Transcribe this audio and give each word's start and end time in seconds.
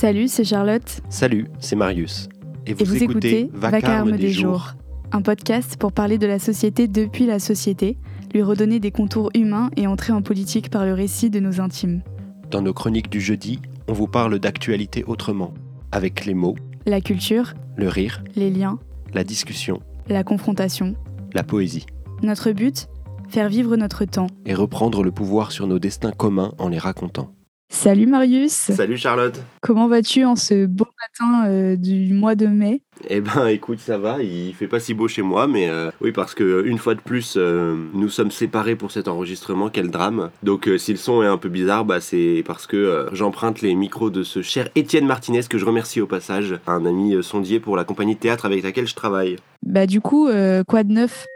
Salut, 0.00 0.28
c'est 0.28 0.44
Charlotte. 0.44 1.02
Salut, 1.10 1.48
c'est 1.58 1.76
Marius. 1.76 2.30
Et 2.64 2.72
vous, 2.72 3.02
écoutez, 3.02 3.50
Vacarme, 3.52 4.16
des, 4.16 4.30
jours. 4.30 4.72
un 5.12 5.20
podcast 5.20 5.76
pour 5.76 5.92
parler 5.92 6.16
de 6.16 6.26
la 6.26 6.38
société 6.38 6.88
depuis 6.88 7.26
la 7.26 7.38
société, 7.38 7.98
lui 8.32 8.40
redonner 8.40 8.80
des 8.80 8.92
contours 8.92 9.28
humains 9.34 9.68
et 9.76 9.86
entrer 9.86 10.14
en 10.14 10.22
politique 10.22 10.70
par 10.70 10.86
le 10.86 10.94
récit 10.94 11.28
de 11.28 11.38
nos 11.38 11.60
intimes. 11.60 12.00
Dans 12.50 12.62
nos 12.62 12.72
chroniques 12.72 13.10
du 13.10 13.20
jeudi, 13.20 13.60
on 13.88 13.92
vous 13.92 14.06
parle 14.06 14.38
d'actualité 14.38 15.04
autrement, 15.04 15.52
avec 15.92 16.24
les 16.24 16.32
mots, 16.32 16.56
la 16.86 17.02
culture, 17.02 17.52
le 17.76 17.88
rire, 17.88 18.24
les 18.36 18.48
liens, 18.48 18.78
la 19.12 19.22
discussion, 19.22 19.82
la 20.08 20.24
confrontation, 20.24 20.94
la 21.34 21.42
poésie. 21.42 21.84
Notre 22.22 22.52
but 22.52 22.88
Faire 23.28 23.50
vivre 23.50 23.76
notre 23.76 24.06
temps. 24.06 24.26
Et 24.44 24.54
reprendre 24.54 25.04
le 25.04 25.12
pouvoir 25.12 25.52
sur 25.52 25.66
nos 25.68 25.78
destins 25.78 26.10
communs 26.10 26.52
en 26.58 26.68
les 26.68 26.78
racontant. 26.78 27.32
Salut 27.72 28.06
Marius. 28.06 28.50
Salut 28.50 28.96
Charlotte. 28.96 29.40
Comment 29.60 29.86
vas-tu 29.86 30.24
en 30.24 30.34
ce 30.34 30.66
beau 30.66 30.88
matin 31.00 31.48
euh, 31.48 31.76
du 31.76 32.12
mois 32.12 32.34
de 32.34 32.48
mai? 32.48 32.82
Eh 33.08 33.20
ben 33.20 33.46
écoute, 33.46 33.78
ça 33.78 33.96
va, 33.96 34.20
il 34.22 34.52
fait 34.54 34.66
pas 34.66 34.80
si 34.80 34.92
beau 34.92 35.06
chez 35.06 35.22
moi, 35.22 35.46
mais 35.46 35.68
euh, 35.68 35.90
oui 36.00 36.10
parce 36.10 36.34
que 36.34 36.64
une 36.66 36.78
fois 36.78 36.96
de 36.96 37.00
plus, 37.00 37.34
euh, 37.36 37.76
nous 37.94 38.08
sommes 38.08 38.32
séparés 38.32 38.74
pour 38.74 38.90
cet 38.90 39.06
enregistrement, 39.06 39.70
quel 39.70 39.88
drame. 39.90 40.30
Donc 40.42 40.68
si 40.78 40.90
le 40.90 40.98
son 40.98 41.22
est 41.22 41.26
un 41.28 41.38
peu 41.38 41.48
bizarre, 41.48 41.84
bah, 41.84 42.00
c'est 42.00 42.42
parce 42.44 42.66
que 42.66 43.06
j'emprunte 43.12 43.62
les 43.62 43.74
micros 43.76 44.10
de 44.10 44.24
ce 44.24 44.42
cher 44.42 44.68
Étienne 44.74 45.06
Martinez 45.06 45.42
que 45.48 45.56
je 45.56 45.64
remercie 45.64 46.00
au 46.00 46.06
passage, 46.06 46.58
un 46.66 46.84
ami 46.84 47.22
sondier 47.22 47.60
pour 47.60 47.76
la 47.76 47.84
compagnie 47.84 48.16
de 48.16 48.20
théâtre 48.20 48.46
avec 48.46 48.64
laquelle 48.64 48.88
je 48.88 48.96
travaille. 48.96 49.36
Bah 49.62 49.86
du 49.86 50.00
coup, 50.00 50.28
quoi 50.66 50.82
de 50.82 50.92
neuf? 50.92 51.26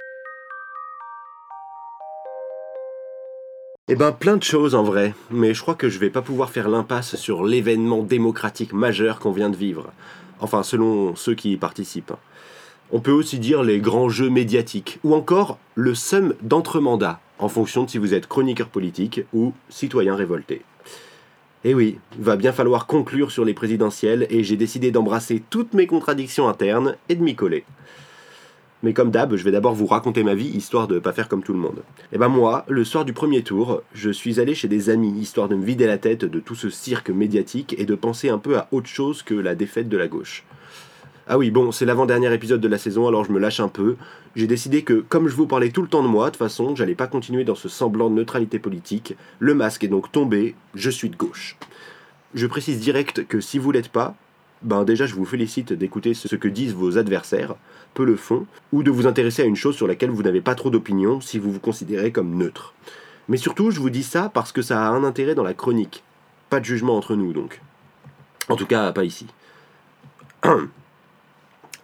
Eh 3.87 3.97
ben 3.97 4.12
plein 4.12 4.38
de 4.38 4.43
choses 4.43 4.74
en 4.74 4.83
vrai, 4.83 5.12
mais 5.31 5.53
je 5.53 5.61
crois 5.61 5.75
que 5.75 5.91
je 5.91 5.98
vais 5.98 6.08
pas 6.08 6.22
pouvoir 6.22 6.48
faire 6.48 6.70
l'impasse 6.70 7.17
sur 7.17 7.45
l'événement 7.45 8.03
démocratique 8.03 8.72
majeur 8.72 9.19
qu'on 9.19 9.31
vient 9.31 9.50
de 9.50 9.58
vivre. 9.58 9.92
Enfin, 10.41 10.62
selon 10.62 11.14
ceux 11.17 11.34
qui 11.34 11.53
y 11.53 11.58
participent. 11.58 12.14
On 12.92 13.00
peut 13.00 13.11
aussi 13.11 13.39
dire 13.39 13.62
les 13.62 13.81
grands 13.81 14.08
jeux 14.08 14.31
médiatiques, 14.31 15.00
ou 15.05 15.14
encore 15.14 15.58
le 15.75 15.95
sum 15.95 16.34
d'entre-mandats, 16.41 17.20
en 17.39 17.50
fonction 17.50 17.84
de 17.84 17.91
si 17.91 17.98
vous 17.98 18.14
êtes 18.14 18.27
chroniqueur 18.27 18.69
politique 18.69 19.20
ou 19.34 19.53
citoyen 19.69 20.17
révolté. 20.17 20.62
Eh 21.64 21.75
oui, 21.75 21.98
va 22.19 22.36
bien 22.36 22.53
falloir 22.55 22.86
conclure 22.86 23.30
sur 23.30 23.45
les 23.45 23.53
présidentielles 23.53 24.27
et 24.30 24.45
j'ai 24.45 24.56
décidé 24.56 24.92
d'embrasser 24.92 25.42
toutes 25.51 25.75
mes 25.75 25.86
contradictions 25.86 26.48
internes 26.48 26.97
et 27.11 27.17
de 27.17 27.23
m'y 27.23 27.34
coller. 27.34 27.67
Mais 28.84 28.92
comme 28.92 29.10
d'hab, 29.10 29.34
je 29.34 29.42
vais 29.42 29.50
d'abord 29.50 29.72
vous 29.72 29.86
raconter 29.86 30.22
ma 30.24 30.34
vie, 30.34 30.48
histoire 30.48 30.86
de 30.86 30.98
pas 30.98 31.14
faire 31.14 31.27
comme 31.27 31.42
tout 31.42 31.54
le 31.54 31.58
monde. 31.58 31.78
Et 31.78 32.16
eh 32.16 32.18
ben 32.18 32.28
moi, 32.28 32.66
le 32.68 32.84
soir 32.84 33.06
du 33.06 33.14
premier 33.14 33.42
tour, 33.42 33.80
je 33.94 34.10
suis 34.10 34.40
allé 34.40 34.54
chez 34.54 34.68
des 34.68 34.90
amis, 34.90 35.18
histoire 35.18 35.48
de 35.48 35.54
me 35.54 35.64
vider 35.64 35.86
la 35.86 35.96
tête 35.96 36.27
de 36.27 36.38
tout 36.38 36.54
ce 36.54 36.68
cirque 36.68 37.08
médiatique 37.08 37.74
et 37.78 37.86
de 37.86 37.94
penser 37.94 38.28
un 38.28 38.36
peu 38.36 38.58
à 38.58 38.68
autre 38.72 38.86
chose 38.86 39.22
que 39.22 39.32
la 39.32 39.55
défaite 39.55 39.88
de 39.88 39.96
la 39.96 40.06
gauche. 40.06 40.44
Ah 41.27 41.38
oui, 41.38 41.50
bon, 41.50 41.72
c'est 41.72 41.86
l'avant-dernier 41.86 42.30
épisode 42.34 42.60
de 42.60 42.68
la 42.68 42.77
saison, 42.77 43.08
alors 43.08 43.24
je 43.24 43.32
me 43.32 43.38
lâche 43.38 43.58
un 43.58 43.68
peu. 43.68 43.96
J'ai 44.36 44.46
décidé 44.46 44.82
que, 44.82 45.02
comme 45.08 45.28
je 45.28 45.34
vous 45.34 45.46
parlais 45.46 45.70
tout 45.70 45.80
le 45.80 45.88
temps 45.88 46.02
de 46.02 46.08
moi, 46.08 46.27
de 46.27 46.32
toute 46.32 46.38
façon, 46.38 46.77
j'allais 46.77 46.94
pas 46.94 47.06
continuer 47.06 47.44
dans 47.44 47.55
ce 47.55 47.70
semblant 47.70 48.10
de 48.10 48.16
neutralité 48.16 48.58
politique. 48.58 49.16
Le 49.38 49.55
masque 49.55 49.82
est 49.84 49.88
donc 49.88 50.12
tombé, 50.12 50.56
je 50.74 50.90
suis 50.90 51.08
de 51.08 51.16
gauche. 51.16 51.56
Je 52.34 52.46
précise 52.46 52.80
direct 52.80 53.27
que 53.27 53.40
si 53.40 53.58
vous 53.58 53.72
l'êtes 53.72 53.88
pas, 53.88 54.14
ben 54.62 54.84
déjà 54.84 55.06
je 55.06 55.14
vous 55.14 55.24
félicite 55.24 55.72
d'écouter 55.72 56.14
ce 56.14 56.36
que 56.36 56.48
disent 56.48 56.74
vos 56.74 56.98
adversaires, 56.98 57.55
peu 57.92 58.05
le 58.05 58.16
font, 58.16 58.47
ou 58.72 58.83
de 58.83 58.91
vous 58.91 59.06
intéresser 59.06 59.42
à 59.42 59.46
une 59.46 59.56
chose 59.56 59.77
sur 59.77 59.86
laquelle 59.86 60.11
vous 60.11 60.22
n'avez 60.22 60.41
pas 60.41 60.55
trop 60.55 60.70
d'opinion 60.70 61.20
si 61.20 61.38
vous 61.38 61.52
vous 61.52 61.61
considérez 61.61 62.12
comme 62.12 62.36
neutre. 62.36 62.74
Mais 63.28 63.36
surtout, 63.36 63.70
je 63.70 63.80
vous 63.80 63.91
dis 63.91 64.02
ça 64.02 64.30
parce 64.33 64.52
que 64.52 64.62
ça 64.62 64.86
a 64.86 64.91
un 64.91 65.05
intérêt 65.05 65.34
dans 65.34 65.42
la 65.42 65.55
chronique. 65.55 66.02
Pas 66.50 66.61
de 66.61 66.64
jugement 66.64 66.96
entre 66.96 67.14
nous 67.14 67.33
donc. 67.33 67.61
En 68.48 68.56
tout 68.56 68.66
cas, 68.66 68.92
pas 68.92 69.05
ici. 69.05 69.27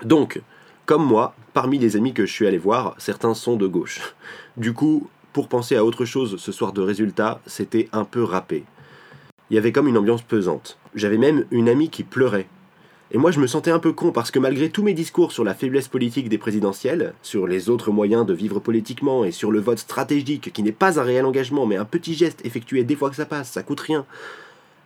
donc, 0.05 0.43
comme 0.85 1.05
moi, 1.05 1.35
parmi 1.53 1.79
les 1.79 1.97
amis 1.97 2.13
que 2.13 2.27
je 2.27 2.33
suis 2.33 2.47
allé 2.47 2.59
voir, 2.59 2.95
certains 2.99 3.35
sont 3.35 3.57
de 3.57 3.67
gauche. 3.67 4.15
Du 4.57 4.75
coup, 4.75 5.09
pour 5.33 5.49
penser 5.49 5.77
à 5.77 5.85
autre 5.85 6.05
chose 6.05 6.37
ce 6.39 6.53
soir 6.53 6.73
de 6.73 6.83
résultat, 6.83 7.41
c'était 7.47 7.89
un 7.93 8.05
peu 8.05 8.25
râpé. 8.25 8.65
Il 9.49 9.55
y 9.55 9.59
avait 9.59 9.73
comme 9.73 9.89
une 9.89 9.97
ambiance 9.97 10.23
pesante. 10.23 10.79
J'avais 10.95 11.19
même 11.19 11.45
une 11.51 11.69
amie 11.69 11.89
qui 11.89 12.05
pleurait 12.05 12.49
et 13.13 13.19
moi, 13.19 13.33
je 13.33 13.41
me 13.41 13.47
sentais 13.47 13.73
un 13.73 13.81
peu 13.81 13.93
con 13.93 14.13
parce 14.13 14.31
que 14.31 14.39
malgré 14.39 14.71
tous 14.71 14.85
mes 14.85 14.95
discours 14.95 15.33
sur 15.33 15.43
la 15.43 15.55
faiblesse 15.55 15.89
politique 15.89 16.29
des 16.29 16.39
présidentielles, 16.39 17.13
sur 17.23 17.49
les 17.49 17.69
autres 17.69 17.91
moyens 17.91 18.25
de 18.25 18.33
vivre 18.33 18.61
politiquement 18.61 19.25
et 19.25 19.33
sur 19.33 19.51
le 19.51 19.59
vote 19.59 19.81
stratégique 19.81 20.53
qui 20.53 20.63
n'est 20.63 20.71
pas 20.71 21.01
un 21.01 21.03
réel 21.03 21.25
engagement 21.25 21.67
mais 21.67 21.77
un 21.77 21.85
petit 21.85 22.15
geste 22.15 22.45
effectué 22.47 22.85
des 22.85 22.95
fois 22.95 23.11
que 23.11 23.17
ça 23.17 23.27
passe, 23.27 23.51
ça 23.51 23.65
coûte 23.65 23.81
rien. 23.81 24.07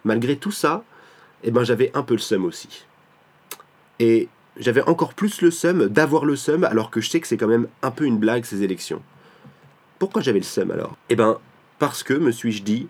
Malgré 0.05 0.37
tout 0.37 0.51
ça, 0.51 0.85
eh 1.43 1.51
ben 1.51 1.65
j'avais 1.65 1.91
un 1.95 2.03
peu 2.03 2.15
le 2.15 2.21
seum 2.21 2.47
aussi. 2.47 2.87
Et 4.01 4.29
j'avais 4.57 4.83
encore 4.83 5.13
plus 5.13 5.43
le 5.43 5.51
seum 5.51 5.89
d'avoir 5.89 6.25
le 6.25 6.37
seum 6.37 6.65
alors 6.65 6.91
que 6.91 7.03
je 7.03 7.11
sais 7.11 7.21
que 7.21 7.27
c'est 7.27 7.37
quand 7.37 7.47
même 7.47 7.69
un 7.83 7.91
peu 7.91 8.05
une 8.05 8.19
blague 8.19 8.45
ces 8.47 8.63
élections. 8.63 9.03
Pourquoi 9.99 10.23
j'avais 10.23 10.39
le 10.39 10.45
seum 10.45 10.71
alors? 10.71 10.97
Eh 11.11 11.17
ben 11.17 11.39
parce 11.79 12.03
que, 12.03 12.15
me 12.15 12.31
suis-je 12.31 12.63
dit, 12.63 12.87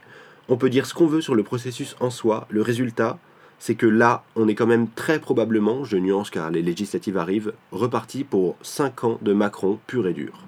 on 0.49 0.57
peut 0.57 0.71
dire 0.71 0.87
ce 0.87 0.95
qu'on 0.95 1.07
veut 1.07 1.21
sur 1.21 1.35
le 1.35 1.43
processus 1.43 1.97
en 2.01 2.11
soi, 2.11 2.47
le 2.51 2.63
résultat, 2.63 3.19
c'est 3.59 3.75
que 3.75 3.87
là, 3.87 4.25
on 4.37 4.49
est 4.49 4.55
quand 4.55 4.67
même 4.67 4.89
très 4.89 5.19
probablement, 5.19 5.85
je 5.85 5.97
nuance 5.97 6.31
car 6.31 6.51
les 6.51 6.63
législatives 6.63 7.17
arrivent, 7.17 7.53
reparti 7.73 8.25
pour 8.25 8.57
5 8.63 9.05
ans 9.05 9.19
de 9.23 9.33
Macron 9.33 9.79
pur 9.87 10.07
et 10.07 10.13
dur. 10.13 10.45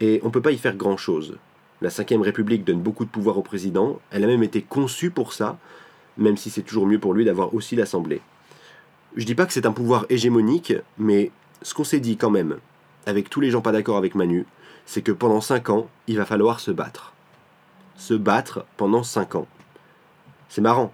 Et 0.00 0.20
on 0.22 0.26
ne 0.26 0.32
peut 0.32 0.42
pas 0.42 0.52
y 0.52 0.58
faire 0.58 0.76
grand-chose. 0.76 1.36
La 1.80 1.88
Ve 1.88 2.22
République 2.22 2.64
donne 2.64 2.80
beaucoup 2.80 3.04
de 3.04 3.10
pouvoir 3.10 3.36
au 3.38 3.42
président, 3.42 4.00
elle 4.10 4.24
a 4.24 4.28
même 4.28 4.42
été 4.42 4.62
conçue 4.62 5.10
pour 5.10 5.32
ça, 5.32 5.58
même 6.16 6.36
si 6.36 6.50
c'est 6.50 6.62
toujours 6.62 6.86
mieux 6.86 6.98
pour 6.98 7.14
lui 7.14 7.24
d'avoir 7.24 7.54
aussi 7.54 7.76
l'Assemblée. 7.76 8.20
Je 9.16 9.24
dis 9.24 9.34
pas 9.34 9.46
que 9.46 9.52
c'est 9.52 9.66
un 9.66 9.72
pouvoir 9.72 10.06
hégémonique, 10.08 10.72
mais 10.98 11.30
ce 11.62 11.74
qu'on 11.74 11.84
s'est 11.84 12.00
dit 12.00 12.16
quand 12.16 12.30
même, 12.30 12.58
avec 13.06 13.30
tous 13.30 13.40
les 13.40 13.50
gens 13.50 13.60
pas 13.60 13.72
d'accord 13.72 13.96
avec 13.96 14.14
Manu, 14.14 14.46
c'est 14.86 15.02
que 15.02 15.12
pendant 15.12 15.40
5 15.40 15.70
ans, 15.70 15.88
il 16.06 16.16
va 16.16 16.24
falloir 16.24 16.60
se 16.60 16.70
battre. 16.70 17.12
Se 17.96 18.14
battre 18.14 18.64
pendant 18.76 19.02
5 19.02 19.34
ans. 19.36 19.46
C'est 20.48 20.60
marrant, 20.60 20.92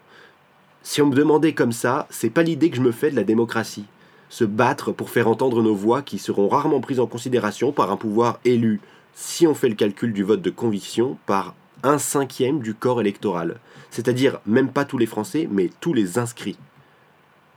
si 0.83 1.03
on 1.03 1.07
me 1.07 1.15
demandait 1.15 1.53
comme 1.53 1.73
ça, 1.73 2.07
c'est 2.11 2.31
pas 2.31 2.43
l'idée 2.43 2.71
que 2.71 2.77
je 2.77 2.83
me 2.83 2.93
fais 2.93 3.11
de 3.11 3.17
la 3.17 3.25
démocratie. 3.25 3.85
Se 4.29 4.45
battre 4.45 4.93
pour 4.93 5.11
faire 5.11 5.29
entendre 5.29 5.63
nos 5.63 5.75
voix 5.75 6.03
qui 6.03 6.19
seront 6.19 6.49
rarement 6.49 6.81
prises 6.81 7.01
en 7.01 7.07
considération 7.07 7.73
par 7.73 7.91
un 7.91 7.97
pouvoir 7.97 8.39
élu, 8.45 8.81
si 9.15 9.47
on 9.47 9.55
fait 9.55 9.69
le 9.69 9.75
calcul 9.75 10.13
du 10.13 10.23
vote 10.23 10.43
de 10.43 10.51
conviction, 10.51 11.19
par 11.27 11.55
un 11.83 11.99
cinquième 11.99 12.61
du 12.61 12.75
corps 12.75 13.01
électoral. 13.01 13.59
C'est-à-dire 13.91 14.41
même 14.47 14.71
pas 14.71 14.85
tous 14.85 14.99
les 14.99 15.07
Français, 15.07 15.49
mais 15.51 15.71
tous 15.81 15.93
les 15.93 16.19
inscrits. 16.19 16.59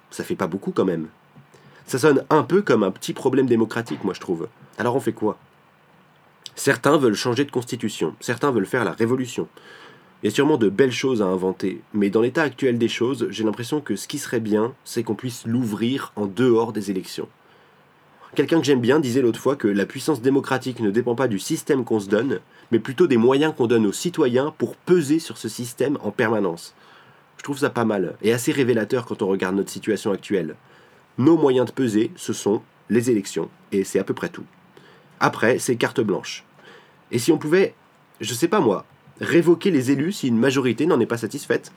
Ça 0.10 0.24
fait 0.24 0.36
pas 0.36 0.48
beaucoup 0.48 0.72
quand 0.72 0.86
même. 0.86 1.08
Ça 1.86 2.00
sonne 2.00 2.24
un 2.30 2.44
peu 2.44 2.62
comme 2.62 2.84
un 2.84 2.92
petit 2.92 3.14
problème 3.14 3.46
démocratique, 3.46 4.04
moi 4.04 4.14
je 4.14 4.20
trouve. 4.20 4.48
Alors 4.78 4.96
on 4.96 5.00
fait 5.00 5.14
quoi? 5.14 5.38
Certains 6.56 6.98
veulent 6.98 7.16
changer 7.16 7.46
de 7.46 7.52
constitution, 7.52 8.16
certains 8.20 8.52
veulent 8.52 8.66
faire 8.66 8.86
la 8.86 8.92
révolution. 8.92 9.48
Il 10.24 10.28
y 10.28 10.30
a 10.30 10.36
sûrement 10.36 10.58
de 10.58 10.70
belles 10.70 10.94
choses 10.94 11.22
à 11.22 11.26
inventer, 11.26 11.82
mais 11.94 12.10
dans 12.10 12.22
l'état 12.22 12.44
actuel 12.44 12.78
des 12.78 12.88
choses, 12.88 13.28
j'ai 13.30 13.44
l'impression 13.44 13.82
que 13.82 13.98
ce 13.98 14.08
qui 14.08 14.18
serait 14.18 14.40
bien, 14.40 14.74
c'est 14.86 15.04
qu'on 15.04 15.16
puisse 15.16 15.46
l'ouvrir 15.46 16.14
en 16.16 16.28
dehors 16.28 16.72
des 16.72 16.90
élections. 16.90 17.28
Quelqu'un 18.34 18.62
que 18.62 18.66
j'aime 18.66 18.80
bien 18.80 19.02
disait 19.02 19.22
l'autre 19.22 19.42
fois 19.42 19.58
que 19.58 19.68
la 19.68 19.86
puissance 19.86 20.22
démocratique 20.22 20.80
ne 20.80 20.92
dépend 20.92 21.14
pas 21.14 21.28
du 21.28 21.40
système 21.40 21.84
qu'on 21.84 22.00
se 22.00 22.08
donne, 22.08 22.40
mais 22.72 22.80
plutôt 22.80 23.06
des 23.06 23.18
moyens 23.18 23.54
qu'on 23.54 23.68
donne 23.68 23.86
aux 23.86 23.92
citoyens 23.92 24.54
pour 24.58 24.78
peser 24.78 25.20
sur 25.20 25.38
ce 25.38 25.50
système 25.50 25.98
en 26.02 26.12
permanence. 26.12 26.74
Je 27.36 27.44
trouve 27.44 27.60
ça 27.60 27.70
pas 27.70 27.84
mal, 27.84 28.16
et 28.22 28.32
assez 28.32 28.54
révélateur 28.54 29.06
quand 29.06 29.24
on 29.24 29.28
regarde 29.28 29.58
notre 29.58 29.72
situation 29.72 30.14
actuelle. 30.14 30.56
Nos 31.18 31.36
moyens 31.36 31.68
de 31.68 31.74
peser, 31.74 32.12
ce 32.16 32.32
sont 32.32 32.62
les 32.90 33.12
élections, 33.12 33.50
et 33.74 33.84
c'est 33.84 34.00
à 34.00 34.06
peu 34.06 34.14
près 34.14 34.30
tout. 34.30 34.46
Après, 35.20 35.60
c'est 35.60 35.76
carte 35.76 36.00
blanche. 36.00 36.46
Et 37.12 37.20
si 37.20 37.34
on 37.34 37.38
pouvait, 37.38 37.76
je 38.22 38.34
sais 38.34 38.48
pas 38.48 38.62
moi, 38.62 38.86
révoquer 39.22 39.72
les 39.72 39.92
élus 39.92 40.14
si 40.14 40.28
une 40.28 40.38
majorité 40.38 40.86
n'en 40.86 41.00
est 41.00 41.06
pas 41.06 41.18
satisfaite, 41.18 41.72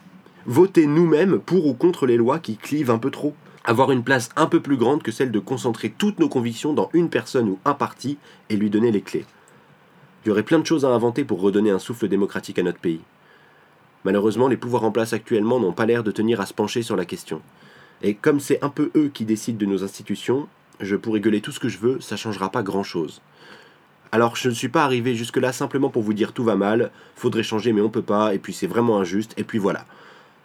voter 0.46 0.86
nous-mêmes 0.86 1.38
pour 1.38 1.66
ou 1.66 1.74
contre 1.74 2.06
les 2.06 2.16
lois 2.16 2.38
qui 2.38 2.56
clivent 2.56 2.90
un 2.90 2.98
peu 2.98 3.10
trop, 3.10 3.34
avoir 3.64 3.90
une 3.90 4.04
place 4.04 4.30
un 4.36 4.46
peu 4.46 4.60
plus 4.60 4.76
grande 4.76 5.02
que 5.02 5.10
celle 5.10 5.32
de 5.32 5.38
concentrer 5.38 5.90
toutes 5.90 6.20
nos 6.20 6.28
convictions 6.28 6.72
dans 6.72 6.90
une 6.92 7.10
personne 7.10 7.48
ou 7.48 7.58
un 7.64 7.74
parti 7.74 8.16
et 8.48 8.56
lui 8.56 8.70
donner 8.70 8.92
les 8.92 9.00
clés. 9.00 9.24
Il 10.24 10.28
y 10.28 10.30
aurait 10.30 10.42
plein 10.42 10.58
de 10.58 10.66
choses 10.66 10.84
à 10.84 10.88
inventer 10.88 11.24
pour 11.24 11.40
redonner 11.40 11.70
un 11.70 11.78
souffle 11.78 12.08
démocratique 12.08 12.58
à 12.58 12.62
notre 12.62 12.78
pays. 12.78 13.00
Malheureusement, 14.04 14.48
les 14.48 14.56
pouvoirs 14.56 14.84
en 14.84 14.92
place 14.92 15.12
actuellement 15.12 15.58
n'ont 15.58 15.72
pas 15.72 15.86
l'air 15.86 16.04
de 16.04 16.12
tenir 16.12 16.40
à 16.40 16.46
se 16.46 16.54
pencher 16.54 16.82
sur 16.82 16.96
la 16.96 17.04
question. 17.04 17.42
Et 18.02 18.14
comme 18.14 18.40
c'est 18.40 18.62
un 18.62 18.68
peu 18.68 18.90
eux 18.94 19.10
qui 19.12 19.24
décident 19.24 19.58
de 19.58 19.66
nos 19.66 19.82
institutions, 19.82 20.48
je 20.80 20.96
pourrais 20.96 21.20
gueuler 21.20 21.40
tout 21.40 21.52
ce 21.52 21.60
que 21.60 21.68
je 21.68 21.78
veux, 21.78 22.00
ça 22.00 22.16
changera 22.16 22.50
pas 22.50 22.62
grand-chose. 22.62 23.20
Alors 24.16 24.34
je 24.34 24.48
ne 24.48 24.54
suis 24.54 24.70
pas 24.70 24.82
arrivé 24.82 25.14
jusque-là 25.14 25.52
simplement 25.52 25.90
pour 25.90 26.00
vous 26.00 26.14
dire 26.14 26.32
tout 26.32 26.42
va 26.42 26.56
mal, 26.56 26.90
faudrait 27.16 27.42
changer 27.42 27.74
mais 27.74 27.82
on 27.82 27.90
peut 27.90 28.00
pas, 28.00 28.34
et 28.34 28.38
puis 28.38 28.54
c'est 28.54 28.66
vraiment 28.66 28.98
injuste, 28.98 29.34
et 29.36 29.44
puis 29.44 29.58
voilà. 29.58 29.84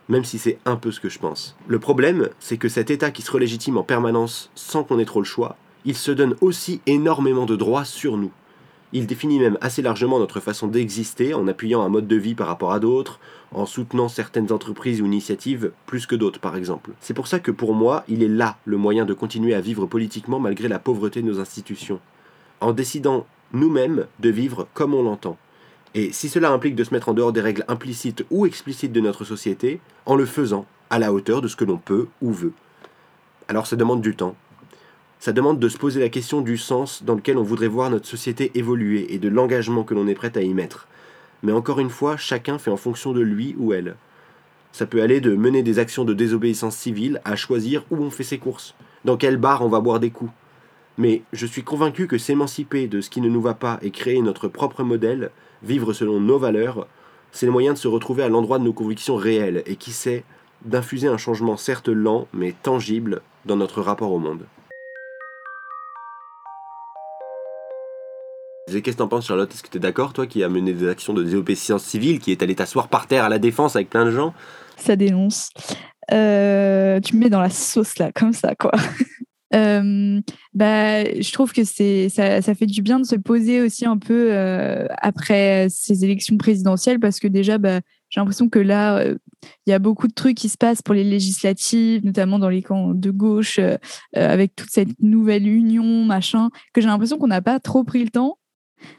Même 0.10 0.26
si 0.26 0.40
c'est 0.40 0.60
un 0.66 0.76
peu 0.76 0.92
ce 0.92 1.00
que 1.00 1.08
je 1.08 1.20
pense. 1.20 1.56
Le 1.68 1.80
problème, 1.80 2.28
c'est 2.42 2.58
que 2.58 2.68
cet 2.68 2.92
État 2.92 3.12
qui 3.12 3.22
se 3.22 3.32
relégitime 3.32 3.78
en 3.78 3.84
permanence 3.84 4.52
sans 4.56 4.84
qu'on 4.84 5.00
ait 5.00 5.06
trop 5.06 5.22
le 5.22 5.26
choix, 5.26 5.56
il 5.86 5.96
se 5.96 6.12
donne 6.12 6.36
aussi 6.42 6.82
énormément 6.86 7.46
de 7.46 7.56
droits 7.56 7.86
sur 7.86 8.18
nous. 8.18 8.34
Il 8.92 9.08
définit 9.08 9.40
même 9.40 9.58
assez 9.62 9.82
largement 9.82 10.20
notre 10.20 10.42
façon 10.42 10.68
d'exister 10.68 11.34
en 11.34 11.48
appuyant 11.48 11.82
un 11.82 11.88
mode 11.88 12.08
de 12.08 12.18
vie 12.18 12.36
par 12.36 12.48
rapport 12.48 12.74
à 12.74 12.82
d'autres, 12.82 13.22
en 13.54 13.66
soutenant 13.66 14.10
certaines 14.10 14.52
entreprises 14.52 15.02
ou 15.02 15.06
initiatives 15.06 15.72
plus 15.86 16.06
que 16.06 16.16
d'autres 16.16 16.42
par 16.42 16.58
exemple. 16.58 16.92
C'est 17.00 17.14
pour 17.14 17.28
ça 17.28 17.40
que 17.40 17.52
pour 17.52 17.74
moi, 17.74 18.04
il 18.10 18.22
est 18.22 18.28
là 18.28 18.58
le 18.66 18.76
moyen 18.76 19.06
de 19.06 19.14
continuer 19.14 19.54
à 19.54 19.62
vivre 19.62 19.86
politiquement 19.86 20.42
malgré 20.42 20.68
la 20.68 20.78
pauvreté 20.78 21.22
de 21.22 21.28
nos 21.28 21.40
institutions. 21.40 22.02
En 22.60 22.74
décidant 22.74 23.26
nous-mêmes 23.54 24.06
de 24.20 24.30
vivre 24.30 24.68
comme 24.74 24.94
on 24.94 25.04
l'entend. 25.04 25.38
Et 25.94 26.12
si 26.12 26.30
cela 26.30 26.52
implique 26.52 26.76
de 26.76 26.84
se 26.84 26.94
mettre 26.94 27.10
en 27.10 27.14
dehors 27.14 27.34
des 27.34 27.42
règles 27.42 27.66
implicites 27.68 28.26
ou 28.32 28.46
explicites 28.46 28.94
de 28.94 29.02
notre 29.02 29.26
société, 29.26 29.82
en 30.06 30.16
le 30.16 30.26
faisant 30.26 30.66
à 30.90 31.00
la 31.00 31.12
hauteur 31.14 31.42
de 31.42 31.48
ce 31.48 31.56
que 31.56 31.66
l'on 31.66 31.78
peut 31.78 32.08
ou 32.22 32.32
veut. 32.32 32.54
Alors 33.48 33.68
ça 33.68 33.76
demande 33.76 34.02
du 34.02 34.16
temps. 34.16 34.36
Ça 35.20 35.34
demande 35.34 35.60
de 35.60 35.70
se 35.70 35.78
poser 35.78 36.00
la 36.00 36.10
question 36.10 36.42
du 36.42 36.58
sens 36.58 37.04
dans 37.04 37.16
lequel 37.16 37.38
on 37.38 37.44
voudrait 37.44 37.68
voir 37.68 37.90
notre 37.90 38.08
société 38.08 38.52
évoluer 38.56 39.14
et 39.14 39.20
de 39.20 39.30
l'engagement 39.30 39.84
que 39.84 39.94
l'on 39.94 40.08
est 40.08 40.16
prêt 40.16 40.32
à 40.36 40.42
y 40.42 40.54
mettre. 40.54 40.88
Mais 41.44 41.52
encore 41.52 41.80
une 41.80 41.90
fois, 41.90 42.18
chacun 42.18 42.58
fait 42.58 42.72
en 42.72 42.78
fonction 42.78 43.14
de 43.14 43.22
lui 43.22 43.56
ou 43.58 43.74
elle. 43.74 43.96
Ça 44.72 44.86
peut 44.86 45.02
aller 45.02 45.20
de 45.20 45.36
mener 45.36 45.64
des 45.64 45.80
actions 45.80 46.06
de 46.06 46.14
désobéissance 46.14 46.76
civile 46.76 47.22
à 47.26 47.36
choisir 47.36 47.84
où 47.92 47.98
on 47.98 48.10
fait 48.10 48.24
ses 48.24 48.38
courses, 48.38 48.74
dans 49.06 49.18
quel 49.18 49.38
bar 49.38 49.62
on 49.62 49.70
va 49.70 49.82
boire 49.82 50.00
des 50.00 50.12
coups. 50.12 50.32
Mais 50.98 51.24
je 51.34 51.46
suis 51.46 51.64
convaincu 51.64 52.08
que 52.08 52.18
s'émanciper 52.18 52.88
de 52.88 53.02
ce 53.02 53.10
qui 53.10 53.22
ne 53.22 53.30
nous 53.30 53.42
va 53.42 53.54
pas 53.54 53.80
et 53.82 53.92
créer 53.92 54.22
notre 54.22 54.48
propre 54.48 54.84
modèle, 54.84 55.32
vivre 55.64 55.94
selon 55.94 56.20
nos 56.20 56.38
valeurs, 56.38 56.88
c'est 57.32 57.46
le 57.46 57.52
moyen 57.52 57.74
de 57.74 57.78
se 57.78 57.88
retrouver 57.88 58.24
à 58.24 58.30
l'endroit 58.30 58.60
de 58.60 58.64
nos 58.64 58.74
convictions 58.74 59.16
réelles 59.16 59.64
et 59.66 59.76
qui 59.76 59.92
sait, 59.92 60.24
d'infuser 60.66 61.08
un 61.08 61.18
changement 61.18 61.58
certes 61.58 61.88
lent 61.88 62.28
mais 62.34 62.54
tangible 62.62 63.22
dans 63.46 63.56
notre 63.56 63.82
rapport 63.82 64.12
au 64.12 64.20
monde. 64.20 64.46
Qu'est-ce 68.68 68.80
que 68.80 68.92
t'en 68.92 69.08
penses 69.08 69.28
Charlotte? 69.28 69.52
Est-ce 69.54 69.64
que 69.64 69.70
t'es 69.70 69.80
d'accord 69.80 70.14
toi 70.14 70.28
qui 70.28 70.44
a 70.44 70.50
mené 70.50 70.74
des 70.74 70.88
actions 70.88 71.14
de 71.14 71.24
désobéissance 71.24 71.84
civile, 71.84 72.20
qui 72.20 72.32
est 72.32 72.42
allé 72.42 72.56
t'asseoir 72.56 72.88
par 72.88 73.08
terre 73.08 73.26
à 73.26 73.30
la 73.30 73.40
défense 73.40 73.76
avec 73.76 73.90
plein 73.90 74.06
de 74.06 74.12
gens? 74.12 74.34
Ça 74.78 74.96
dénonce. 74.96 75.50
Euh, 76.12 77.00
tu 77.02 77.16
me 77.16 77.22
mets 77.22 77.30
dans 77.30 77.42
la 77.42 77.50
sauce 77.50 77.98
là, 77.98 78.12
comme 78.14 78.34
ça 78.34 78.56
quoi. 78.56 78.72
Euh, 79.54 80.22
bah, 80.54 81.04
je 81.04 81.32
trouve 81.32 81.52
que 81.52 81.64
c'est 81.64 82.10
ça, 82.10 82.42
ça, 82.42 82.56
fait 82.56 82.66
du 82.66 82.82
bien 82.82 83.00
de 83.00 83.06
se 83.06 83.16
poser 83.16 83.62
aussi 83.62 83.86
un 83.86 83.98
peu 83.98 84.30
euh, 84.32 84.88
après 84.98 85.68
ces 85.70 86.06
élections 86.06 86.38
présidentielles 86.38 87.00
parce 87.00 87.20
que 87.20 87.28
déjà, 87.28 87.58
bah, 87.58 87.82
j'ai 88.10 88.22
l'impression 88.22 88.50
que 88.50 88.60
là, 88.60 88.98
euh, 89.00 89.18
il 89.66 89.72
y 89.72 89.74
a 89.74 89.80
beaucoup 89.80 90.08
de 90.08 90.14
trucs 90.14 90.38
qui 90.38 90.50
se 90.50 90.58
passent 90.58 90.82
pour 90.82 90.94
les 90.94 91.04
législatives, 91.04 92.06
notamment 92.06 92.40
dans 92.40 92.50
les 92.50 92.62
camps 92.62 92.94
de 92.94 93.12
gauche, 93.12 93.60
avec 94.14 94.56
toute 94.56 94.70
cette 94.70 95.02
nouvelle 95.02 95.48
union, 95.48 96.06
machin, 96.06 96.50
que 96.74 96.82
j'ai 96.82 96.88
l'impression 96.88 97.18
qu'on 97.18 97.28
n'a 97.28 97.42
pas 97.42 97.60
trop 97.60 97.84
pris 97.84 98.04
le 98.04 98.12
temps 98.12 98.38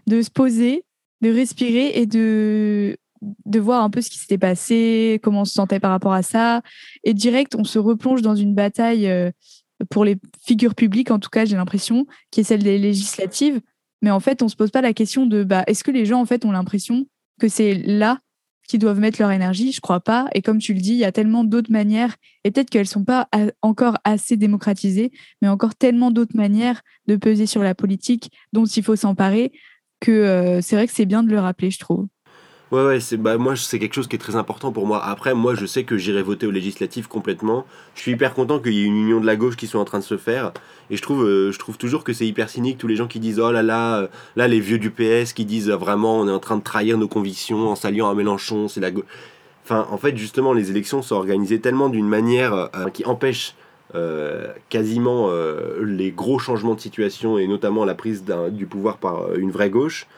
de 0.09 0.21
se 0.21 0.31
poser, 0.31 0.85
de 1.21 1.31
respirer 1.31 1.93
et 1.95 2.07
de 2.07 2.97
de 3.47 3.61
voir 3.61 3.85
un 3.85 3.91
peu 3.91 4.01
ce 4.01 4.11
qui 4.11 4.19
s'était 4.19 4.37
passé, 4.37 5.21
comment 5.23 5.43
on 5.43 5.45
se 5.45 5.55
sentait 5.55 5.79
par 5.79 5.93
rapport 5.93 6.13
à 6.13 6.23
ça. 6.23 6.61
Et 7.05 7.15
direct, 7.15 7.55
on 7.55 7.63
se 7.63 7.79
replonge 7.79 8.21
dans 8.21 8.35
une 8.35 8.53
bataille 8.53 9.09
pour 9.90 10.05
les 10.05 10.17
figures 10.44 10.75
publiques, 10.75 11.11
en 11.11 11.19
tout 11.19 11.31
cas, 11.31 11.44
j'ai 11.44 11.56
l'impression, 11.56 12.06
qui 12.31 12.40
est 12.40 12.44
celle 12.44 12.62
des 12.62 12.79
législatives. 12.79 13.61
Mais 14.02 14.11
en 14.11 14.20
fait, 14.20 14.43
on 14.43 14.49
se 14.49 14.56
pose 14.56 14.70
pas 14.70 14.81
la 14.81 14.93
question 14.93 15.26
de 15.26 15.44
bah, 15.44 15.64
est-ce 15.67 15.84
que 15.84 15.90
les 15.90 16.06
gens 16.06 16.20
en 16.20 16.26
fait 16.26 16.44
ont 16.44 16.52
l'impression 16.52 17.06
que 17.40 17.49
c'est 17.49 17.75
là 17.75 18.19
qu'ils 18.69 18.81
doivent 18.81 18.99
mettre 19.00 19.20
leur 19.20 19.31
énergie? 19.31 19.73
Je 19.73 19.81
crois 19.81 20.00
pas. 20.00 20.29
Et 20.34 20.43
comme 20.43 20.58
tu 20.58 20.75
le 20.75 20.81
dis, 20.81 20.93
il 20.93 20.99
y 20.99 21.05
a 21.05 21.12
tellement 21.12 21.44
d'autres 21.44 21.70
manières, 21.70 22.17
et 22.44 22.50
peut-être 22.50 22.70
qu'elles 22.70 22.88
sont 22.88 23.05
pas 23.05 23.29
encore 23.62 23.99
assez 24.05 24.37
démocratisées, 24.37 25.12
mais 25.40 25.49
encore 25.49 25.75
tellement 25.75 26.11
d'autres 26.11 26.37
manières 26.37 26.82
de 27.06 27.17
peser 27.17 27.46
sur 27.46 27.62
la 27.62 27.75
politique 27.75 28.32
dont 28.52 28.64
il 28.64 28.82
faut 28.82 28.96
s'emparer 28.96 29.52
que 30.00 30.11
euh, 30.11 30.61
c'est 30.61 30.75
vrai 30.75 30.87
que 30.87 30.93
c'est 30.93 31.06
bien 31.06 31.23
de 31.23 31.31
le 31.31 31.38
rappeler, 31.38 31.70
je 31.70 31.79
trouve. 31.79 32.08
Ouais, 32.73 32.83
ouais, 32.87 33.01
c'est, 33.01 33.19
bah, 33.19 33.37
moi, 33.37 33.55
c'est 33.55 33.79
quelque 33.79 33.93
chose 33.93 34.09
qui 34.09 34.17
est 34.17 34.19
très 34.19 34.35
important 34.35 34.73
pour 34.73 34.87
moi. 34.87 35.05
Après, 35.05 35.35
moi, 35.35 35.55
je 35.55 35.67
sais 35.67 35.85
que 35.85 35.99
j'irai 35.99 36.23
voter 36.23 36.47
aux 36.47 36.51
législatives 36.51 37.07
complètement. 37.07 37.67
Je 37.95 38.01
suis 38.01 38.13
hyper 38.13 38.33
content 38.33 38.59
qu'il 38.61 38.73
y 38.73 38.81
ait 38.81 38.87
une 38.87 38.97
union 38.97 39.21
de 39.21 39.27
la 39.27 39.37
gauche 39.37 39.57
qui 39.57 39.67
soit 39.67 39.79
en 39.79 39.85
train 39.85 39.99
de 39.99 40.05
se 40.05 40.17
faire. 40.17 40.53
Et 40.89 40.97
je 40.97 41.03
trouve, 41.03 41.23
euh, 41.23 41.53
je 41.53 41.59
trouve 41.59 41.77
toujours 41.77 42.03
que 42.03 42.15
c'est 42.15 42.27
hyper 42.27 42.49
cynique, 42.49 42.79
tous 42.79 42.87
les 42.87 42.97
gens 42.97 43.09
qui 43.09 43.21
disent 43.21 43.39
Oh 43.41 43.53
là 43.53 43.63
là, 43.63 43.99
euh, 43.99 44.09
là, 44.37 44.49
les 44.49 44.59
vieux 44.59 44.79
du 44.79 44.91
PS 44.91 45.35
qui 45.35 45.45
disent 45.45 45.69
euh, 45.69 45.77
vraiment, 45.77 46.19
on 46.19 46.27
est 46.27 46.33
en 46.33 46.39
train 46.39 46.57
de 46.57 46.63
trahir 46.63 46.97
nos 46.97 47.09
convictions 47.09 47.69
en 47.69 47.75
s'alliant 47.75 48.09
à 48.09 48.15
Mélenchon, 48.15 48.69
c'est 48.69 48.81
la 48.81 48.91
gauche. 48.91 49.05
Enfin, 49.65 49.87
en 49.91 49.99
fait, 49.99 50.17
justement, 50.17 50.55
les 50.55 50.71
élections 50.71 51.03
sont 51.03 51.17
organisées 51.17 51.61
tellement 51.61 51.91
d'une 51.91 52.09
manière 52.09 52.71
qui 52.93 53.05
empêche 53.05 53.55
quasiment 54.69 55.31
les 55.81 56.11
gros 56.11 56.41
changements 56.41 56.75
de 56.75 56.81
situation 56.81 57.39
et 57.39 57.47
notamment 57.47 57.85
la 57.85 57.95
prise 57.95 58.25
du 58.51 58.67
pouvoir 58.67 58.97
par 58.97 59.35
une 59.35 59.53
vraie 59.53 59.71
gauche 59.71 60.09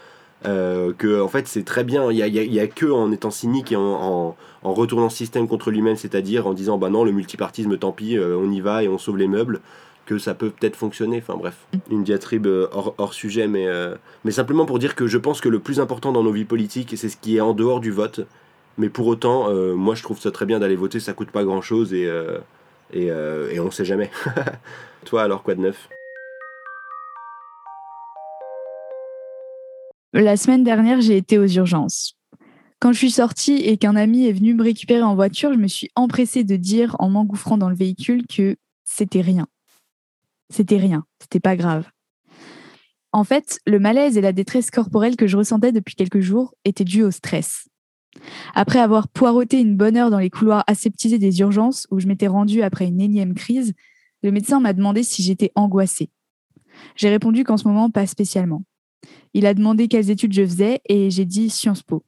euh, 0.47 0.93
que 0.93 1.23
en 1.23 1.29
fait 1.29 1.49
c'est 1.49 1.65
très 1.65 1.85
bien. 1.85 2.11
Il 2.11 2.19
y 2.19 2.61
a, 2.61 2.67
que 2.67 2.87
en 2.87 3.13
étant 3.13 3.31
cynique 3.31 3.73
et 3.73 3.77
en, 3.77 4.37
retournant 4.63 5.07
le 5.07 5.11
système 5.11 5.49
contre 5.49 5.71
lui-même, 5.71 5.97
c'est-à-dire 5.97 6.47
en 6.47 6.55
disant 6.55 6.79
bah 6.79 6.91
non 6.91 7.05
le 7.05 7.13
multipartisme 7.13 7.77
tant 7.79 7.93
pis, 7.93 8.17
euh, 8.17 8.37
on 8.37 8.51
y 8.51 8.61
va 8.61 8.83
et 8.83 8.89
on 8.89 8.99
sauve 8.99 9.19
les 9.19 9.29
meubles, 9.29 9.61
que 10.07 10.19
ça 10.19 10.35
peut 10.35 10.51
peut-être 10.51 10.77
fonctionner. 10.77 11.19
Enfin 11.19 11.37
bref, 11.37 11.57
une 11.91 12.05
diatribe 12.05 12.47
euh, 12.47 12.69
hors, 12.73 13.15
sujet, 13.15 13.47
mais, 13.47 13.67
mais 14.25 14.31
simplement 14.31 14.67
pour 14.67 14.79
dire 14.79 14.95
que 14.95 15.07
je 15.07 15.19
pense 15.19 15.41
que 15.41 15.49
le 15.49 15.61
plus 15.61 15.81
important 15.81 16.13
dans 16.13 16.23
nos 16.23 16.33
vies 16.33 16.45
politiques, 16.45 16.95
c'est 16.97 17.09
ce 17.09 17.17
qui 17.17 17.37
est 17.37 17.41
en 17.41 17.55
dehors 17.55 17.81
du 17.81 17.91
vote. 17.91 18.21
Mais 18.77 18.89
pour 18.89 19.07
autant, 19.07 19.53
moi 19.75 19.95
je 19.95 20.03
trouve 20.03 20.19
ça 20.19 20.31
très 20.31 20.47
bien 20.47 20.59
d'aller 20.59 20.77
voter, 20.77 20.99
ça 20.99 21.13
coûte 21.13 21.31
pas 21.31 21.45
grand-chose 21.45 21.95
et, 21.95 22.11
et, 22.93 23.07
et 23.07 23.61
on 23.61 23.71
sait 23.71 23.85
jamais. 23.85 24.11
Toi 25.05 25.23
alors 25.23 25.43
quoi 25.43 25.55
de 25.55 25.61
neuf? 25.61 25.89
La 30.17 30.37
semaine 30.37 30.63
dernière, 30.63 31.01
j'ai 31.01 31.17
été 31.17 31.39
aux 31.39 31.47
urgences. 31.47 32.17
Quand 32.79 32.93
je 32.93 32.99
suis 32.99 33.11
sortie 33.11 33.57
et 33.57 33.79
qu'un 33.79 33.97
ami 33.97 34.29
est 34.29 34.33
venu 34.33 34.55
me 34.55 34.63
récupérer 34.63 35.03
en 35.03 35.17
voiture, 35.17 35.53
je 35.53 35.59
me 35.59 35.67
suis 35.67 35.91
empressée 35.97 36.45
de 36.45 36.55
dire 36.55 36.95
en 37.01 37.11
m'engouffrant 37.11 37.59
dans 37.59 37.69
le 37.69 37.75
véhicule 37.75 38.25
que 38.29 38.55
c'était 38.85 39.23
rien. 39.23 39.49
C'était 40.51 40.77
rien, 40.77 41.05
c'était 41.21 41.41
pas 41.41 41.57
grave. 41.57 41.89
En 43.11 43.25
fait, 43.25 43.59
le 43.67 43.81
malaise 43.81 44.17
et 44.17 44.21
la 44.21 44.33
détresse 44.33 44.71
corporelle 44.71 45.17
que 45.17 45.27
je 45.27 45.37
ressentais 45.37 45.73
depuis 45.73 45.97
quelques 45.97 46.21
jours 46.21 46.55
étaient 46.65 46.85
dus 46.85 47.03
au 47.03 47.11
stress. 47.11 47.67
Après 48.55 48.79
avoir 48.79 49.09
poireauté 49.09 49.59
une 49.61 49.77
bonne 49.77 49.97
heure 49.97 50.11
dans 50.11 50.21
les 50.21 50.31
couloirs 50.31 50.63
aseptisés 50.69 51.19
des 51.19 51.41
urgences 51.41 51.89
où 51.91 51.99
je 51.99 52.07
m'étais 52.07 52.29
rendue 52.29 52.63
après 52.63 52.87
une 52.87 53.01
énième 53.01 53.35
crise, 53.35 53.75
le 54.23 54.31
médecin 54.31 54.61
m'a 54.61 54.75
demandé 54.75 55.03
si 55.03 55.25
j'étais 55.25 55.51
angoissée. 55.57 56.11
J'ai 56.95 57.09
répondu 57.09 57.43
qu'en 57.43 57.57
ce 57.57 57.67
moment, 57.67 57.91
pas 57.91 58.07
spécialement. 58.07 58.63
Il 59.33 59.47
a 59.47 59.55
demandé 59.55 59.89
quelles 59.89 60.11
études 60.11 60.33
je 60.33 60.45
faisais 60.45 60.81
et 60.87 61.11
j'ai 61.11 61.25
dit 61.25 61.51
Sciences 61.51 61.83
Po. 61.83 62.05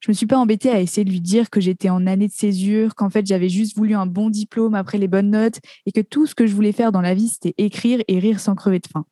Je 0.00 0.10
me 0.10 0.14
suis 0.14 0.26
pas 0.26 0.38
embêtée 0.38 0.70
à 0.70 0.80
essayer 0.80 1.04
de 1.04 1.10
lui 1.10 1.20
dire 1.20 1.50
que 1.50 1.60
j'étais 1.60 1.90
en 1.90 2.06
année 2.06 2.28
de 2.28 2.32
césure, 2.32 2.94
qu'en 2.94 3.10
fait 3.10 3.26
j'avais 3.26 3.48
juste 3.48 3.76
voulu 3.76 3.94
un 3.94 4.06
bon 4.06 4.30
diplôme 4.30 4.74
après 4.74 4.98
les 4.98 5.08
bonnes 5.08 5.30
notes 5.30 5.58
et 5.86 5.92
que 5.92 6.00
tout 6.00 6.26
ce 6.26 6.34
que 6.34 6.46
je 6.46 6.54
voulais 6.54 6.72
faire 6.72 6.92
dans 6.92 7.00
la 7.00 7.14
vie 7.14 7.28
c'était 7.28 7.54
écrire 7.58 8.00
et 8.06 8.18
rire 8.18 8.38
sans 8.38 8.54
crever 8.54 8.78
de 8.78 8.86
faim. 8.86 9.06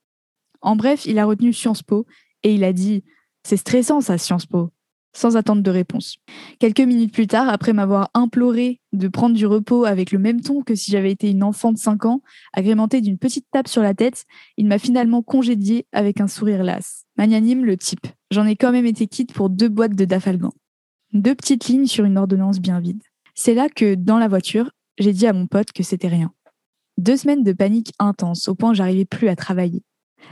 En 0.60 0.76
bref, 0.76 1.04
il 1.06 1.18
a 1.18 1.26
retenu 1.26 1.52
Sciences 1.52 1.82
Po 1.82 2.06
et 2.42 2.54
il 2.54 2.62
a 2.64 2.72
dit 2.72 3.02
C'est 3.42 3.56
stressant 3.56 4.00
ça, 4.00 4.16
Sciences 4.16 4.46
Po 4.46 4.70
sans 5.16 5.36
attendre 5.36 5.62
de 5.62 5.70
réponse. 5.70 6.18
Quelques 6.58 6.80
minutes 6.80 7.12
plus 7.12 7.26
tard, 7.26 7.48
après 7.48 7.72
m'avoir 7.72 8.10
imploré 8.14 8.80
de 8.92 9.08
prendre 9.08 9.34
du 9.34 9.46
repos 9.46 9.84
avec 9.84 10.12
le 10.12 10.18
même 10.18 10.40
ton 10.40 10.62
que 10.62 10.74
si 10.74 10.90
j'avais 10.90 11.10
été 11.10 11.30
une 11.30 11.42
enfant 11.42 11.72
de 11.72 11.78
5 11.78 12.04
ans, 12.04 12.22
agrémentée 12.52 13.00
d'une 13.00 13.18
petite 13.18 13.46
tape 13.50 13.68
sur 13.68 13.82
la 13.82 13.94
tête, 13.94 14.24
il 14.56 14.66
m'a 14.66 14.78
finalement 14.78 15.22
congédié 15.22 15.86
avec 15.92 16.20
un 16.20 16.28
sourire 16.28 16.62
las. 16.62 17.06
Magnanime 17.16 17.64
le 17.64 17.76
type. 17.76 18.06
J'en 18.30 18.46
ai 18.46 18.56
quand 18.56 18.72
même 18.72 18.86
été 18.86 19.06
quitte 19.06 19.32
pour 19.32 19.48
deux 19.48 19.68
boîtes 19.68 19.96
de 19.96 20.04
dafalgan. 20.04 20.52
Deux 21.12 21.34
petites 21.34 21.66
lignes 21.66 21.86
sur 21.86 22.04
une 22.04 22.18
ordonnance 22.18 22.60
bien 22.60 22.80
vide. 22.80 23.02
C'est 23.34 23.54
là 23.54 23.68
que, 23.68 23.94
dans 23.94 24.18
la 24.18 24.28
voiture, 24.28 24.70
j'ai 24.98 25.12
dit 25.12 25.26
à 25.26 25.32
mon 25.32 25.46
pote 25.46 25.72
que 25.72 25.82
c'était 25.82 26.08
rien. 26.08 26.32
Deux 26.98 27.16
semaines 27.16 27.42
de 27.42 27.52
panique 27.52 27.92
intense, 27.98 28.48
au 28.48 28.54
point 28.54 28.70
où 28.70 28.74
j'arrivais 28.74 29.04
plus 29.04 29.28
à 29.28 29.36
travailler. 29.36 29.82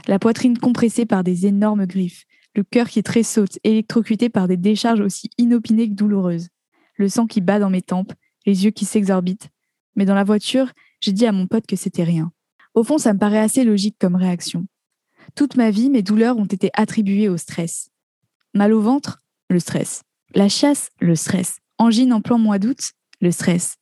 La 0.07 0.19
poitrine 0.19 0.57
compressée 0.57 1.05
par 1.05 1.23
des 1.23 1.45
énormes 1.45 1.85
griffes, 1.85 2.25
le 2.55 2.63
cœur 2.63 2.87
qui 2.87 3.03
tressaute, 3.03 3.59
électrocuté 3.63 4.29
par 4.29 4.47
des 4.47 4.57
décharges 4.57 5.01
aussi 5.01 5.29
inopinées 5.37 5.89
que 5.89 5.93
douloureuses, 5.93 6.47
le 6.95 7.09
sang 7.09 7.27
qui 7.27 7.41
bat 7.41 7.59
dans 7.59 7.69
mes 7.69 7.81
tempes, 7.81 8.13
les 8.45 8.65
yeux 8.65 8.71
qui 8.71 8.85
s'exorbitent. 8.85 9.49
Mais 9.95 10.05
dans 10.05 10.15
la 10.15 10.23
voiture, 10.23 10.71
j'ai 11.01 11.11
dit 11.11 11.25
à 11.25 11.31
mon 11.31 11.47
pote 11.47 11.67
que 11.67 11.75
c'était 11.75 12.03
rien. 12.03 12.31
Au 12.73 12.83
fond, 12.83 12.97
ça 12.97 13.13
me 13.13 13.19
paraît 13.19 13.39
assez 13.39 13.63
logique 13.63 13.97
comme 13.99 14.15
réaction. 14.15 14.65
Toute 15.35 15.55
ma 15.57 15.69
vie, 15.69 15.89
mes 15.89 16.01
douleurs 16.01 16.37
ont 16.37 16.45
été 16.45 16.69
attribuées 16.73 17.29
au 17.29 17.37
stress. 17.37 17.89
Mal 18.53 18.73
au 18.73 18.81
ventre, 18.81 19.21
le 19.49 19.59
stress. 19.59 20.03
La 20.33 20.49
chasse, 20.49 20.89
le 20.99 21.15
stress. 21.15 21.57
Angine 21.77 22.13
en 22.13 22.21
plein 22.21 22.37
mois 22.37 22.59
d'août, 22.59 22.91
le 23.21 23.31
stress. 23.31 23.75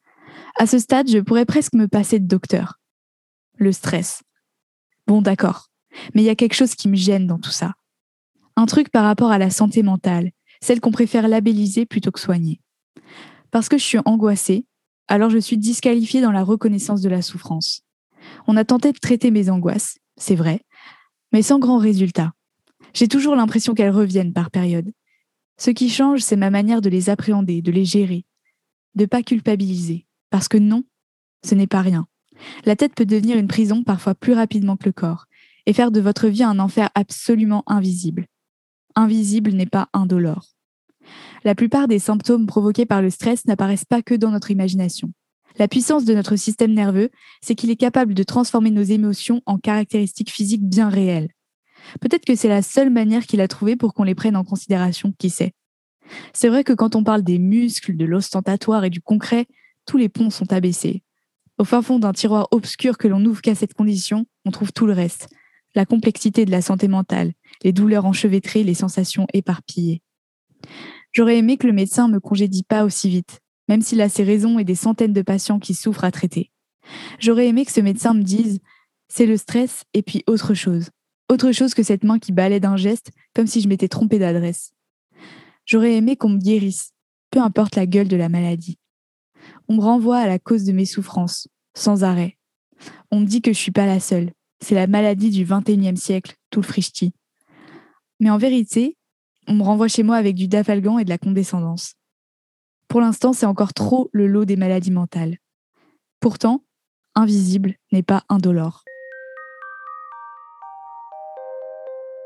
À 0.58 0.65
ce 0.65 0.80
stade, 0.80 1.10
je 1.10 1.20
pourrais 1.20 1.46
presque 1.46 1.74
me 1.74 1.88
passer 1.88 2.20
de 2.20 2.27
docteur. 2.27 2.80
Le 3.58 3.72
stress. 3.72 4.24
Bon, 5.06 5.22
d'accord. 5.22 5.70
Mais 6.15 6.22
il 6.22 6.25
y 6.25 6.30
a 6.30 6.36
quelque 6.36 6.56
chose 6.56 6.75
qui 6.75 6.88
me 6.88 6.96
gêne 6.96 7.27
dans 7.27 7.39
tout 7.39 7.51
ça. 7.51 7.74
Un 8.55 8.65
truc 8.65 8.89
par 8.89 9.03
rapport 9.03 9.31
à 9.31 9.38
la 9.38 9.50
santé 9.50 9.83
mentale, 9.83 10.31
celle 10.62 10.79
qu'on 10.79 10.91
préfère 10.91 11.27
labelliser 11.27 11.86
plutôt 11.86 12.12
que 12.12 12.19
soigner. 12.19 12.62
Parce 13.51 13.69
que 13.69 13.77
je 13.77 13.83
suis 13.83 14.00
angoissée, 14.05 14.65
alors 15.07 15.29
je 15.29 15.38
suis 15.38 15.57
disqualifiée 15.57 16.22
dans 16.22 16.31
la 16.31 16.43
reconnaissance 16.43 17.01
de 17.01 17.10
la 17.10 17.22
souffrance. 17.22 17.81
On 18.48 18.57
a 18.57 18.63
tenté 18.63 18.91
de 18.91 19.00
traiter 19.00 19.31
mes 19.31 19.50
angoisses, 19.50 19.98
c'est 20.17 20.36
vrai, 20.36 20.62
mais 21.31 21.41
sans 21.41 21.60
grand 21.60 21.77
résultat. 21.77 22.33
J'ai 22.93 23.07
toujours 23.07 23.36
l'impression 23.36 23.74
qu'elles 23.74 23.89
reviennent 23.89 24.33
par 24.33 24.51
période. 24.51 24.91
Ce 25.57 25.72
qui 25.72 25.89
change, 25.89 26.22
c'est 26.22 26.36
ma 26.36 26.50
manière 26.50 26.81
de 26.81 26.89
les 26.89 27.10
appréhender, 27.10 27.62
de 27.62 27.72
les 27.72 27.86
gérer, 27.86 28.25
de 28.95 29.05
pas 29.05 29.24
culpabiliser. 29.24 30.07
Parce 30.29 30.48
que 30.48 30.57
non, 30.57 30.83
ce 31.45 31.55
n'est 31.55 31.67
pas 31.67 31.81
rien. 31.81 32.07
La 32.65 32.75
tête 32.75 32.95
peut 32.95 33.05
devenir 33.05 33.38
une 33.38 33.48
prison 33.48 33.83
parfois 33.83 34.15
plus 34.15 34.33
rapidement 34.33 34.77
que 34.77 34.86
le 34.86 34.91
corps, 34.91 35.25
et 35.65 35.74
faire 35.74 35.91
de 35.91 36.01
votre 36.01 36.27
vie 36.27 36.43
un 36.43 36.60
enfer 36.60 36.89
absolument 36.95 37.63
invisible. 37.67 38.27
Invisible 38.95 39.51
n'est 39.51 39.65
pas 39.65 39.89
indolore. 39.93 40.53
La 41.43 41.55
plupart 41.55 41.88
des 41.88 42.00
symptômes 42.00 42.47
provoqués 42.47 42.85
par 42.85 43.01
le 43.01 43.09
stress 43.09 43.45
n'apparaissent 43.45 43.85
pas 43.85 44.01
que 44.01 44.13
dans 44.13 44.31
notre 44.31 44.51
imagination. 44.51 45.12
La 45.59 45.67
puissance 45.67 46.05
de 46.05 46.13
notre 46.13 46.35
système 46.35 46.73
nerveux, 46.73 47.09
c'est 47.41 47.55
qu'il 47.55 47.69
est 47.69 47.75
capable 47.75 48.13
de 48.13 48.23
transformer 48.23 48.71
nos 48.71 48.81
émotions 48.81 49.41
en 49.45 49.57
caractéristiques 49.57 50.31
physiques 50.31 50.67
bien 50.67 50.89
réelles. 50.89 51.29
Peut-être 52.00 52.25
que 52.25 52.35
c'est 52.35 52.47
la 52.47 52.62
seule 52.62 52.89
manière 52.89 53.25
qu'il 53.25 53.41
a 53.41 53.47
trouvée 53.47 53.75
pour 53.75 53.93
qu'on 53.93 54.03
les 54.03 54.15
prenne 54.15 54.35
en 54.35 54.43
considération, 54.43 55.13
qui 55.17 55.29
sait. 55.29 55.53
C'est 56.33 56.50
vrai 56.50 56.63
que 56.63 56.73
quand 56.73 56.95
on 56.95 57.03
parle 57.03 57.23
des 57.23 57.39
muscles, 57.39 57.95
de 57.95 58.05
l'ostentatoire 58.05 58.85
et 58.85 58.89
du 58.89 59.01
concret, 59.01 59.45
tous 59.85 59.97
les 59.97 60.09
ponts 60.09 60.29
sont 60.29 60.51
abaissés. 60.53 61.03
Au 61.57 61.65
fin 61.65 61.81
fond 61.81 62.00
d'un 62.00 62.13
tiroir 62.13 62.47
obscur 62.51 62.97
que 62.97 63.07
l'on 63.07 63.19
n'ouvre 63.19 63.41
qu'à 63.41 63.55
cette 63.55 63.73
condition, 63.73 64.25
on 64.45 64.51
trouve 64.51 64.71
tout 64.71 64.88
le 64.88 64.93
reste. 64.93 65.27
La 65.75 65.86
complexité 65.86 66.46
de 66.46 66.51
la 66.51 66.62
santé 66.62 66.88
mentale, 66.88 67.34
les 67.63 67.74
douleurs 67.74 68.06
enchevêtrées, 68.06 68.63
les 68.63 68.74
sensations 68.74 69.27
éparpillées. 69.34 70.01
J'aurais 71.12 71.38
aimé 71.38 71.58
que 71.58 71.68
le 71.68 71.74
médecin 71.74 72.08
me 72.08 72.20
congédie 72.20 72.63
pas 72.63 72.86
aussi 72.86 73.10
vite, 73.10 73.39
même 73.68 73.82
s'il 73.82 74.01
a 74.01 74.10
ses 74.10 74.24
raisons 74.24 74.60
et 74.60 74.63
des 74.63 74.75
centaines 74.75 75.13
de 75.13 75.22
patients 75.22 75.60
qui 75.60 75.74
souffrent 75.74 76.03
à 76.03 76.12
traiter. 76.12 76.51
J'aurais 77.20 77.48
aimé 77.48 77.65
que 77.65 77.72
ce 77.72 77.82
médecin 77.82 78.13
me 78.13 78.24
dise 78.24 78.60
c'est 79.08 79.25
le 79.25 79.38
stress 79.38 79.84
et 79.94 80.01
puis 80.01 80.24
autre 80.27 80.53
chose. 80.53 80.89
Autre 81.30 81.51
chose 81.51 81.74
que 81.74 81.84
cette 81.84 82.03
main 82.03 82.20
qui 82.20 82.32
balait 82.32 82.60
d'un 82.60 82.77
geste 82.77 83.12
comme 83.36 83.48
si 83.48 83.62
je 83.62 83.68
m'étais 83.68 83.88
trompée 83.88 84.20
d'adresse. 84.20 84.74
J'aurais 85.65 85.94
aimé 85.94 86.15
qu'on 86.15 86.30
me 86.30 86.39
guérisse, 86.39 86.94
peu 87.32 87.39
importe 87.39 87.75
la 87.75 87.86
gueule 87.86 88.08
de 88.08 88.18
la 88.18 88.30
maladie. 88.30 88.77
On 89.68 89.75
me 89.75 89.82
renvoie 89.82 90.18
à 90.18 90.27
la 90.27 90.39
cause 90.39 90.63
de 90.63 90.72
mes 90.72 90.86
souffrances, 90.86 91.48
sans 91.75 92.03
arrêt. 92.03 92.38
On 93.12 93.20
me 93.20 93.25
dit 93.25 93.42
que 93.42 93.53
je 93.53 93.58
suis 93.58 93.72
pas 93.72 93.86
la 93.86 94.00
seule. 94.00 94.34
C'est 94.63 94.75
la 94.75 94.88
maladie 94.88 95.29
du 95.29 95.43
XXIe 95.43 95.98
siècle, 95.98 96.36
tout 96.50 96.62
le 96.62 96.65
frichti. 96.65 97.12
Mais 98.22 98.29
en 98.29 98.38
vérité, 98.38 98.96
on 99.46 99.55
me 99.55 99.63
renvoie 99.63 99.89
chez 99.89 100.03
moi 100.03 100.15
avec 100.15 100.36
du 100.36 100.48
dafalgan 100.48 101.00
et 101.00 101.03
de 101.03 101.10
la 101.10 101.17
condescendance. 101.17 101.96
Pour 102.88 103.01
l'instant, 103.01 103.34
c'est 103.34 103.46
encore 103.46 103.74
trop 103.74 104.10
le 104.13 104.25
lot 104.25 104.46
des 104.46 104.55
maladies 104.55 104.91
mentales. 104.91 105.36
Pourtant, 106.22 106.63
invisible 107.13 107.75
n'est 107.91 108.03
pas 108.03 108.24
indolore. 108.29 108.86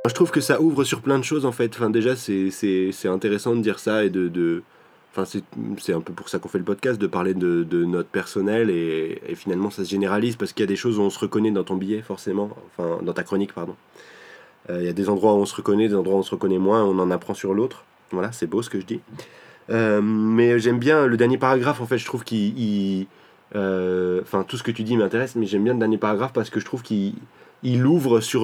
Je 0.08 0.13
trouve 0.13 0.29
que 0.29 0.39
ça 0.39 0.62
ouvre 0.62 0.84
sur 0.84 1.01
plein 1.01 1.17
de 1.17 1.24
choses 1.24 1.44
en 1.44 1.51
fait. 1.51 1.74
Enfin, 1.75 1.89
déjà, 1.89 2.15
c'est 2.15 3.08
intéressant 3.08 3.56
de 3.56 3.62
dire 3.62 3.79
ça 3.79 4.06
et 4.06 4.12
de. 4.12 4.63
Enfin, 5.16 5.40
c'est 5.80 5.94
un 5.94 6.02
peu 6.02 6.14
pour 6.14 6.30
ça 6.30 6.38
qu'on 6.38 6.48
fait 6.48 6.60
le 6.60 6.64
podcast, 6.64 7.02
de 7.02 7.08
parler 7.08 7.34
de, 7.34 7.64
de 7.64 7.86
notre 7.86 8.10
personnel 8.10 8.70
et, 8.70 9.20
finalement 9.36 9.72
ça 9.72 9.84
se 9.84 9.90
généralise 9.90 10.36
parce 10.36 10.54
qu'il 10.54 10.62
y 10.62 10.64
a 10.64 10.68
des 10.68 10.76
choses 10.76 11.00
où 11.00 11.02
on 11.02 11.10
se 11.10 11.18
reconnaît 11.18 11.50
dans 11.50 11.64
ton 11.64 11.76
billet 11.76 12.02
forcément, 12.02 12.52
enfin 12.68 13.02
dans 13.02 13.14
ta 13.14 13.24
chronique 13.24 13.54
pardon. 13.54 13.76
Euh, 14.70 14.82
il 14.82 14.86
y 14.86 14.90
a 14.90 14.94
des 14.94 15.10
endroits 15.10 15.34
où 15.34 15.38
on 15.38 15.46
se 15.46 15.56
reconnaît, 15.56 15.88
des 15.88 15.96
endroits 15.96 16.16
où 16.16 16.20
on 16.20 16.24
se 16.24 16.32
reconnaît 16.32 16.58
moins, 16.58 16.84
on 16.84 17.00
en 17.00 17.12
apprend 17.12 17.34
sur 17.34 17.54
l'autre. 17.54 17.86
Voilà, 18.12 18.32
c'est 18.32 18.48
beau 18.48 18.62
ce 18.62 18.70
que 18.70 18.80
je 18.80 18.86
dis. 18.86 19.00
Euh, 19.70 20.02
mais 20.02 20.60
j'aime 20.60 20.80
bien 20.80 21.08
le 21.08 21.18
dernier 21.18 21.38
paragraphe, 21.38 21.82
en 21.82 21.86
fait, 21.86 21.98
je 21.98 22.06
trouve 22.06 22.24
qu'il. 22.24 23.08
Euh, 23.56 24.22
enfin, 24.22 24.44
tout 24.44 24.58
ce 24.58 24.64
que 24.64 24.72
tu 24.72 24.84
dis 24.84 24.98
m'intéresse, 24.98 25.36
mais 25.36 25.46
j'aime 25.46 25.64
bien 25.64 25.74
le 25.74 25.80
dernier 25.80 25.98
paragraphe 25.98 26.34
parce 26.34 26.50
que 26.50 26.60
je 26.60 26.66
trouve 26.66 26.84
qu'il 26.84 27.14
il 27.64 27.86
ouvre 27.86 28.20
sur, 28.20 28.42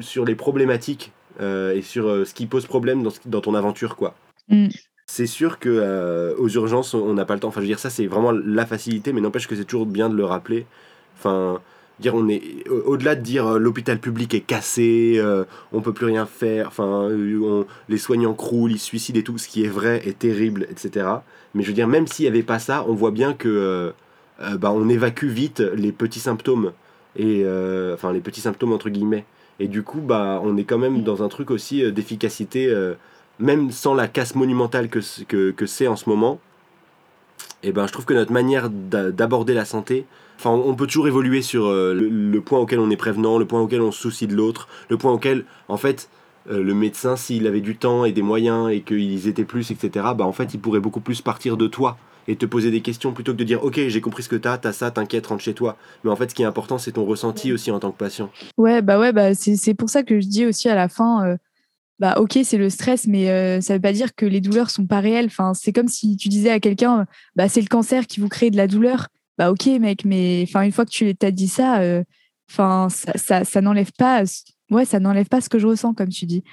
sur 0.00 0.24
les 0.24 0.34
problématiques 0.34 1.12
et 1.40 1.82
sur 1.82 2.26
ce 2.26 2.34
qui 2.34 2.46
pose 2.46 2.66
problème 2.66 3.02
dans, 3.02 3.12
dans 3.26 3.40
ton 3.40 3.54
aventure, 3.54 3.96
quoi. 3.96 4.14
Mm. 4.48 4.68
C'est 5.14 5.26
sûr 5.26 5.58
que 5.58 6.34
aux 6.38 6.48
urgences, 6.48 6.94
on 6.94 7.12
n'a 7.12 7.26
pas 7.26 7.34
le 7.34 7.40
temps. 7.40 7.48
Enfin, 7.48 7.60
je 7.60 7.66
veux 7.66 7.68
dire, 7.68 7.78
ça, 7.78 7.90
c'est 7.90 8.06
vraiment 8.06 8.32
la 8.32 8.64
facilité, 8.64 9.12
mais 9.12 9.20
n'empêche 9.20 9.46
que 9.46 9.54
c'est 9.54 9.66
toujours 9.66 9.84
bien 9.84 10.08
de 10.08 10.16
le 10.16 10.24
rappeler. 10.24 10.64
Enfin, 11.18 11.60
dire 12.00 12.14
on 12.14 12.28
est 12.28 12.68
au-delà 12.68 13.14
de 13.14 13.22
dire 13.22 13.46
euh, 13.46 13.58
l'hôpital 13.58 13.98
public 13.98 14.34
est 14.34 14.40
cassé, 14.40 15.14
euh, 15.16 15.44
on 15.72 15.80
peut 15.80 15.92
plus 15.92 16.06
rien 16.06 16.26
faire, 16.26 16.68
enfin 16.68 17.08
euh, 17.10 17.64
les 17.88 17.98
soignants 17.98 18.34
croulent, 18.34 18.72
ils 18.72 18.78
se 18.78 18.86
suicident 18.86 19.20
et 19.20 19.22
tout, 19.22 19.38
ce 19.38 19.48
qui 19.48 19.64
est 19.64 19.68
vrai 19.68 20.02
est 20.06 20.18
terrible, 20.18 20.66
etc. 20.70 21.06
Mais 21.54 21.62
je 21.62 21.68
veux 21.68 21.74
dire 21.74 21.88
même 21.88 22.06
s'il 22.06 22.24
n'y 22.24 22.28
avait 22.28 22.42
pas 22.42 22.58
ça, 22.58 22.84
on 22.88 22.94
voit 22.94 23.10
bien 23.10 23.34
que 23.34 23.92
bah, 24.58 24.72
on 24.72 24.88
évacue 24.88 25.26
vite 25.26 25.60
les 25.60 25.92
petits 25.92 26.20
symptômes 26.20 26.72
et 27.16 27.44
enfin 27.94 28.12
les 28.12 28.20
petits 28.20 28.40
symptômes 28.40 28.72
entre 28.72 28.90
guillemets. 28.90 29.24
Et 29.60 29.68
du 29.68 29.82
coup 29.82 30.00
bah 30.00 30.40
on 30.42 30.56
est 30.56 30.64
quand 30.64 30.78
même 30.78 31.02
dans 31.02 31.22
un 31.22 31.28
truc 31.28 31.50
aussi 31.50 31.90
d'efficacité, 31.92 32.74
même 33.38 33.70
sans 33.70 33.94
la 33.94 34.08
casse 34.08 34.34
monumentale 34.34 34.88
que 34.88 35.00
que, 35.24 35.50
que 35.50 35.66
c'est 35.66 35.86
en 35.86 35.96
ce 35.96 36.08
moment. 36.08 36.40
Et 37.62 37.72
ben 37.72 37.86
je 37.86 37.92
trouve 37.92 38.04
que 38.04 38.14
notre 38.14 38.32
manière 38.32 38.70
d'aborder 38.70 39.54
la 39.54 39.64
santé 39.64 40.06
Enfin, 40.44 40.50
on 40.50 40.74
peut 40.74 40.88
toujours 40.88 41.06
évoluer 41.06 41.40
sur 41.40 41.66
euh, 41.66 41.94
le, 41.94 42.40
point 42.40 42.58
auquel 42.58 42.80
on 42.80 42.90
est 42.90 42.96
prévenant, 42.96 43.38
le 43.38 43.44
point 43.44 43.60
auquel 43.60 43.80
on 43.80 43.92
se 43.92 44.00
soucie 44.00 44.26
de 44.26 44.34
l'autre, 44.34 44.66
le 44.88 44.96
point 44.96 45.12
auquel, 45.12 45.44
en 45.68 45.76
fait, 45.76 46.08
euh, 46.50 46.60
le 46.64 46.74
médecin, 46.74 47.14
s'il 47.14 47.46
avait 47.46 47.60
du 47.60 47.76
temps 47.76 48.04
et 48.04 48.10
des 48.10 48.22
moyens 48.22 48.68
et 48.68 48.80
qu'ils 48.80 49.28
étaient 49.28 49.44
plus, 49.44 49.70
etc., 49.70 49.90
bah 50.16 50.24
en 50.24 50.32
fait, 50.32 50.52
il 50.52 50.58
pourrait 50.58 50.80
beaucoup 50.80 50.98
plus 50.98 51.20
partir 51.20 51.56
de 51.56 51.68
toi 51.68 51.96
et 52.26 52.34
te 52.34 52.44
poser 52.44 52.72
des 52.72 52.80
questions 52.80 53.12
plutôt 53.12 53.32
que 53.32 53.38
de 53.38 53.44
dire 53.44 53.64
ok 53.64 53.80
j'ai 53.88 54.00
compris 54.00 54.22
ce 54.24 54.28
que 54.28 54.36
t'as, 54.36 54.58
t'as 54.58 54.72
ça, 54.72 54.90
t'inquiète, 54.90 55.28
rentre 55.28 55.42
chez 55.42 55.54
toi. 55.54 55.76
Mais 56.02 56.10
en 56.10 56.14
fait 56.16 56.30
ce 56.30 56.34
qui 56.36 56.42
est 56.42 56.46
important 56.46 56.78
c'est 56.78 56.92
ton 56.92 57.04
ressenti 57.04 57.52
aussi 57.52 57.72
en 57.72 57.80
tant 57.80 57.90
que 57.90 57.98
patient. 57.98 58.30
Ouais 58.58 58.80
bah 58.80 59.00
ouais 59.00 59.12
bah 59.12 59.34
c'est 59.34 59.74
pour 59.74 59.90
ça 59.90 60.04
que 60.04 60.20
je 60.20 60.28
dis 60.28 60.46
aussi 60.46 60.68
à 60.68 60.76
la 60.76 60.88
fin 60.88 61.26
euh, 61.26 61.36
bah 62.02 62.16
ok 62.18 62.40
c'est 62.44 62.58
le 62.58 62.68
stress 62.68 63.06
mais 63.06 63.60
ça 63.62 63.74
veut 63.74 63.80
pas 63.80 63.94
dire 63.94 64.14
que 64.14 64.26
les 64.26 64.42
douleurs 64.42 64.68
sont 64.68 64.86
pas 64.86 65.00
réelles. 65.00 65.26
Enfin 65.26 65.54
c'est 65.54 65.72
comme 65.72 65.88
si 65.88 66.16
tu 66.16 66.28
disais 66.28 66.50
à 66.50 66.60
quelqu'un 66.60 67.06
bah 67.36 67.48
c'est 67.48 67.62
le 67.62 67.68
cancer 67.68 68.06
qui 68.06 68.20
vous 68.20 68.28
crée 68.28 68.50
de 68.50 68.58
la 68.58 68.66
douleur 68.66 69.08
bah 69.38 69.50
ok 69.50 69.66
mec, 69.80 70.04
mais 70.04 70.44
enfin 70.46 70.62
une 70.62 70.72
fois 70.72 70.84
que 70.84 70.90
tu 70.90 71.14
t'as 71.14 71.30
dit 71.30 71.48
ça, 71.48 71.80
euh, 71.80 72.02
enfin 72.50 72.88
ça, 72.90 73.12
ça, 73.16 73.44
ça 73.44 73.60
n'enlève 73.60 73.92
pas, 73.98 74.24
ouais, 74.70 74.84
ça 74.84 75.00
n'enlève 75.00 75.28
pas 75.28 75.40
ce 75.40 75.48
que 75.48 75.58
je 75.58 75.66
ressens 75.66 75.94
comme 75.94 76.10
tu 76.10 76.26
dis. 76.26 76.44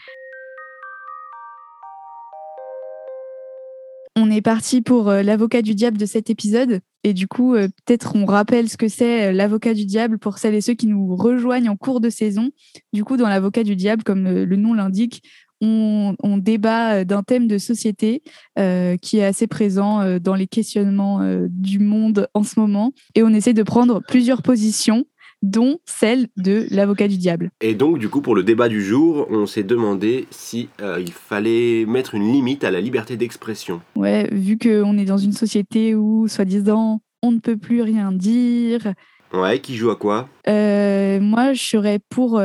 On 4.16 4.32
est 4.32 4.42
parti 4.42 4.82
pour 4.82 5.10
euh, 5.10 5.24
l'avocat 5.24 5.62
du 5.62 5.76
diable 5.76 5.98
de 5.98 6.06
cet 6.06 6.30
épisode. 6.30 6.82
Et 7.04 7.14
du 7.14 7.28
coup, 7.28 7.56
euh, 7.56 7.68
peut-être 7.86 8.16
on 8.16 8.26
rappelle 8.26 8.68
ce 8.70 8.76
que 8.76 8.88
c'est 8.88 9.32
l'avocat 9.32 9.74
du 9.74 9.86
diable 9.86 10.20
pour 10.20 10.38
celles 10.38 10.56
et 10.56 10.62
ceux 10.62 10.74
qui 10.74 10.88
nous 10.88 11.16
rejoignent 11.16 11.70
en 11.70 11.78
cours 11.78 12.02
de 12.02 12.10
saison. 12.10 12.50
Du 12.92 13.04
coup, 13.04 13.18
dans 13.18 13.30
l'avocat 13.30 13.64
du 13.64 13.76
diable, 13.76 14.04
comme 14.04 14.28
le 14.28 14.56
nom 14.56 14.74
l'indique, 14.74 15.22
on, 15.62 16.38
débat 16.38 16.94
euh, 16.94 17.04
d'un 17.04 17.24
thème 17.24 17.48
de 17.48 17.58
société 17.58 18.24
euh, 18.58 18.98
qui 18.98 19.18
est 19.18 19.26
assez 19.26 19.48
présent 19.48 20.02
euh, 20.02 20.20
dans 20.20 20.36
les 20.36 20.48
questionnements 20.48 21.20
du 21.50 21.80
monde 21.80 22.28
en 22.34 22.44
ce 22.44 22.60
moment. 22.60 22.94
Et 23.16 23.24
on 23.24 23.30
essaie 23.30 23.54
de 23.54 23.64
prendre 23.64 24.02
plusieurs 24.08 24.42
positions 24.42 25.06
dont 25.42 25.80
celle 25.86 26.28
de 26.38 26.68
l'avocat 26.70 27.08
du 27.08 27.18
diable. 27.18 27.52
Et 27.62 27.74
donc, 27.74 28.00
du 28.00 28.10
coup, 28.10 28.22
pour 28.22 28.36
le 28.36 28.44
débat 28.44 28.70
du 28.70 28.84
jour, 28.84 29.28
on 29.30 29.46
s'est 29.46 29.64
demandé 29.64 30.28
si 30.32 30.70
il 30.80 31.12
fallait 31.12 31.86
mettre 31.86 32.16
une 32.16 32.32
limite 32.32 32.64
à 32.64 32.72
la 32.72 32.82
liberté 32.82 33.18
d'expression. 33.18 33.82
Ouais, 33.96 34.28
vu 34.32 34.58
qu'on 34.58 34.98
est 34.98 35.06
dans 35.06 35.18
une 35.18 35.34
société 35.34 35.96
où, 35.96 36.28
soi-disant, 36.28 37.02
on 37.22 37.32
ne 37.32 37.40
peut 37.40 37.58
plus 37.58 37.82
rien 37.82 38.12
dire. 38.12 38.94
Ouais, 39.34 39.60
qui 39.60 39.76
joue 39.76 39.92
à 39.92 39.96
quoi? 39.96 40.28
Moi, 40.48 41.54
je 41.54 41.64
serais 41.64 42.00
pour 42.10 42.40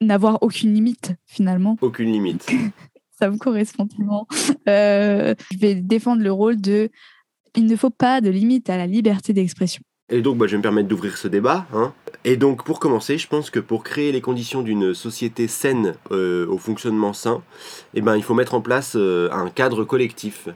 n'avoir 0.00 0.38
aucune 0.42 0.74
limite 0.74 1.14
finalement. 1.26 1.76
Aucune 1.80 2.12
limite. 2.12 2.46
Ça 3.18 3.30
me 3.30 3.38
correspond 3.38 3.86
tellement. 3.86 4.26
Euh, 4.68 5.34
je 5.50 5.58
vais 5.58 5.74
défendre 5.74 6.22
le 6.22 6.30
rôle 6.30 6.60
de 6.60 6.90
il 7.56 7.64
ne 7.64 7.76
faut 7.76 7.90
pas 7.90 8.20
de 8.20 8.28
limite 8.28 8.68
à 8.68 8.76
la 8.76 8.86
liberté 8.86 9.32
d'expression. 9.32 9.82
Et 10.08 10.22
donc, 10.22 10.38
bah, 10.38 10.46
je 10.46 10.52
vais 10.52 10.58
me 10.58 10.62
permettre 10.62 10.88
d'ouvrir 10.88 11.16
ce 11.16 11.28
débat. 11.28 11.66
Hein. 11.74 11.92
Et 12.24 12.36
donc, 12.36 12.64
pour 12.64 12.78
commencer, 12.78 13.18
je 13.18 13.26
pense 13.26 13.50
que 13.50 13.58
pour 13.58 13.82
créer 13.82 14.12
les 14.12 14.20
conditions 14.20 14.62
d'une 14.62 14.94
société 14.94 15.48
saine 15.48 15.94
euh, 16.12 16.46
au 16.46 16.58
fonctionnement 16.58 17.12
sain, 17.12 17.42
eh 17.94 18.00
ben, 18.00 18.16
il 18.16 18.22
faut 18.22 18.34
mettre 18.34 18.54
en 18.54 18.60
place 18.60 18.94
euh, 18.96 19.28
un 19.32 19.50
cadre 19.50 19.84
collectif 19.84 20.48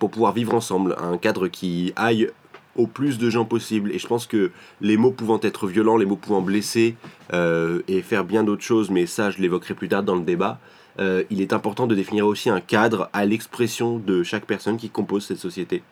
pour 0.00 0.10
pouvoir 0.10 0.32
vivre 0.32 0.52
ensemble, 0.52 0.96
un 0.98 1.16
cadre 1.16 1.46
qui 1.46 1.92
aille 1.94 2.28
au 2.76 2.86
plus 2.86 3.18
de 3.18 3.30
gens 3.30 3.44
possible. 3.44 3.92
Et 3.92 3.98
je 3.98 4.06
pense 4.06 4.26
que 4.26 4.50
les 4.80 4.96
mots 4.96 5.10
pouvant 5.10 5.40
être 5.42 5.66
violents, 5.66 5.96
les 5.96 6.06
mots 6.06 6.16
pouvant 6.16 6.42
blesser 6.42 6.96
euh, 7.32 7.82
et 7.88 8.02
faire 8.02 8.24
bien 8.24 8.44
d'autres 8.44 8.62
choses, 8.62 8.90
mais 8.90 9.06
ça 9.06 9.30
je 9.30 9.38
l'évoquerai 9.38 9.74
plus 9.74 9.88
tard 9.88 10.02
dans 10.02 10.16
le 10.16 10.22
débat, 10.22 10.58
euh, 10.98 11.24
il 11.30 11.40
est 11.40 11.52
important 11.52 11.86
de 11.86 11.94
définir 11.94 12.26
aussi 12.26 12.50
un 12.50 12.60
cadre 12.60 13.08
à 13.12 13.24
l'expression 13.24 13.98
de 13.98 14.22
chaque 14.22 14.44
personne 14.44 14.76
qui 14.76 14.90
compose 14.90 15.26
cette 15.26 15.38
société. 15.38 15.82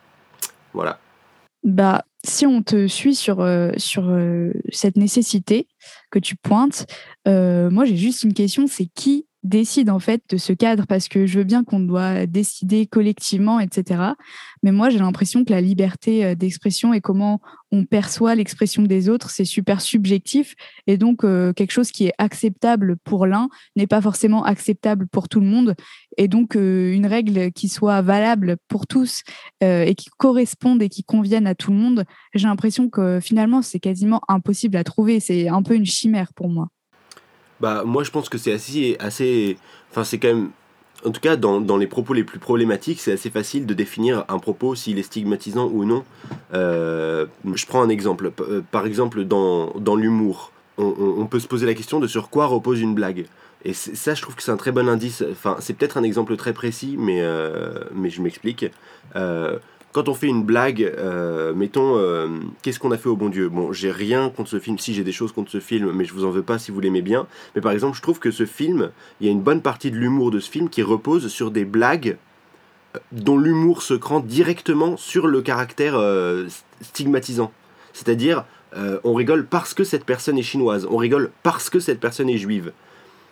Voilà. 0.73 0.99
Bah, 1.63 2.05
si 2.23 2.45
on 2.45 2.63
te 2.63 2.87
suit 2.87 3.15
sur, 3.15 3.41
euh, 3.41 3.71
sur 3.77 4.11
cette 4.71 4.97
nécessité 4.97 5.67
que 6.11 6.19
tu 6.19 6.35
pointes, 6.35 6.85
moi 7.25 7.85
j'ai 7.85 7.97
juste 7.97 8.23
une 8.23 8.33
question, 8.33 8.67
c'est 8.67 8.87
qui 8.87 9.25
décide 9.43 9.89
en 9.89 9.99
fait 9.99 10.21
de 10.29 10.37
ce 10.37 10.51
cadre 10.53 10.85
parce 10.85 11.07
que 11.07 11.25
je 11.25 11.39
veux 11.39 11.43
bien 11.45 11.63
qu'on 11.63 11.79
doit 11.79 12.25
décider 12.25 12.85
collectivement, 12.85 13.59
etc. 13.59 14.13
Mais 14.63 14.71
moi, 14.71 14.89
j'ai 14.89 14.99
l'impression 14.99 15.45
que 15.45 15.51
la 15.51 15.61
liberté 15.61 16.25
euh, 16.25 16.35
d'expression 16.35 16.93
et 16.93 17.01
comment 17.01 17.39
on 17.71 17.85
perçoit 17.85 18.35
l'expression 18.35 18.83
des 18.83 19.09
autres, 19.09 19.29
c'est 19.29 19.45
super 19.45 19.79
subjectif 19.79 20.55
et 20.87 20.97
donc 20.97 21.23
euh, 21.23 21.53
quelque 21.53 21.71
chose 21.71 21.91
qui 21.91 22.07
est 22.07 22.13
acceptable 22.17 22.97
pour 22.97 23.27
l'un 23.27 23.47
n'est 23.75 23.87
pas 23.87 24.01
forcément 24.01 24.43
acceptable 24.43 25.07
pour 25.07 25.29
tout 25.29 25.39
le 25.39 25.45
monde. 25.45 25.75
Et 26.17 26.27
donc 26.27 26.55
euh, 26.55 26.91
une 26.91 27.05
règle 27.05 27.51
qui 27.51 27.69
soit 27.69 28.01
valable 28.01 28.57
pour 28.67 28.87
tous 28.87 29.23
et 29.61 29.93
qui 29.95 30.09
corresponde 30.17 30.81
et 30.81 30.89
qui 30.89 31.03
convienne 31.03 31.47
à 31.47 31.55
tout 31.55 31.71
le 31.71 31.77
monde, 31.77 32.05
j'ai 32.33 32.47
l'impression 32.47 32.89
que 32.89 33.19
finalement 33.19 33.61
c'est 33.61 33.79
quasiment 33.79 34.21
impossible 34.27 34.77
à 34.77 34.83
trouver. 34.83 35.19
C'est 35.19 35.47
un 35.47 35.61
peu 35.61 35.75
une 35.75 35.85
chimère 35.85 36.33
pour 36.33 36.49
moi. 36.49 36.69
Bah, 37.59 37.83
moi, 37.85 38.03
je 38.03 38.11
pense 38.11 38.29
que 38.29 38.37
c'est 38.37 38.53
assez, 38.53 38.95
assez. 38.99 39.57
Enfin, 39.91 40.03
c'est 40.03 40.17
quand 40.17 40.29
même. 40.29 40.49
En 41.05 41.11
tout 41.11 41.21
cas, 41.21 41.37
dans, 41.37 41.61
dans, 41.61 41.77
les 41.77 41.87
propos 41.87 42.13
les 42.13 42.25
plus 42.25 42.39
problématiques, 42.39 42.99
c'est 42.99 43.13
assez 43.13 43.29
facile 43.29 43.65
de 43.65 43.73
définir 43.73 44.25
un 44.27 44.37
propos 44.37 44.75
s'il 44.75 44.99
est 44.99 45.03
stigmatisant 45.03 45.69
ou 45.71 45.85
non. 45.85 46.03
Euh, 46.53 47.25
je 47.53 47.65
prends 47.65 47.81
un 47.81 47.87
exemple. 47.87 48.33
Euh, 48.41 48.61
par 48.69 48.85
exemple, 48.85 49.23
dans, 49.23 49.71
dans 49.77 49.95
l'humour, 49.95 50.51
on, 50.77 51.25
peut 51.25 51.39
se 51.39 51.47
poser 51.47 51.65
la 51.65 51.73
question 51.73 51.99
de 51.99 52.07
sur 52.07 52.29
quoi 52.29 52.47
repose 52.47 52.81
une 52.81 52.95
blague. 52.95 53.27
Et 53.63 53.73
ça, 53.73 54.13
je 54.13 54.21
trouve 54.21 54.35
que 54.35 54.43
c'est 54.43 54.51
un 54.51 54.57
très 54.57 54.73
bon 54.73 54.89
indice. 54.89 55.23
Enfin, 55.31 55.55
c'est 55.59 55.73
peut-être 55.73 55.97
un 55.97 56.03
exemple 56.03 56.35
très 56.35 56.51
précis, 56.51 56.95
mais, 56.97 57.21
euh, 57.21 57.79
mais 57.93 58.09
je 58.09 58.21
m'explique. 58.21 58.65
Quand 59.91 60.07
on 60.07 60.13
fait 60.13 60.27
une 60.27 60.43
blague, 60.43 60.83
euh, 60.83 61.53
mettons, 61.53 61.97
euh, 61.97 62.27
qu'est-ce 62.61 62.79
qu'on 62.79 62.91
a 62.91 62.97
fait 62.97 63.09
au 63.09 63.15
bon 63.15 63.29
Dieu? 63.29 63.49
Bon, 63.49 63.73
j'ai 63.73 63.91
rien 63.91 64.29
contre 64.29 64.49
ce 64.49 64.59
film, 64.59 64.77
si 64.77 64.93
j'ai 64.93 65.03
des 65.03 65.11
choses 65.11 65.31
contre 65.31 65.49
ce 65.49 65.59
film, 65.59 65.91
mais 65.91 66.05
je 66.05 66.13
vous 66.13 66.25
en 66.25 66.29
veux 66.29 66.43
pas 66.43 66.59
si 66.59 66.71
vous 66.71 66.79
l'aimez 66.79 67.01
bien. 67.01 67.25
Mais 67.55 67.61
par 67.61 67.71
exemple, 67.71 67.97
je 67.97 68.01
trouve 68.01 68.19
que 68.19 68.29
ce 68.29 68.45
film, 68.45 68.91
il 69.19 69.25
y 69.25 69.29
a 69.29 69.31
une 69.31 69.41
bonne 69.41 69.61
partie 69.61 69.89
de 69.89 69.97
l'humour 69.97 70.29
de 70.29 70.39
ce 70.39 70.49
film 70.49 70.69
qui 70.69 70.83
repose 70.83 71.27
sur 71.29 71.49
des 71.49 71.65
blagues 71.65 72.17
euh, 72.95 72.99
dont 73.11 73.39
l'humour 73.39 73.81
se 73.81 73.95
crante 73.95 74.27
directement 74.27 74.95
sur 74.95 75.25
le 75.25 75.41
caractère 75.41 75.99
stigmatisant. 76.81 77.51
C'est-à-dire, 77.93 78.45
on 79.03 79.15
rigole 79.15 79.45
parce 79.45 79.73
que 79.73 79.83
cette 79.83 80.05
personne 80.05 80.37
est 80.37 80.43
chinoise, 80.43 80.87
on 80.89 80.97
rigole 80.97 81.31
parce 81.41 81.69
que 81.71 81.79
cette 81.79 81.99
personne 81.99 82.29
est 82.29 82.37
juive. 82.37 82.71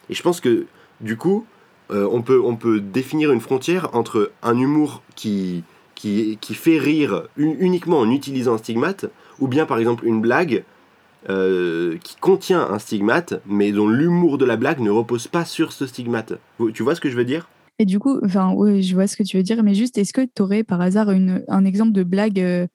Et 0.10 0.16
je 0.16 0.24
pense 0.24 0.42
que, 0.42 0.66
du 1.02 1.18
coup, 1.18 1.46
on, 1.90 2.22
peut, 2.24 2.42
on 2.44 2.56
peut 2.56 2.80
définir 2.80 3.32
une 3.32 3.42
frontière 3.42 3.90
entre 3.94 4.32
un 4.42 4.58
humour 4.58 5.04
qui 5.16 5.64
qui, 5.98 6.38
qui 6.40 6.54
fait 6.54 6.78
rire 6.78 7.24
uniquement 7.38 8.00
en 8.00 8.10
utilisant 8.10 8.54
un 8.54 8.58
stigmate, 8.60 9.06
ou 9.40 9.48
bien 9.48 9.66
par 9.66 9.80
exemple 9.80 10.06
une 10.06 10.22
blague 10.22 10.64
euh, 11.28 11.98
qui 12.04 12.16
contient 12.18 12.62
un 12.62 12.78
stigmate, 12.78 13.42
mais 13.48 13.72
dont 13.72 13.88
l'humour 13.88 14.38
de 14.38 14.46
la 14.46 14.58
blague 14.58 14.80
ne 14.80 14.92
repose 14.92 15.28
pas 15.28 15.44
sur 15.44 15.74
ce 15.74 15.88
stigmate. 15.88 16.34
Tu 16.74 16.84
vois 16.84 16.94
ce 16.94 17.02
que 17.02 17.10
je 17.10 17.18
veux 17.18 17.26
dire? 17.26 17.50
Et 17.80 17.86
du 17.86 17.98
coup, 17.98 18.20
enfin, 18.24 18.54
oui, 18.56 18.84
je 18.84 18.94
vois 18.94 19.08
ce 19.08 19.18
que 19.18 19.24
tu 19.24 19.38
veux 19.38 19.44
dire, 19.44 19.64
mais 19.64 19.74
juste, 19.74 19.98
est-ce 19.98 20.14
que 20.14 20.22
tu 20.22 20.42
aurais 20.42 20.64
par 20.64 20.82
hasard 20.82 21.10
une, 21.10 21.44
un 21.48 21.66
exemple 21.66 21.94
de 21.94 22.04
blague 22.04 22.40
euh, 22.40 22.68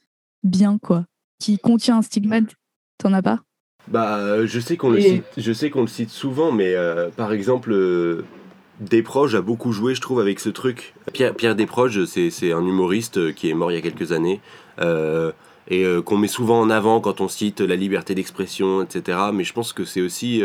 bien, 0.42 0.78
quoi, 0.78 1.06
qui 1.38 1.58
contient 1.58 1.98
un 1.98 2.02
stigmate? 2.02 2.56
T'en 2.98 3.12
as 3.12 3.22
pas? 3.22 3.40
Bah, 3.86 4.44
je 4.46 4.60
sais 4.60 4.76
qu'on 4.76 4.90
le, 4.90 5.00
cite, 5.00 5.24
je 5.36 5.52
sais 5.52 5.70
qu'on 5.70 5.82
le 5.82 5.86
cite 5.86 6.10
souvent, 6.10 6.50
mais 6.50 6.74
euh, 6.74 7.08
par 7.16 7.32
exemple 7.32 7.72
Desproges 8.80 9.34
a 9.34 9.42
beaucoup 9.42 9.72
joué, 9.72 9.94
je 9.94 10.00
trouve, 10.00 10.20
avec 10.20 10.40
ce 10.40 10.48
truc. 10.48 10.94
Pierre, 11.12 11.54
Desproges, 11.54 12.04
c'est 12.06 12.52
un 12.52 12.66
humoriste 12.66 13.18
euh, 13.18 13.32
qui 13.32 13.50
est 13.50 13.54
mort 13.54 13.70
il 13.70 13.74
y 13.74 13.78
a 13.78 13.80
quelques 13.80 14.12
années. 14.12 14.40
Euh, 14.80 15.32
et 15.68 15.84
euh, 15.84 16.02
qu'on 16.02 16.16
met 16.16 16.28
souvent 16.28 16.60
en 16.60 16.70
avant 16.70 17.00
quand 17.00 17.20
on 17.20 17.28
cite 17.28 17.60
la 17.60 17.76
liberté 17.76 18.14
d'expression, 18.14 18.82
etc. 18.82 19.18
Mais 19.32 19.44
je 19.44 19.52
pense 19.52 19.72
que 19.72 19.84
c'est 19.84 20.00
aussi 20.00 20.42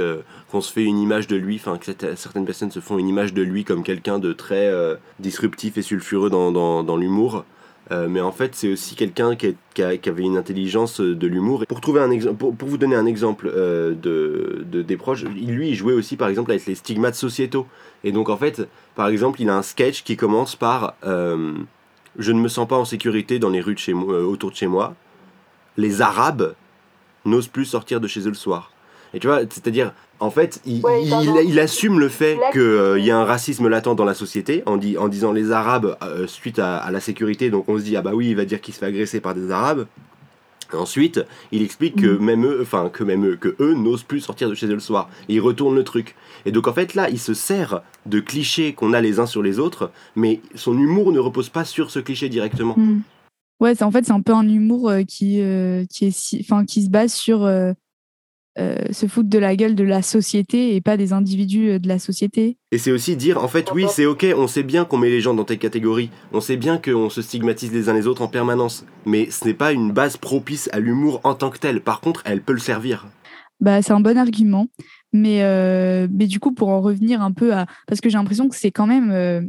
qu'on 0.51 0.61
se 0.61 0.71
fait 0.71 0.83
une 0.83 0.99
image 0.99 1.27
de 1.27 1.35
lui, 1.35 1.55
enfin 1.55 1.77
que 1.77 1.91
certaines 2.15 2.45
personnes 2.45 2.69
se 2.71 2.79
font 2.79 2.99
une 2.99 3.07
image 3.07 3.33
de 3.33 3.41
lui 3.41 3.63
comme 3.63 3.81
quelqu'un 3.81 4.19
de 4.19 4.31
très 4.31 4.71
disruptif 5.19 5.77
et 5.77 5.81
sulfureux 5.81 6.29
dans, 6.29 6.83
dans 6.83 6.97
l'humour. 6.97 7.45
Euh, 7.91 8.07
mais 8.09 8.19
en 8.19 8.31
fait, 8.31 8.53
c'est 8.53 8.71
aussi 8.71 8.95
quelqu'un 8.95 9.35
qui, 9.35 9.55
avait 9.81 10.23
une 10.23 10.37
intelligence 10.37 10.99
euh, 10.99 11.15
de 11.15 11.27
l'humour. 11.27 11.63
Pour, 11.67 11.79
pour, 11.79 12.55
pour, 12.55 12.67
vous 12.67 12.77
donner 12.77 12.95
un 12.95 13.05
exemple 13.05 13.49
euh, 13.53 13.93
de, 13.93 14.65
de, 14.69 14.81
des 14.81 14.97
proches, 14.97 15.23
lui, 15.23 15.69
il 15.69 15.75
jouait 15.75 15.93
aussi 15.93 16.17
par 16.17 16.27
exemple 16.27 16.51
avec 16.51 16.65
les 16.65 16.75
stigmates 16.75 17.15
sociétaux. 17.15 17.65
Et 18.03 18.11
donc, 18.11 18.29
en 18.29 18.37
fait, 18.37 18.67
par 18.95 19.07
exemple, 19.07 19.41
il 19.41 19.49
a 19.49 19.55
un 19.55 19.61
sketch 19.61 20.03
qui 20.03 20.17
commence 20.17 20.55
par 20.55 20.95
Je 21.03 22.31
ne 22.31 22.39
me 22.39 22.47
sens 22.47 22.67
pas 22.67 22.77
en 22.77 22.85
sécurité 22.85 23.39
dans 23.39 23.49
les 23.49 23.61
rues 23.61 23.77
chez 23.77 23.93
moi, 23.93 24.21
autour 24.21 24.51
de 24.51 24.55
chez 24.55 24.67
moi. 24.67 24.95
Les 25.77 26.01
Arabes 26.01 26.55
n'osent 27.25 27.47
plus 27.47 27.65
sortir 27.65 28.01
de 28.01 28.07
chez 28.07 28.21
eux 28.21 28.29
le 28.29 28.33
soir. 28.33 28.71
Et 29.13 29.19
tu 29.19 29.27
vois, 29.27 29.41
c'est-à-dire, 29.41 29.93
en 30.19 30.31
fait, 30.31 30.61
il, 30.65 30.81
il, 31.45 31.59
assume 31.59 31.99
le 31.99 32.09
fait 32.09 32.39
qu'il 32.51 32.61
euh, 32.61 32.99
y 32.99 33.11
a 33.11 33.17
un 33.17 33.23
racisme 33.23 33.67
latent 33.67 33.95
dans 33.95 34.05
la 34.05 34.15
société 34.15 34.63
en, 34.65 34.77
dit, 34.77 34.97
en 34.97 35.07
disant 35.09 35.31
les 35.31 35.51
Arabes 35.51 35.95
euh, 36.01 36.25
suite 36.25 36.59
à, 36.59 36.89
la 36.91 36.99
sécurité. 36.99 37.49
Donc 37.49 37.69
on 37.69 37.77
se 37.77 37.83
dit, 37.83 37.95
ah 37.95 38.01
bah 38.01 38.11
oui, 38.15 38.29
il 38.29 38.35
va 38.35 38.45
dire 38.45 38.59
qu'il 38.59 38.73
se 38.73 38.79
fait 38.79 38.87
agresser 38.87 39.19
par 39.19 39.35
des 39.35 39.51
Arabes. 39.51 39.85
Ensuite, 40.73 41.23
il 41.51 41.61
explique 41.61 42.01
que 42.01 42.07
mm. 42.07 42.23
même 42.23 42.45
eux, 42.45 42.59
enfin 42.61 42.89
que 42.89 43.03
même 43.03 43.25
eux, 43.25 43.35
que 43.35 43.55
eux 43.59 43.73
n'osent 43.73 44.03
plus 44.03 44.19
sortir 44.19 44.49
de 44.49 44.55
chez 44.55 44.65
eux 44.67 44.73
le 44.73 44.79
soir. 44.79 45.09
Et 45.29 45.35
il 45.35 45.39
retourne 45.39 45.75
le 45.75 45.83
truc. 45.83 46.15
Et 46.45 46.51
donc 46.51 46.67
en 46.67 46.73
fait 46.73 46.95
là, 46.95 47.09
il 47.09 47.19
se 47.19 47.35
sert 47.35 47.81
de 48.07 48.19
clichés 48.19 48.73
qu'on 48.73 48.93
a 48.93 49.01
les 49.01 49.19
uns 49.19 49.27
sur 49.27 49.43
les 49.43 49.59
autres, 49.59 49.91
mais 50.15 50.41
son 50.55 50.77
humour 50.77 51.11
ne 51.11 51.19
repose 51.19 51.49
pas 51.49 51.63
sur 51.63 51.91
ce 51.91 51.99
cliché 51.99 52.27
directement. 52.27 52.73
Mm. 52.75 53.01
Ouais, 53.59 53.81
en 53.83 53.91
fait 53.91 54.05
c'est 54.05 54.11
un 54.11 54.21
peu 54.21 54.33
un 54.33 54.47
humour 54.47 54.89
euh, 54.89 55.03
qui 55.03 55.41
qui 55.89 56.05
est, 56.05 56.41
enfin 56.41 56.65
qui 56.65 56.83
se 56.83 56.89
base 56.89 57.13
sur 57.13 57.43
euh, 57.43 57.73
se 58.91 59.05
foutre 59.05 59.29
de 59.29 59.39
la 59.39 59.55
gueule 59.55 59.75
de 59.75 59.83
la 59.83 60.01
société 60.01 60.75
et 60.75 60.81
pas 60.81 60.97
des 60.97 61.13
individus 61.13 61.69
euh, 61.69 61.79
de 61.79 61.87
la 61.87 61.99
société. 61.99 62.57
Et 62.71 62.77
c'est 62.77 62.91
aussi 62.91 63.15
dire, 63.15 63.43
en 63.43 63.47
fait, 63.47 63.71
oui, 63.73 63.85
c'est 63.89 64.05
ok, 64.05 64.25
on 64.35 64.47
sait 64.47 64.63
bien 64.63 64.85
qu'on 64.85 64.97
met 64.97 65.09
les 65.09 65.21
gens 65.21 65.33
dans 65.33 65.43
telle 65.43 65.59
catégorie, 65.59 66.09
on 66.33 66.41
sait 66.41 66.57
bien 66.57 66.77
qu'on 66.77 67.09
se 67.09 67.21
stigmatise 67.21 67.71
les 67.71 67.89
uns 67.89 67.93
les 67.93 68.07
autres 68.07 68.21
en 68.21 68.27
permanence, 68.27 68.85
mais 69.05 69.29
ce 69.29 69.45
n'est 69.45 69.53
pas 69.53 69.71
une 69.71 69.91
base 69.91 70.17
propice 70.17 70.69
à 70.73 70.79
l'humour 70.79 71.21
en 71.23 71.35
tant 71.35 71.49
que 71.49 71.59
tel. 71.59 71.81
Par 71.81 72.01
contre, 72.01 72.21
elle 72.25 72.41
peut 72.41 72.53
le 72.53 72.59
servir. 72.59 73.07
Bah, 73.59 73.81
c'est 73.81 73.93
un 73.93 73.99
bon 73.99 74.17
argument, 74.17 74.67
mais, 75.13 75.43
euh, 75.43 76.07
mais 76.11 76.27
du 76.27 76.39
coup, 76.39 76.53
pour 76.53 76.69
en 76.69 76.81
revenir 76.81 77.21
un 77.21 77.31
peu 77.31 77.53
à. 77.53 77.65
Parce 77.87 78.01
que 78.01 78.09
j'ai 78.09 78.17
l'impression 78.17 78.49
que 78.49 78.55
c'est 78.55 78.71
quand 78.71 78.87
même. 78.87 79.11
Euh, 79.11 79.41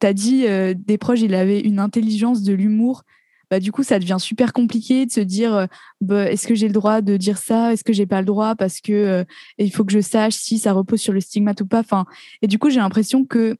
T'as 0.00 0.12
dit, 0.12 0.44
des 0.74 0.98
proches, 0.98 1.20
il 1.20 1.36
avait 1.36 1.60
une 1.60 1.78
intelligence 1.78 2.42
de 2.42 2.52
l'humour 2.52 3.04
bah, 3.50 3.60
du 3.60 3.72
coup, 3.72 3.82
ça 3.82 3.98
devient 3.98 4.18
super 4.18 4.52
compliqué 4.52 5.06
de 5.06 5.12
se 5.12 5.20
dire 5.20 5.54
euh, 5.54 5.66
bah, 6.00 6.30
est-ce 6.30 6.46
que 6.46 6.54
j'ai 6.54 6.66
le 6.66 6.72
droit 6.72 7.00
de 7.00 7.16
dire 7.16 7.38
ça? 7.38 7.72
Est-ce 7.72 7.84
que 7.84 7.92
j'ai 7.92 8.06
pas 8.06 8.20
le 8.20 8.26
droit? 8.26 8.54
Parce 8.54 8.80
que 8.80 8.92
euh, 8.92 9.24
il 9.58 9.72
faut 9.72 9.84
que 9.84 9.92
je 9.92 10.00
sache 10.00 10.34
si 10.34 10.58
ça 10.58 10.72
repose 10.72 11.00
sur 11.00 11.12
le 11.12 11.20
stigmate 11.20 11.60
ou 11.60 11.66
pas. 11.66 11.80
Enfin, 11.80 12.06
et 12.42 12.46
du 12.46 12.58
coup, 12.58 12.70
j'ai 12.70 12.80
l'impression 12.80 13.24
que 13.24 13.56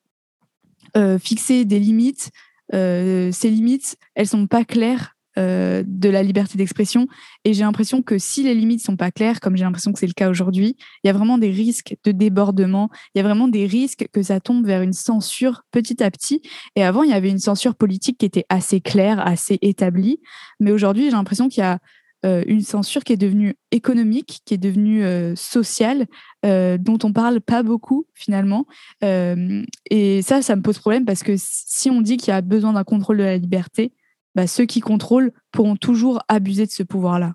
euh, 0.96 1.18
fixer 1.18 1.64
des 1.64 1.79
limites, 1.79 2.31
ces 2.72 3.51
limites, 3.51 3.96
elles 4.14 4.29
sont 4.29 4.46
pas 4.46 4.64
claires 4.64 5.16
euh, 5.38 5.85
de 5.87 6.09
la 6.09 6.24
liberté 6.24 6.59
d'expression. 6.59 7.07
Et 7.44 7.55
j'ai 7.55 7.62
l'impression 7.62 8.03
que 8.03 8.18
si 8.18 8.42
les 8.42 8.55
limites 8.55 8.83
sont 8.83 8.96
pas 8.96 9.12
claires, 9.12 9.38
comme 9.38 9.57
j'ai 9.57 9.62
l'impression 9.62 9.92
que 9.92 10.01
c'est 10.01 10.09
le 10.09 10.12
cas 10.12 10.29
aujourd'hui, 10.29 10.77
il 11.05 11.07
y 11.07 11.11
a 11.11 11.12
vraiment 11.12 11.38
des 11.38 11.51
risques 11.51 11.94
de 12.03 12.11
débordement. 12.11 12.90
Il 13.14 13.18
y 13.18 13.20
a 13.20 13.22
vraiment 13.22 13.46
des 13.46 13.64
risques 13.66 14.09
que 14.12 14.20
ça 14.22 14.40
tombe 14.40 14.66
vers 14.66 14.83
une 14.83 14.92
censure 14.92 15.62
petit 15.70 16.03
à 16.03 16.11
petit. 16.11 16.42
Et 16.74 16.83
avant, 16.83 17.05
il 17.05 17.11
y 17.11 17.12
avait 17.12 17.31
une 17.31 17.38
censure 17.38 17.77
politique 17.77 18.18
qui 18.18 18.27
était 18.27 18.46
assez 18.48 18.81
claire, 18.81 19.24
assez 19.24 19.59
établie. 19.62 20.18
Mais 20.59 20.72
aujourd'hui, 20.72 21.05
j'ai 21.05 21.12
l'impression 21.12 21.48
qu'il 21.48 21.61
y 21.61 21.66
a 21.66 21.79
euh, 22.27 22.42
une 22.48 22.62
censure 22.62 23.05
qui 23.05 23.12
est 23.12 23.16
devenue 23.16 23.55
économique, 23.70 24.40
qui 24.44 24.55
est 24.55 24.59
devenue 24.59 25.05
euh, 25.05 25.37
sociale, 25.37 26.07
dont 26.42 26.98
on 27.05 27.12
parle 27.12 27.40
pas 27.40 27.62
beaucoup 27.62 28.07
finalement. 28.14 28.66
et 29.03 30.22
ça, 30.22 30.42
ça 30.42 30.57
me 30.57 30.62
pose 30.62 30.79
problème 30.81 31.05
parce 31.05 31.22
que 31.22 31.35
si 31.37 31.90
on 31.90 32.01
dit 32.01 32.16
qu'il 32.16 32.29
y 32.29 32.35
a 32.35 32.40
besoin 32.40 32.72
d'un 32.72 32.85
contrôle 32.85 33.18
de 33.18 33.24
la 33.24 33.37
liberté, 33.37 33.92
bah, 34.38 34.46
ceux 34.46 34.66
qui 34.66 34.79
contrôlent 34.79 35.33
pourront 35.51 35.74
toujours 35.74 36.22
abuser 36.29 36.64
de 36.64 36.70
ce 36.70 36.85
pouvoir-là. 36.85 37.35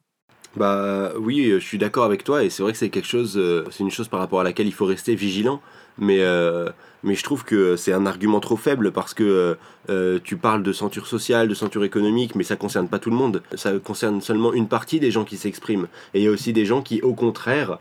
Bah 0.56 1.12
oui, 1.20 1.52
je 1.52 1.60
suis 1.60 1.78
d'accord 1.78 2.06
avec 2.06 2.24
toi 2.24 2.46
et 2.46 2.50
c'est 2.50 2.64
vrai 2.64 2.72
que 2.72 2.78
c'est 2.78 2.88
quelque 2.88 3.10
chose, 3.10 3.34
euh, 3.36 3.66
c'est 3.72 3.84
une 3.84 3.92
chose 3.92 4.08
par 4.08 4.22
rapport 4.22 4.40
à 4.40 4.46
laquelle 4.46 4.68
il 4.68 4.74
faut 4.74 4.86
rester 4.86 5.14
vigilant. 5.14 5.60
Mais, 5.98 6.20
euh, 6.22 6.70
mais 7.04 7.16
je 7.16 7.24
trouve 7.26 7.44
que 7.44 7.76
c'est 7.76 7.92
un 7.92 8.06
argument 8.06 8.40
trop 8.40 8.56
faible 8.56 8.94
parce 8.94 9.14
que 9.14 9.58
euh, 9.90 10.20
tu 10.24 10.38
parles 10.38 10.64
de 10.64 10.72
ceinture 10.72 11.06
sociale, 11.06 11.50
de 11.50 11.54
ceinture 11.54 11.84
économique, 11.84 12.36
mais 12.36 12.46
ça 12.46 12.56
concerne 12.56 12.88
pas 12.88 13.00
tout 13.00 13.10
le 13.10 13.18
monde. 13.18 13.44
Ça 13.56 13.78
concerne 13.80 14.22
seulement 14.22 14.54
une 14.54 14.70
partie 14.70 15.02
des 15.02 15.12
gens 15.12 15.26
qui 15.26 15.36
s'expriment. 15.36 15.90
Et 16.14 16.22
il 16.22 16.24
y 16.24 16.28
a 16.28 16.32
aussi 16.32 16.54
des 16.54 16.66
gens 16.66 16.82
qui, 16.82 17.02
au 17.02 17.16
contraire, 17.16 17.80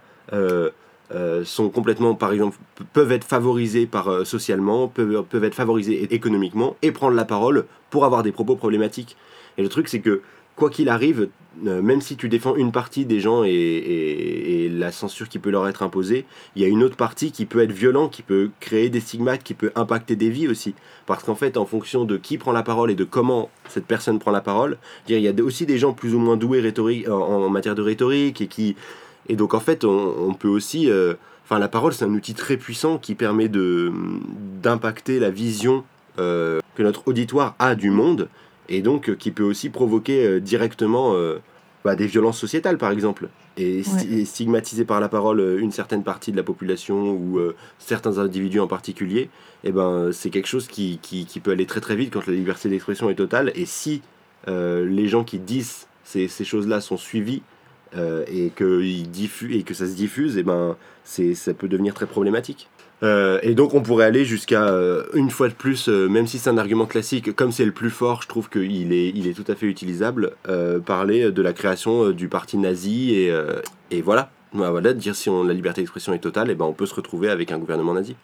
euh, 1.14 1.44
sont 1.44 1.68
complètement, 1.68 2.14
par 2.14 2.32
exemple, 2.32 2.56
peuvent 2.92 3.12
être 3.12 3.24
favorisés 3.24 3.86
par, 3.86 4.08
euh, 4.08 4.24
socialement, 4.24 4.88
peuvent, 4.88 5.24
peuvent 5.28 5.44
être 5.44 5.54
favorisés 5.54 6.14
économiquement 6.14 6.76
et 6.80 6.90
prendre 6.90 7.14
la 7.14 7.24
parole 7.24 7.66
pour 7.90 8.04
avoir 8.04 8.22
des 8.22 8.32
propos 8.32 8.56
problématiques. 8.56 9.16
Et 9.58 9.62
le 9.62 9.68
truc, 9.68 9.88
c'est 9.88 10.00
que 10.00 10.22
quoi 10.56 10.70
qu'il 10.70 10.88
arrive, 10.88 11.28
euh, 11.66 11.82
même 11.82 12.00
si 12.00 12.16
tu 12.16 12.28
défends 12.30 12.56
une 12.56 12.72
partie 12.72 13.04
des 13.04 13.20
gens 13.20 13.44
et, 13.44 13.50
et, 13.50 14.68
la 14.70 14.90
censure 14.90 15.28
qui 15.28 15.38
peut 15.38 15.50
leur 15.50 15.68
être 15.68 15.82
imposée, 15.82 16.24
il 16.56 16.62
y 16.62 16.64
a 16.64 16.68
une 16.68 16.82
autre 16.82 16.96
partie 16.96 17.30
qui 17.30 17.44
peut 17.44 17.60
être 17.60 17.72
violente, 17.72 18.12
qui 18.12 18.22
peut 18.22 18.50
créer 18.60 18.88
des 18.88 19.00
stigmates, 19.00 19.42
qui 19.42 19.54
peut 19.54 19.70
impacter 19.74 20.16
des 20.16 20.30
vies 20.30 20.48
aussi. 20.48 20.74
Parce 21.04 21.24
qu'en 21.24 21.34
fait, 21.34 21.56
en 21.56 21.66
fonction 21.66 22.04
de 22.04 22.16
qui 22.16 22.38
prend 22.38 22.52
la 22.52 22.62
parole 22.62 22.90
et 22.90 22.94
de 22.94 23.04
comment 23.04 23.50
cette 23.68 23.86
personne 23.86 24.18
prend 24.18 24.30
la 24.30 24.40
parole, 24.40 24.78
il 25.08 25.18
y 25.18 25.28
a 25.28 25.44
aussi 25.44 25.66
des 25.66 25.78
gens 25.78 25.92
plus 25.92 26.14
ou 26.14 26.18
moins 26.18 26.36
doués 26.36 26.62
en 27.08 27.48
matière 27.50 27.74
de 27.74 27.82
rhétorique 27.82 28.40
et 28.40 28.46
qui 28.46 28.76
et 29.28 29.36
donc 29.36 29.54
en 29.54 29.60
fait, 29.60 29.84
on, 29.84 30.34
peut 30.34 30.48
aussi, 30.48 30.90
euh, 30.90 31.14
enfin 31.44 31.58
la 31.58 31.68
parole 31.68 31.92
c'est 31.92 32.04
un 32.04 32.12
outil 32.12 32.34
très 32.34 32.56
puissant 32.56 32.98
qui 32.98 33.14
permet 33.14 33.48
d'impacter 33.48 35.18
la 35.18 35.30
vision 35.30 35.84
euh, 36.18 36.60
que 36.74 36.82
notre 36.82 37.06
auditoire 37.08 37.54
a 37.58 37.74
du 37.74 37.90
monde 37.90 38.28
et 38.68 38.82
donc 38.82 39.08
euh, 39.08 39.14
qui 39.14 39.30
peut 39.30 39.44
aussi 39.44 39.70
provoquer 39.70 40.40
directement 40.40 41.14
bah, 41.84 41.94
des 41.94 42.06
violences 42.06 42.38
sociétales 42.38 42.78
par 42.78 42.90
exemple. 42.90 43.28
Et, 43.58 43.82
stigmatiser 44.24 44.86
par 44.86 44.98
la 44.98 45.10
parole 45.10 45.58
une 45.60 45.72
certaine 45.72 46.02
partie 46.02 46.32
de 46.32 46.38
la 46.38 46.42
population 46.42 47.10
ou 47.10 47.38
certains 47.78 48.16
individus 48.18 48.60
en 48.60 48.66
particulier 48.66 49.28
et 49.64 49.68
eh 49.68 49.72
ben 49.72 50.10
c'est 50.10 50.30
quelque 50.30 50.48
chose 50.48 50.66
qui, 50.68 50.98
qui, 51.02 51.26
qui, 51.26 51.38
peut 51.38 51.50
aller 51.50 51.66
très 51.66 51.82
très 51.82 51.94
vite 51.94 52.14
quand 52.14 52.26
la 52.26 52.32
liberté 52.32 52.70
d'expression 52.70 53.10
est 53.10 53.14
totale. 53.14 53.52
Et 53.54 53.66
si 53.66 54.00
les 54.48 55.06
gens 55.06 55.22
qui 55.22 55.38
disent 55.38 55.86
ces, 56.02 56.28
ces 56.28 56.44
choses 56.44 56.66
là 56.66 56.80
sont 56.80 56.96
suivis 56.96 57.42
euh, 57.96 58.24
et, 58.26 58.50
que 58.50 58.82
et 58.82 59.62
que 59.62 59.74
ça 59.74 59.86
se 59.86 59.94
diffuse, 59.94 60.36
et 60.36 60.40
eh 60.40 60.42
ben, 60.42 60.76
ça 61.04 61.54
peut 61.54 61.68
devenir 61.68 61.94
très 61.94 62.06
problématique. 62.06 62.68
Euh, 63.02 63.40
et 63.42 63.54
donc 63.54 63.74
on 63.74 63.82
pourrait 63.82 64.04
aller 64.04 64.24
jusqu'à, 64.24 64.68
euh, 64.68 65.04
une 65.14 65.30
fois 65.30 65.48
de 65.48 65.54
plus, 65.54 65.88
même 65.88 66.26
si 66.26 66.38
c'est 66.38 66.50
un 66.50 66.58
argument 66.58 66.86
classique, 66.86 67.34
comme 67.34 67.50
c'est 67.50 67.64
le 67.64 67.72
plus 67.72 67.90
fort, 67.90 68.22
je 68.22 68.28
trouve 68.28 68.48
qu'il 68.48 68.92
est, 68.92 69.08
il 69.08 69.26
est 69.26 69.34
tout 69.34 69.50
à 69.50 69.54
fait 69.54 69.66
utilisable, 69.66 70.32
parler 70.86 71.30
de 71.30 71.42
la 71.42 71.52
création 71.52 72.10
du 72.10 72.28
parti 72.28 72.58
nazi, 72.58 73.14
et, 73.14 73.32
et 73.90 74.02
voilà. 74.02 74.30
Bah, 74.54 74.70
voilà, 74.70 74.92
dire 74.92 75.14
si 75.14 75.30
on, 75.30 75.44
la 75.44 75.54
liberté 75.54 75.80
d'expression 75.80 76.12
est 76.12 76.18
totale, 76.18 76.48
et 76.48 76.52
eh 76.52 76.54
ben 76.54 76.66
on 76.66 76.74
peut 76.74 76.84
se 76.84 76.94
retrouver 76.94 77.30
avec 77.30 77.52
un 77.52 77.58
gouvernement 77.58 77.94
nazi. 77.94 78.16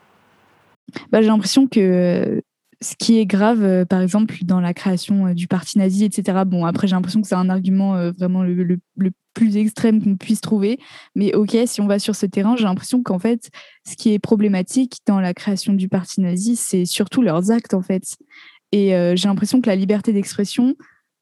Bah, 1.10 1.22
j'ai 1.22 1.28
l'impression 1.28 1.66
que 1.66 2.42
ce 2.80 2.94
qui 2.96 3.18
est 3.18 3.26
grave, 3.26 3.64
euh, 3.64 3.84
par 3.84 4.00
exemple, 4.00 4.36
dans 4.44 4.60
la 4.60 4.72
création 4.72 5.26
euh, 5.26 5.34
du 5.34 5.48
parti 5.48 5.78
nazi, 5.78 6.04
etc. 6.04 6.42
Bon, 6.46 6.64
après, 6.64 6.86
j'ai 6.86 6.94
l'impression 6.94 7.20
que 7.20 7.26
c'est 7.26 7.34
un 7.34 7.50
argument 7.50 7.96
euh, 7.96 8.12
vraiment 8.12 8.42
le, 8.42 8.78
plus 9.34 9.56
extrême 9.56 10.02
qu'on 10.02 10.16
puisse 10.16 10.40
trouver. 10.40 10.78
Mais 11.14 11.34
ok, 11.34 11.56
si 11.66 11.80
on 11.80 11.86
va 11.86 11.98
sur 11.98 12.16
ce 12.16 12.26
terrain, 12.26 12.56
j'ai 12.56 12.64
l'impression 12.64 13.02
qu'en 13.02 13.18
fait, 13.18 13.50
ce 13.86 13.94
qui 13.94 14.12
est 14.12 14.18
problématique 14.18 14.98
dans 15.06 15.20
la 15.20 15.32
création 15.32 15.74
du 15.74 15.88
parti 15.88 16.20
nazi, 16.20 16.56
c'est 16.56 16.84
surtout 16.84 17.22
leurs 17.22 17.52
actes, 17.52 17.74
en 17.74 17.82
fait. 17.82 18.16
Et 18.72 18.88
j'ai 19.14 19.28
l'impression 19.28 19.60
que 19.60 19.68
la 19.68 19.76
liberté 19.76 20.12
d'expression, 20.12 20.74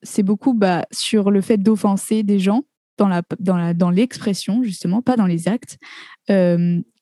c'est 0.02 0.22
beaucoup 0.22 0.54
bah, 0.54 0.86
sur 0.92 1.30
le 1.30 1.42
fait 1.42 1.58
d'offenser 1.58 2.22
des 2.22 2.38
gens 2.38 2.62
dans 2.98 3.90
l'expression 3.90 4.62
justement, 4.62 5.02
pas 5.02 5.16
dans 5.16 5.26
les 5.26 5.46
actes. 5.46 5.76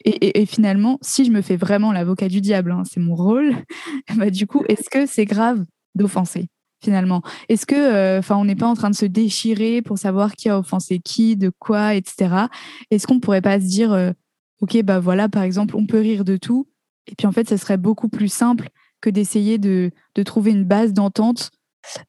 Et, 0.04 0.44
finalement, 0.46 0.98
si 1.00 1.24
je 1.24 1.30
me 1.30 1.40
fais 1.40 1.56
vraiment 1.56 1.90
l'avocat 1.90 2.28
du 2.28 2.40
diable, 2.40 2.72
hein, 2.72 2.82
c'est 2.84 3.00
mon 3.00 3.14
rôle. 3.14 3.54
bah 4.16 4.30
du 4.30 4.46
coup, 4.46 4.62
est-ce 4.68 4.90
que 4.90 5.06
c'est 5.06 5.24
grave 5.24 5.64
d'offenser 5.94 6.46
finalement? 6.82 7.22
Est-ce 7.48 7.64
que, 7.64 7.74
euh, 7.74 8.18
enfin, 8.18 8.36
on 8.36 8.44
n'est 8.44 8.56
pas 8.56 8.66
en 8.66 8.74
train 8.74 8.90
de 8.90 8.94
se 8.94 9.06
déchirer 9.06 9.80
pour 9.80 9.96
savoir 9.96 10.34
qui 10.34 10.50
a 10.50 10.58
offensé 10.58 10.98
qui, 10.98 11.36
de 11.36 11.50
quoi, 11.58 11.94
etc. 11.94 12.48
Est-ce 12.90 13.06
qu'on 13.06 13.20
pourrait 13.20 13.40
pas 13.40 13.58
se 13.58 13.64
dire, 13.64 13.92
euh, 13.94 14.12
ok, 14.60 14.82
bah 14.82 15.00
voilà, 15.00 15.30
par 15.30 15.42
exemple, 15.42 15.76
on 15.76 15.86
peut 15.86 16.00
rire 16.00 16.26
de 16.26 16.36
tout, 16.36 16.68
et 17.06 17.14
puis 17.14 17.26
en 17.26 17.32
fait, 17.32 17.48
ça 17.48 17.56
serait 17.56 17.78
beaucoup 17.78 18.10
plus 18.10 18.28
simple 18.28 18.68
que 19.00 19.08
d'essayer 19.08 19.56
de, 19.56 19.92
trouver 20.26 20.50
une 20.50 20.64
base 20.64 20.92
d'entente? 20.92 21.50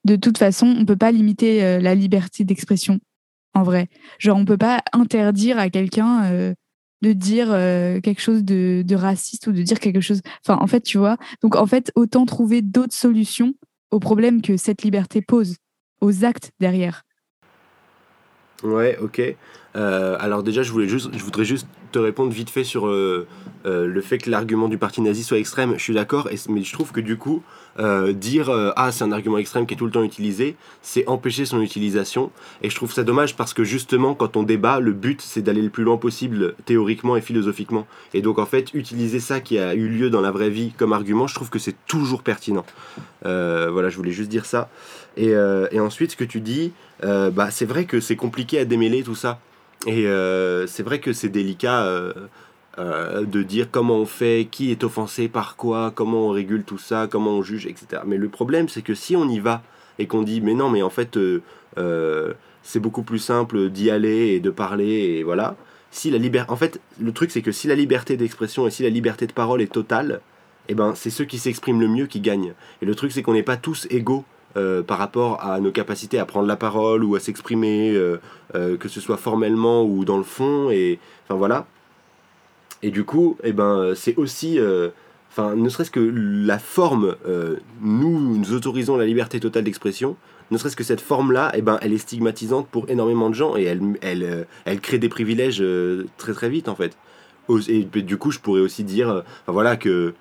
De 0.04 0.18
toute 0.18 0.38
façon, 0.38 0.68
on 0.78 0.86
peut 0.86 0.98
pas 0.98 1.12
limiter 1.12 1.80
la 1.80 1.96
liberté 1.96 2.44
d'expression 2.44 3.00
en 3.56 3.64
vrai. 3.64 3.88
Genre, 4.20 4.38
on 4.38 4.46
peut 4.46 4.58
pas 4.58 4.84
interdire 4.94 5.58
à 5.58 5.70
quelqu'un 5.70 6.26
euh, 6.26 6.54
de 7.02 7.14
dire 7.14 7.48
euh, 7.52 8.00
quelque 8.02 8.22
chose 8.22 8.44
de, 8.44 8.96
raciste 8.96 9.48
ou 9.48 9.52
de 9.52 9.62
dire 9.62 9.80
quelque 9.80 10.02
chose. 10.02 10.22
Enfin, 10.46 10.60
en 10.62 10.68
fait, 10.68 10.82
tu 10.82 10.98
vois. 10.98 11.18
Donc, 11.42 11.56
en 11.56 11.66
fait, 11.66 11.92
autant 11.96 12.26
trouver 12.26 12.62
d'autres 12.62 12.96
solutions 12.96 13.54
aux 13.92 14.00
problèmes 14.00 14.42
que 14.42 14.58
cette 14.58 14.84
liberté 14.84 15.22
pose, 15.22 15.58
aux 16.02 16.26
actes 16.26 16.52
derrière. 16.60 17.05
Ouais, 18.66 18.98
ok. 19.00 19.36
Euh, 19.76 20.16
alors 20.20 20.42
déjà, 20.42 20.64
je, 20.64 20.72
voulais 20.72 20.88
juste, 20.88 21.10
je 21.14 21.24
voudrais 21.24 21.46
juste 21.46 21.68
te 21.92 22.00
répondre 22.00 22.32
vite 22.32 22.50
fait 22.50 22.64
sur 22.64 22.88
euh, 22.88 23.28
euh, 23.66 23.88
le 23.88 24.02
fait 24.02 24.18
que 24.18 24.30
l'argument 24.30 24.68
du 24.68 24.78
parti 24.78 25.02
nazi 25.02 25.24
soit 25.24 25.38
extrême. 25.38 25.74
Je 25.78 25.84
suis 25.84 25.94
d'accord, 25.94 26.30
mais 26.50 26.64
je 26.64 26.74
trouve 26.74 26.92
que 26.92 27.00
du 27.00 27.18
coup, 27.18 27.44
dire 28.14 28.50
ah 28.78 28.92
c'est 28.94 29.04
un 29.04 29.12
argument 29.12 29.38
extrême 29.38 29.66
qui 29.66 29.74
est 29.74 29.78
tout 29.78 29.86
le 29.86 29.92
temps 29.92 30.04
utilisé, 30.04 30.56
c'est 30.82 31.06
empêcher 31.08 31.46
son 31.46 31.62
utilisation. 31.62 32.32
Et 32.62 32.70
je 32.70 32.76
trouve 32.76 32.94
ça 32.94 33.04
dommage 33.04 33.36
parce 33.36 33.54
que 33.54 33.66
justement, 33.66 34.16
quand 34.16 34.38
on 34.38 34.44
débat, 34.44 34.80
le 34.80 34.94
but 34.94 35.22
c'est 35.22 35.42
d'aller 35.42 35.62
le 35.62 35.70
plus 35.70 35.84
loin 35.84 35.98
possible 35.98 36.56
théoriquement 36.66 37.18
et 37.18 37.22
philosophiquement. 37.22 37.86
Et 38.14 38.22
donc 38.22 38.40
en 38.40 38.46
fait, 38.46 38.74
utiliser 38.74 39.20
ça 39.20 39.42
qui 39.42 39.60
a 39.60 39.76
eu 39.76 39.90
lieu 39.90 40.10
dans 40.10 40.22
la 40.22 40.32
vraie 40.32 40.50
vie 40.50 40.72
comme 40.78 40.94
argument, 40.94 41.28
je 41.28 41.36
trouve 41.36 41.50
que 41.50 41.60
c'est 41.60 41.76
toujours 41.86 42.24
pertinent. 42.24 42.66
voilà, 43.24 43.90
je 43.90 43.98
voulais 43.98 44.12
juste 44.12 44.30
dire 44.30 44.46
ça. 44.46 44.70
Et, 45.18 45.32
et 45.72 45.80
ensuite, 45.82 46.12
ce 46.12 46.16
que 46.18 46.24
tu 46.24 46.40
dis, 46.40 46.72
bah, 47.02 47.52
c'est 47.52 47.66
vrai 47.66 47.86
que 47.86 48.00
c'est 48.00 48.16
compliqué 48.16 48.60
à 48.60 48.66
démêler 48.66 49.04
tout 49.04 49.16
ça. 49.16 49.40
Et 49.86 50.08
euh, 50.08 50.66
c'est 50.68 50.84
vrai 50.84 51.00
que 51.00 51.14
c'est 51.14 51.30
délicat 51.30 51.86
euh, 51.86 52.14
euh, 52.80 53.24
de 53.24 53.44
dire 53.44 53.68
comment 53.70 53.98
on 53.98 54.06
fait, 54.06 54.48
qui 54.50 54.72
est 54.72 54.84
offensé 54.84 55.28
par 55.28 55.56
quoi, 55.56 55.92
comment 55.94 56.28
on 56.28 56.30
régule 56.30 56.64
tout 56.64 56.80
ça, 56.80 57.08
comment 57.10 57.32
on 57.32 57.44
juge, 57.44 57.68
etc. 57.68 58.02
Mais 58.06 58.18
le 58.18 58.30
problème, 58.30 58.68
c'est 58.68 58.82
que 58.82 58.96
si 58.96 59.16
on 59.16 59.30
y 59.30 59.40
va 59.40 59.62
et 60.00 60.08
qu'on 60.08 60.24
dit, 60.24 60.42
mais 60.42 60.56
non, 60.56 60.70
mais 60.70 60.82
en 60.82 60.90
fait, 60.90 61.20
c'est 62.64 62.80
beaucoup 62.80 63.04
plus 63.04 63.20
simple 63.20 63.70
d'y 63.70 63.92
aller 63.92 64.30
et 64.30 64.40
de 64.40 64.50
parler, 64.50 65.18
et 65.18 65.24
voilà. 65.24 65.56
Si 65.92 66.12
la 66.12 66.18
liberté, 66.18 66.52
en 66.52 66.58
fait, 66.58 66.82
le 67.00 67.14
truc, 67.14 67.32
c'est 67.32 67.42
que 67.42 67.54
si 67.54 67.68
la 67.68 67.76
liberté 67.76 68.18
d'expression 68.18 68.68
et 68.68 68.72
si 68.72 68.84
la 68.84 68.90
liberté 68.90 69.28
de 69.28 69.32
parole 69.32 69.62
est 69.62 69.72
totale, 69.72 70.20
eh 70.68 70.74
ben, 70.74 70.94
c'est 70.96 71.12
ceux 71.12 71.24
qui 71.24 71.38
s'expriment 71.38 71.80
le 71.80 71.88
mieux 71.88 72.08
qui 72.08 72.20
gagnent. 72.20 72.54
Et 72.82 72.86
le 72.86 72.96
truc, 72.96 73.12
c'est 73.14 73.22
qu'on 73.22 73.34
n'est 73.34 73.44
pas 73.44 73.56
tous 73.56 73.88
égaux 73.92 74.26
euh, 74.58 74.84
par 74.84 74.98
rapport 74.98 75.44
à 75.44 75.60
nos 75.60 75.72
capacités 75.72 76.18
à 76.18 76.26
prendre 76.26 76.48
la 76.48 76.56
parole 76.56 77.04
ou 77.04 77.16
à 77.16 77.20
s'exprimer, 77.20 77.92
euh, 77.94 78.22
euh, 78.56 78.78
que 78.78 78.88
ce 78.88 79.02
soit 79.02 79.18
formellement 79.18 79.84
ou 79.84 80.06
dans 80.06 80.18
le 80.18 80.24
fond. 80.24 80.70
Et 80.70 80.98
enfin 81.26 81.38
voilà. 81.38 81.68
Et 82.82 82.90
du 82.90 83.04
coup, 83.04 83.38
eh 83.44 83.52
ben, 83.52 83.94
c'est 83.96 84.16
aussi, 84.16 84.60
enfin, 85.32 85.56
ne 85.56 85.70
serait-ce 85.70 85.92
que 85.92 86.00
la 86.00 86.60
forme, 86.60 87.16
nous, 87.82 88.20
nous 88.20 88.54
autorisons 88.54 88.96
la 88.96 89.06
liberté 89.06 89.40
totale 89.40 89.64
d'expression. 89.64 90.16
Ne 90.52 90.58
serait-ce 90.58 90.76
que 90.76 90.84
cette 90.84 91.02
forme-là, 91.02 91.52
eh 91.56 91.62
ben, 91.64 91.80
elle 91.82 91.94
est 91.94 91.98
stigmatisante 91.98 92.68
pour 92.68 92.88
énormément 92.90 93.30
de 93.30 93.34
gens 93.34 93.58
et 93.58 93.64
elle, 93.64 93.82
elle, 94.02 94.46
elle 94.66 94.80
crée 94.82 95.00
des 95.00 95.10
privilèges 95.10 95.64
très 96.18 96.34
très 96.34 96.50
vite 96.50 96.70
en 96.70 96.76
fait. 96.76 96.96
Et 97.68 97.84
du 97.84 98.18
coup, 98.18 98.30
je 98.30 98.40
pourrais 98.40 98.62
aussi 98.62 98.84
dire, 98.84 99.24
voilà, 99.48 99.78
que 99.78 100.14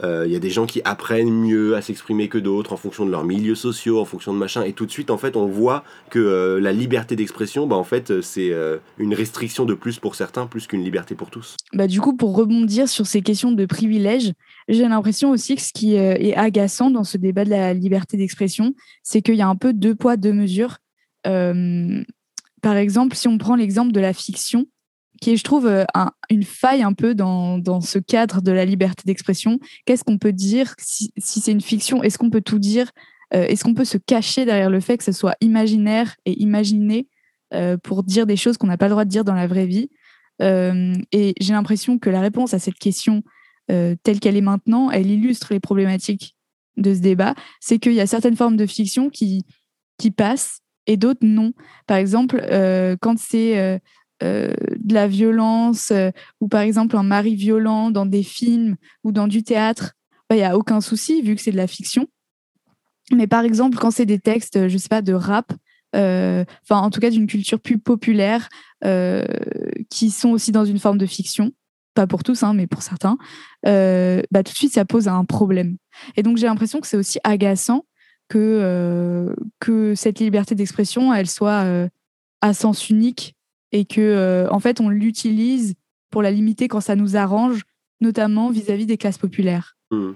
il 0.00 0.06
euh, 0.06 0.26
y 0.28 0.36
a 0.36 0.38
des 0.38 0.50
gens 0.50 0.66
qui 0.66 0.80
apprennent 0.84 1.30
mieux 1.30 1.74
à 1.74 1.82
s'exprimer 1.82 2.28
que 2.28 2.38
d'autres 2.38 2.72
en 2.72 2.76
fonction 2.76 3.04
de 3.04 3.10
leurs 3.10 3.24
milieux 3.24 3.56
sociaux, 3.56 4.00
en 4.00 4.04
fonction 4.04 4.32
de 4.32 4.38
machin. 4.38 4.62
Et 4.62 4.72
tout 4.72 4.86
de 4.86 4.90
suite, 4.90 5.10
en 5.10 5.18
fait, 5.18 5.36
on 5.36 5.46
voit 5.46 5.82
que 6.10 6.20
euh, 6.20 6.60
la 6.60 6.72
liberté 6.72 7.16
d'expression, 7.16 7.66
bah, 7.66 7.76
en 7.76 7.84
fait, 7.84 8.20
c'est 8.20 8.52
euh, 8.52 8.78
une 8.98 9.12
restriction 9.12 9.64
de 9.64 9.74
plus 9.74 9.98
pour 9.98 10.14
certains, 10.14 10.46
plus 10.46 10.66
qu'une 10.68 10.84
liberté 10.84 11.16
pour 11.16 11.30
tous. 11.30 11.56
Bah, 11.72 11.88
du 11.88 12.00
coup, 12.00 12.16
pour 12.16 12.36
rebondir 12.36 12.88
sur 12.88 13.06
ces 13.06 13.22
questions 13.22 13.50
de 13.50 13.66
privilèges, 13.66 14.32
j'ai 14.68 14.86
l'impression 14.86 15.30
aussi 15.30 15.56
que 15.56 15.62
ce 15.62 15.72
qui 15.72 15.94
est 15.94 16.34
agaçant 16.34 16.90
dans 16.90 17.04
ce 17.04 17.16
débat 17.16 17.44
de 17.44 17.50
la 17.50 17.74
liberté 17.74 18.16
d'expression, 18.16 18.74
c'est 19.02 19.22
qu'il 19.22 19.34
y 19.34 19.42
a 19.42 19.48
un 19.48 19.56
peu 19.56 19.72
deux 19.72 19.94
poids, 19.94 20.16
deux 20.16 20.32
mesures. 20.32 20.78
par 21.24 22.76
exemple, 22.76 23.16
si 23.16 23.28
on 23.28 23.38
prend 23.38 23.56
l'exemple 23.56 23.92
de 23.92 24.00
la 24.00 24.12
fiction, 24.12 24.66
qui 25.20 25.32
est, 25.32 25.36
je 25.36 25.44
trouve, 25.44 25.66
euh, 25.66 25.84
une 26.30 26.44
faille 26.44 26.82
un 26.82 26.92
peu 26.92 27.14
dans, 27.14 27.58
dans, 27.58 27.80
ce 27.80 27.98
cadre 27.98 28.40
de 28.40 28.52
la 28.52 28.64
liberté 28.64 29.02
d'expression. 29.06 29.58
Qu'est-ce 29.84 30.04
qu'on 30.04 30.18
peut 30.18 30.32
dire 30.32 30.74
si, 30.78 31.12
si 31.16 31.40
c'est 31.40 31.52
une 31.52 31.60
fiction? 31.60 32.02
Est-ce 32.02 32.18
qu'on 32.18 32.30
peut 32.30 32.40
tout 32.40 32.58
dire? 32.58 32.90
Euh, 33.34 33.44
Est-ce 33.44 33.64
qu'on 33.64 33.74
peut 33.74 33.84
se 33.84 33.98
cacher 33.98 34.44
derrière 34.44 34.70
le 34.70 34.80
fait 34.80 34.96
que 34.98 35.04
ce 35.04 35.12
soit 35.12 35.36
imaginaire 35.40 36.14
et 36.24 36.40
imaginé 36.40 37.08
euh, 37.54 37.76
pour 37.76 38.02
dire 38.02 38.26
des 38.26 38.36
choses 38.36 38.58
qu'on 38.58 38.66
n'a 38.66 38.78
pas 38.78 38.86
le 38.86 38.92
droit 38.92 39.04
de 39.04 39.10
dire 39.10 39.24
dans 39.24 39.34
la 39.34 39.46
vraie 39.46 39.66
vie? 39.66 39.90
Et 40.40 41.34
j'ai 41.40 41.52
l'impression 41.52 41.98
que 41.98 42.10
la 42.10 42.20
réponse 42.20 42.54
à 42.54 42.60
cette 42.60 42.78
question, 42.78 43.24
telle 43.66 44.20
qu'elle 44.20 44.36
est 44.36 44.40
maintenant, 44.40 44.88
elle 44.88 45.10
illustre 45.10 45.52
les 45.52 45.58
problématiques 45.58 46.36
de 46.76 46.94
ce 46.94 47.00
débat. 47.00 47.34
C'est 47.58 47.80
qu'il 47.80 47.94
y 47.94 48.00
a 48.00 48.06
certaines 48.06 48.36
formes 48.36 48.56
de 48.56 48.64
fiction 48.64 49.10
qui, 49.10 49.44
qui 49.98 50.12
passent 50.12 50.60
et 50.86 50.96
d'autres 50.96 51.26
non. 51.26 51.54
Par 51.88 51.96
exemple, 51.96 52.40
quand 53.00 53.18
c'est 53.18 53.80
de 54.88 54.94
la 54.94 55.06
violence 55.06 55.92
euh, 55.92 56.10
ou 56.40 56.48
par 56.48 56.62
exemple 56.62 56.96
un 56.96 57.04
mari 57.04 57.36
violent 57.36 57.90
dans 57.90 58.06
des 58.06 58.24
films 58.24 58.76
ou 59.04 59.12
dans 59.12 59.28
du 59.28 59.44
théâtre, 59.44 59.94
il 60.12 60.24
bah, 60.30 60.36
n'y 60.36 60.42
a 60.42 60.56
aucun 60.56 60.80
souci 60.80 61.22
vu 61.22 61.36
que 61.36 61.40
c'est 61.40 61.52
de 61.52 61.56
la 61.56 61.68
fiction. 61.68 62.08
Mais 63.12 63.26
par 63.26 63.44
exemple, 63.44 63.78
quand 63.78 63.90
c'est 63.90 64.04
des 64.04 64.18
textes, 64.18 64.68
je 64.68 64.76
sais 64.76 64.88
pas, 64.88 65.00
de 65.00 65.14
rap, 65.14 65.52
euh, 65.96 66.44
enfin 66.62 66.80
en 66.80 66.90
tout 66.90 67.00
cas 67.00 67.08
d'une 67.08 67.26
culture 67.26 67.60
plus 67.60 67.78
populaire, 67.78 68.48
qui 69.90 70.10
sont 70.10 70.30
aussi 70.30 70.52
dans 70.52 70.64
une 70.64 70.78
forme 70.78 70.98
de 70.98 71.06
fiction, 71.06 71.52
pas 71.94 72.06
pour 72.06 72.22
tous, 72.22 72.42
hein, 72.42 72.52
mais 72.52 72.66
pour 72.66 72.82
certains, 72.82 73.16
bah, 73.64 74.42
tout 74.44 74.52
de 74.52 74.56
suite 74.56 74.74
ça 74.74 74.84
pose 74.84 75.08
un 75.08 75.24
problème. 75.24 75.78
Et 76.16 76.22
donc 76.22 76.36
j'ai 76.36 76.46
l'impression 76.46 76.80
que 76.80 76.86
c'est 76.86 76.98
aussi 76.98 77.18
agaçant 77.24 77.86
que, 78.28 79.34
que 79.58 79.94
cette 79.94 80.20
liberté 80.20 80.54
d'expression, 80.54 81.14
elle 81.14 81.28
soit 81.28 81.88
à 82.42 82.54
sens 82.54 82.90
unique 82.90 83.34
et 83.72 83.84
que 83.84 84.00
euh, 84.00 84.48
en 84.50 84.60
fait 84.60 84.80
on 84.80 84.88
l'utilise 84.88 85.74
pour 86.10 86.22
la 86.22 86.30
limiter 86.30 86.68
quand 86.68 86.80
ça 86.80 86.96
nous 86.96 87.16
arrange, 87.16 87.62
notamment 88.00 88.50
vis-à-vis 88.50 88.86
des 88.86 88.96
classes 88.96 89.18
populaires. 89.18 89.76
Hmm. 89.90 90.12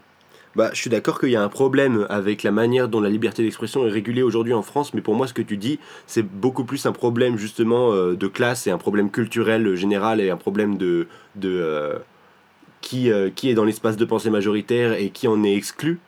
Bah, 0.54 0.70
je 0.74 0.80
suis 0.80 0.90
d'accord 0.90 1.18
qu'il 1.18 1.30
y 1.30 1.36
a 1.36 1.42
un 1.42 1.48
problème 1.48 2.06
avec 2.10 2.42
la 2.42 2.52
manière 2.52 2.88
dont 2.88 3.00
la 3.00 3.08
liberté 3.08 3.42
d'expression 3.42 3.86
est 3.86 3.90
régulée 3.90 4.22
aujourd'hui 4.22 4.52
en 4.52 4.60
France, 4.60 4.92
mais 4.92 5.00
pour 5.00 5.14
moi, 5.14 5.26
ce 5.26 5.32
que 5.32 5.40
tu 5.40 5.56
dis, 5.56 5.78
c'est 6.06 6.22
beaucoup 6.22 6.64
plus 6.64 6.84
un 6.84 6.92
problème 6.92 7.38
justement 7.38 7.92
euh, 7.92 8.14
de 8.14 8.26
classe 8.26 8.66
et 8.66 8.70
un 8.70 8.76
problème 8.76 9.10
culturel 9.10 9.74
général 9.76 10.20
et 10.20 10.28
un 10.28 10.36
problème 10.36 10.76
de, 10.76 11.08
de 11.36 11.48
euh, 11.48 11.98
qui, 12.82 13.10
qui 13.34 13.48
est 13.48 13.54
dans 13.54 13.64
l'espace 13.64 13.96
de 13.96 14.04
pensée 14.04 14.28
majoritaire 14.28 14.92
et 14.92 15.10
qui 15.10 15.26
en 15.26 15.42
est 15.42 15.54
exclu. 15.54 16.00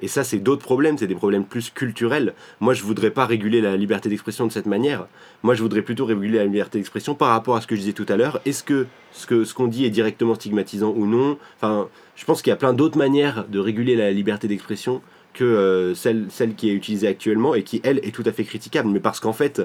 Et 0.00 0.08
ça, 0.08 0.24
c'est 0.24 0.38
d'autres 0.38 0.62
problèmes, 0.62 0.98
c'est 0.98 1.06
des 1.06 1.14
problèmes 1.14 1.44
plus 1.44 1.70
culturels. 1.70 2.34
Moi, 2.60 2.74
je 2.74 2.82
voudrais 2.82 3.10
pas 3.10 3.26
réguler 3.26 3.60
la 3.60 3.76
liberté 3.76 4.08
d'expression 4.08 4.46
de 4.46 4.52
cette 4.52 4.66
manière. 4.66 5.06
Moi, 5.42 5.54
je 5.54 5.62
voudrais 5.62 5.82
plutôt 5.82 6.04
réguler 6.04 6.38
la 6.38 6.44
liberté 6.44 6.78
d'expression 6.78 7.14
par 7.14 7.28
rapport 7.28 7.56
à 7.56 7.60
ce 7.60 7.66
que 7.66 7.76
je 7.76 7.80
disais 7.80 7.92
tout 7.92 8.06
à 8.08 8.16
l'heure. 8.16 8.40
Est-ce 8.44 8.64
que 8.64 8.86
ce 9.12 9.26
qu'on 9.26 9.66
ce 9.66 9.70
dit 9.70 9.84
est 9.84 9.90
directement 9.90 10.34
stigmatisant 10.34 10.92
ou 10.96 11.06
non? 11.06 11.38
Enfin, 11.56 11.88
je 12.16 12.24
pense 12.24 12.42
qu'il 12.42 12.50
y 12.50 12.54
a 12.54 12.56
plein 12.56 12.72
d'autres 12.72 12.98
manières 12.98 13.46
de 13.48 13.58
réguler 13.58 13.96
la 13.96 14.10
liberté 14.10 14.48
d'expression 14.48 15.00
que 15.32 15.44
euh, 15.44 15.94
celle, 15.94 16.26
celle 16.30 16.54
qui 16.54 16.70
est 16.70 16.74
utilisée 16.74 17.08
actuellement 17.08 17.54
et 17.54 17.62
qui, 17.62 17.80
elle, 17.84 17.98
est 17.98 18.14
tout 18.14 18.24
à 18.26 18.32
fait 18.32 18.44
critiquable. 18.44 18.88
Mais 18.88 19.00
parce 19.00 19.20
qu'en 19.20 19.32
fait, 19.32 19.62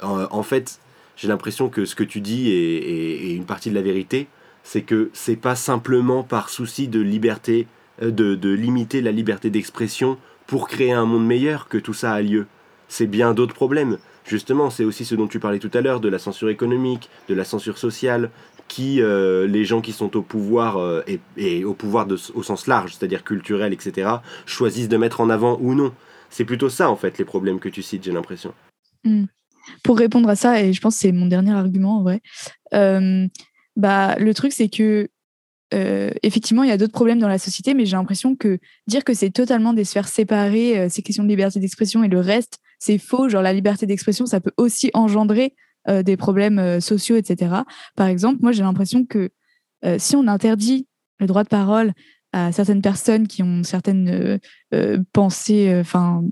en 0.00 0.42
fait 0.42 0.80
j'ai 1.16 1.28
l'impression 1.28 1.68
que 1.68 1.84
ce 1.84 1.94
que 1.94 2.04
tu 2.04 2.20
dis 2.20 2.50
est, 2.50 3.30
est 3.30 3.34
une 3.34 3.44
partie 3.44 3.70
de 3.70 3.74
la 3.74 3.82
vérité. 3.82 4.28
C'est 4.64 4.82
que 4.82 5.10
c'est 5.12 5.36
pas 5.36 5.56
simplement 5.56 6.22
par 6.22 6.48
souci 6.48 6.88
de 6.88 7.00
liberté 7.00 7.66
euh, 8.00 8.10
de, 8.10 8.48
limiter 8.48 9.02
la 9.02 9.12
liberté 9.12 9.50
d'expression 9.50 10.16
pour 10.46 10.68
créer 10.68 10.92
un 10.92 11.04
monde 11.04 11.26
meilleur 11.26 11.68
que 11.68 11.78
tout 11.78 11.94
ça 11.94 12.12
a 12.12 12.22
lieu. 12.22 12.46
C'est 12.88 13.06
bien 13.06 13.34
d'autres 13.34 13.54
problèmes. 13.54 13.98
Justement, 14.24 14.70
c'est 14.70 14.84
aussi 14.84 15.04
ce 15.04 15.14
dont 15.14 15.26
tu 15.26 15.40
parlais 15.40 15.58
tout 15.58 15.70
à 15.74 15.80
l'heure, 15.80 16.00
de 16.00 16.08
la 16.08 16.18
censure 16.18 16.48
économique, 16.48 17.10
de 17.28 17.34
la 17.34 17.44
censure 17.44 17.76
sociale, 17.76 18.30
qui 18.68 19.02
euh, 19.02 19.46
les 19.46 19.64
gens 19.64 19.80
qui 19.80 19.92
sont 19.92 20.16
au 20.16 20.22
pouvoir 20.22 20.78
euh, 20.78 21.02
et, 21.36 21.64
au 21.64 21.74
pouvoir 21.74 22.06
au 22.34 22.42
sens 22.42 22.66
large, 22.66 22.94
c'est-à-dire 22.94 23.24
culturel, 23.24 23.72
etc., 23.72 24.08
choisissent 24.46 24.88
de 24.88 24.96
mettre 24.96 25.20
en 25.20 25.28
avant 25.28 25.58
ou 25.60 25.74
non. 25.74 25.92
C'est 26.30 26.44
plutôt 26.44 26.68
ça, 26.68 26.88
en 26.88 26.96
fait, 26.96 27.18
les 27.18 27.24
problèmes 27.24 27.60
que 27.60 27.68
tu 27.68 27.82
cites, 27.82 28.04
j'ai 28.04 28.12
l'impression. 28.12 28.54
Hmm. 29.04 29.24
Pour 29.82 29.98
répondre 29.98 30.28
à 30.28 30.36
ça, 30.36 30.62
et 30.62 30.72
je 30.72 30.80
pense 30.80 30.94
que 30.94 31.00
c'est 31.00 31.12
mon 31.12 31.26
dernier 31.26 31.52
argument, 31.52 31.98
en 31.98 32.02
vrai, 32.02 32.22
bah, 33.76 34.16
le 34.18 34.34
truc, 34.34 34.52
c'est 34.52 34.68
que 34.68 35.08
euh, 35.72 36.10
effectivement, 36.22 36.62
il 36.62 36.68
y 36.68 36.72
a 36.72 36.76
d'autres 36.76 36.92
problèmes 36.92 37.18
dans 37.18 37.28
la 37.28 37.38
société, 37.38 37.74
mais 37.74 37.86
j'ai 37.86 37.96
l'impression 37.96 38.36
que 38.36 38.58
dire 38.86 39.04
que 39.04 39.14
c'est 39.14 39.30
totalement 39.30 39.72
des 39.72 39.84
sphères 39.84 40.08
séparées, 40.08 40.78
euh, 40.78 40.88
ces 40.88 41.02
questions 41.02 41.24
de 41.24 41.28
liberté 41.28 41.60
d'expression 41.60 42.04
et 42.04 42.08
le 42.08 42.20
reste, 42.20 42.58
c'est 42.78 42.98
faux. 42.98 43.28
Genre, 43.28 43.42
la 43.42 43.52
liberté 43.52 43.86
d'expression, 43.86 44.26
ça 44.26 44.40
peut 44.40 44.52
aussi 44.56 44.90
engendrer 44.94 45.54
euh, 45.88 46.02
des 46.02 46.16
problèmes 46.16 46.80
sociaux, 46.80 47.16
etc. 47.16 47.54
Par 47.96 48.06
exemple, 48.06 48.38
moi, 48.42 48.52
j'ai 48.52 48.62
l'impression 48.62 49.04
que 49.04 49.30
si 49.98 50.14
on 50.14 50.28
interdit 50.28 50.86
le 51.18 51.26
droit 51.26 51.42
de 51.42 51.48
parole 51.48 51.92
à 52.32 52.52
certaines 52.52 52.82
personnes 52.82 53.26
qui 53.26 53.42
ont 53.42 53.64
certaines 53.64 54.38
pensées, 55.12 55.76
enfin, 55.80 56.22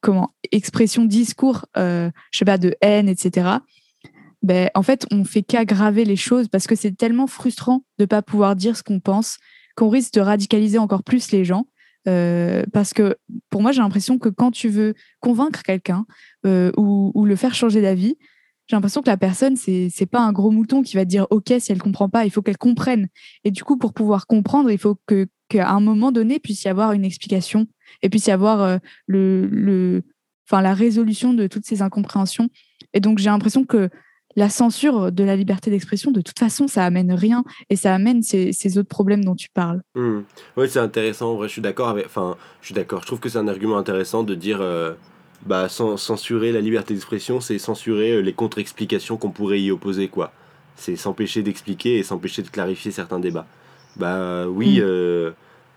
comment, 0.00 0.34
expression, 0.52 1.04
discours, 1.04 1.66
je 1.76 2.10
sais 2.32 2.46
pas, 2.46 2.56
de 2.56 2.74
haine, 2.80 3.10
etc 3.10 3.58
ben, 4.44 4.68
en 4.74 4.82
fait, 4.82 5.06
on 5.10 5.24
fait 5.24 5.42
qu'aggraver 5.42 6.04
les 6.04 6.16
choses 6.16 6.48
parce 6.48 6.66
que 6.66 6.74
c'est 6.74 6.92
tellement 6.92 7.26
frustrant 7.26 7.82
de 7.98 8.04
ne 8.04 8.06
pas 8.06 8.20
pouvoir 8.20 8.56
dire 8.56 8.76
ce 8.76 8.82
qu'on 8.82 9.00
pense 9.00 9.38
qu'on 9.74 9.88
risque 9.88 10.12
de 10.12 10.20
radicaliser 10.20 10.76
encore 10.76 11.02
plus 11.02 11.32
les 11.32 11.46
gens. 11.46 11.66
Euh, 12.06 12.62
parce 12.70 12.92
que 12.92 13.16
pour 13.48 13.62
moi, 13.62 13.72
j'ai 13.72 13.80
l'impression 13.80 14.18
que 14.18 14.28
quand 14.28 14.50
tu 14.50 14.68
veux 14.68 14.92
convaincre 15.20 15.62
quelqu'un 15.62 16.04
euh, 16.44 16.70
ou, 16.76 17.24
le 17.24 17.36
faire 17.36 17.54
changer 17.54 17.80
d'avis, 17.80 18.18
j'ai 18.66 18.76
l'impression 18.76 19.00
que 19.00 19.08
la 19.08 19.16
personne, 19.16 19.56
c'est 19.56 19.88
n'est 19.98 20.06
pas 20.06 20.20
un 20.20 20.32
gros 20.32 20.50
mouton 20.50 20.82
qui 20.82 20.96
va 20.96 21.06
dire 21.06 21.26
OK 21.30 21.50
si 21.58 21.72
elle 21.72 21.80
comprend 21.80 22.10
pas, 22.10 22.26
il 22.26 22.30
faut 22.30 22.42
qu'elle 22.42 22.58
comprenne. 22.58 23.08
Et 23.44 23.50
du 23.50 23.64
coup, 23.64 23.78
pour 23.78 23.94
pouvoir 23.94 24.26
comprendre, 24.26 24.70
il 24.70 24.78
faut 24.78 24.98
que 25.06 25.26
qu'à 25.48 25.70
un 25.70 25.80
moment 25.80 26.12
donné 26.12 26.38
puisse 26.38 26.64
y 26.64 26.68
avoir 26.68 26.92
une 26.92 27.04
explication 27.06 27.66
et 28.02 28.10
puisse 28.10 28.26
y 28.26 28.30
avoir 28.30 28.60
euh, 28.60 28.76
le, 29.06 29.46
le, 29.46 30.02
la 30.52 30.74
résolution 30.74 31.32
de 31.32 31.46
toutes 31.46 31.64
ces 31.64 31.80
incompréhensions. 31.80 32.50
Et 32.92 33.00
donc 33.00 33.18
j'ai 33.18 33.30
l'impression 33.30 33.64
que 33.64 33.88
la 34.36 34.48
censure 34.48 35.12
de 35.12 35.24
la 35.24 35.36
liberté 35.36 35.70
d'expression, 35.70 36.10
de 36.10 36.20
toute 36.20 36.38
façon, 36.38 36.66
ça 36.66 36.84
amène 36.84 37.12
rien 37.12 37.44
et 37.70 37.76
ça 37.76 37.94
amène 37.94 38.22
ces, 38.22 38.78
autres 38.78 38.88
problèmes 38.88 39.24
dont 39.24 39.36
tu 39.36 39.48
parles. 39.48 39.82
Hmm. 39.94 40.20
Oui, 40.56 40.68
c'est 40.68 40.80
intéressant. 40.80 41.32
En 41.32 41.34
vrai, 41.36 41.48
je 41.48 41.52
suis 41.52 41.62
d'accord 41.62 41.88
avec. 41.88 42.06
Enfin, 42.06 42.36
je 42.60 42.66
suis 42.66 42.74
d'accord. 42.74 43.02
Je 43.02 43.06
trouve 43.06 43.20
que 43.20 43.28
c'est 43.28 43.38
un 43.38 43.48
argument 43.48 43.78
intéressant 43.78 44.22
de 44.22 44.34
dire. 44.34 44.58
Euh, 44.60 44.94
bah, 45.46 45.68
censurer 45.68 46.52
la 46.52 46.62
liberté 46.62 46.94
d'expression, 46.94 47.38
c'est 47.38 47.58
censurer 47.58 48.12
euh, 48.12 48.20
les 48.20 48.32
contre-explications 48.32 49.18
qu'on 49.18 49.30
pourrait 49.30 49.60
y 49.60 49.70
opposer, 49.70 50.08
quoi. 50.08 50.32
C'est 50.74 50.96
s'empêcher 50.96 51.42
d'expliquer 51.42 51.98
et 51.98 52.02
s'empêcher 52.02 52.40
de 52.40 52.48
clarifier 52.48 52.90
certains 52.90 53.18
débats. 53.18 53.46
Bah 53.96 54.48
oui, 54.48 54.80
hmm. 54.80 54.84
euh, 54.84 55.32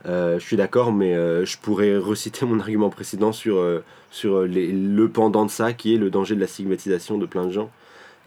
je 0.06 0.40
suis 0.40 0.56
d'accord, 0.56 0.94
mais 0.94 1.14
je 1.46 1.58
pourrais 1.58 1.98
reciter 1.98 2.46
mon 2.46 2.62
argument 2.62 2.90
précédent 2.90 3.34
sur, 3.34 3.62
sur 4.10 4.44
le 4.44 5.08
pendant 5.08 5.46
de 5.46 5.52
ça, 5.52 5.74
qui 5.74 5.94
est 5.94 5.98
le 5.98 6.10
danger 6.10 6.36
de 6.36 6.40
la 6.40 6.48
stigmatisation 6.48 7.18
de 7.18 7.26
plein 7.26 7.46
de 7.46 7.52
gens. 7.52 7.70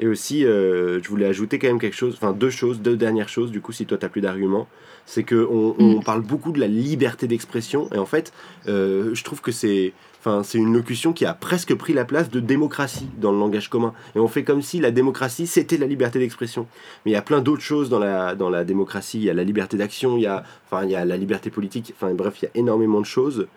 Et 0.00 0.06
aussi, 0.06 0.46
euh, 0.46 1.00
je 1.02 1.08
voulais 1.10 1.26
ajouter 1.26 1.58
quand 1.58 1.68
même 1.68 1.78
quelque 1.78 1.96
chose, 1.96 2.14
enfin 2.14 2.32
deux 2.32 2.48
choses, 2.48 2.80
deux 2.80 2.96
dernières 2.96 3.28
choses, 3.28 3.50
du 3.50 3.60
coup, 3.60 3.70
si 3.70 3.84
toi 3.84 3.98
tu 3.98 4.04
n'as 4.04 4.08
plus 4.08 4.22
d'arguments. 4.22 4.66
C'est 5.04 5.24
qu'on 5.24 5.76
on 5.78 5.98
mm. 5.98 6.04
parle 6.04 6.22
beaucoup 6.22 6.52
de 6.52 6.58
la 6.58 6.66
liberté 6.66 7.26
d'expression, 7.26 7.88
et 7.92 7.98
en 7.98 8.06
fait, 8.06 8.32
euh, 8.66 9.14
je 9.14 9.22
trouve 9.24 9.40
que 9.42 9.52
c'est. 9.52 9.92
Enfin, 10.18 10.42
c'est 10.42 10.58
une 10.58 10.74
locution 10.74 11.14
qui 11.14 11.24
a 11.24 11.32
presque 11.32 11.74
pris 11.74 11.94
la 11.94 12.04
place 12.04 12.28
de 12.28 12.40
démocratie 12.40 13.08
dans 13.18 13.32
le 13.32 13.38
langage 13.38 13.70
commun. 13.70 13.94
Et 14.14 14.18
on 14.18 14.28
fait 14.28 14.44
comme 14.44 14.60
si 14.60 14.78
la 14.78 14.90
démocratie, 14.90 15.46
c'était 15.46 15.78
la 15.78 15.86
liberté 15.86 16.18
d'expression. 16.18 16.66
Mais 17.04 17.12
il 17.12 17.14
y 17.14 17.16
a 17.16 17.22
plein 17.22 17.40
d'autres 17.40 17.62
choses 17.62 17.88
dans 17.88 17.98
la, 17.98 18.34
dans 18.34 18.50
la 18.50 18.64
démocratie. 18.64 19.16
Il 19.16 19.24
y 19.24 19.30
a 19.30 19.34
la 19.34 19.44
liberté 19.44 19.78
d'action, 19.78 20.18
il, 20.18 20.22
y 20.22 20.26
a, 20.26 20.44
enfin, 20.66 20.84
il 20.84 20.90
y 20.90 20.94
a 20.94 21.06
la 21.06 21.16
liberté 21.16 21.48
politique. 21.48 21.94
Enfin, 21.96 22.12
bref, 22.12 22.34
il 22.42 22.44
y 22.44 22.48
a 22.48 22.50
énormément 22.54 23.00
de 23.00 23.06
choses. 23.06 23.48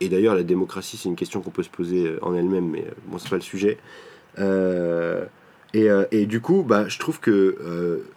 Et 0.00 0.08
d'ailleurs, 0.08 0.36
la 0.36 0.44
démocratie, 0.44 0.96
c'est 0.96 1.08
une 1.08 1.16
question 1.16 1.40
qu'on 1.40 1.50
peut 1.50 1.64
se 1.64 1.70
poser 1.70 2.14
en 2.22 2.36
elle-même, 2.36 2.70
mais 2.70 2.84
bon, 3.08 3.18
c'est 3.18 3.30
pas 3.30 3.36
le 3.36 3.42
sujet. 3.42 3.76
Euh, 4.38 5.24
euh, 5.84 6.04
et, 6.10 6.26
du 6.26 6.40
coup, 6.40 6.62
bah, 6.62 6.88
je 6.88 6.98
trouve 6.98 7.20
que 7.20 7.30
euh, 7.30 8.08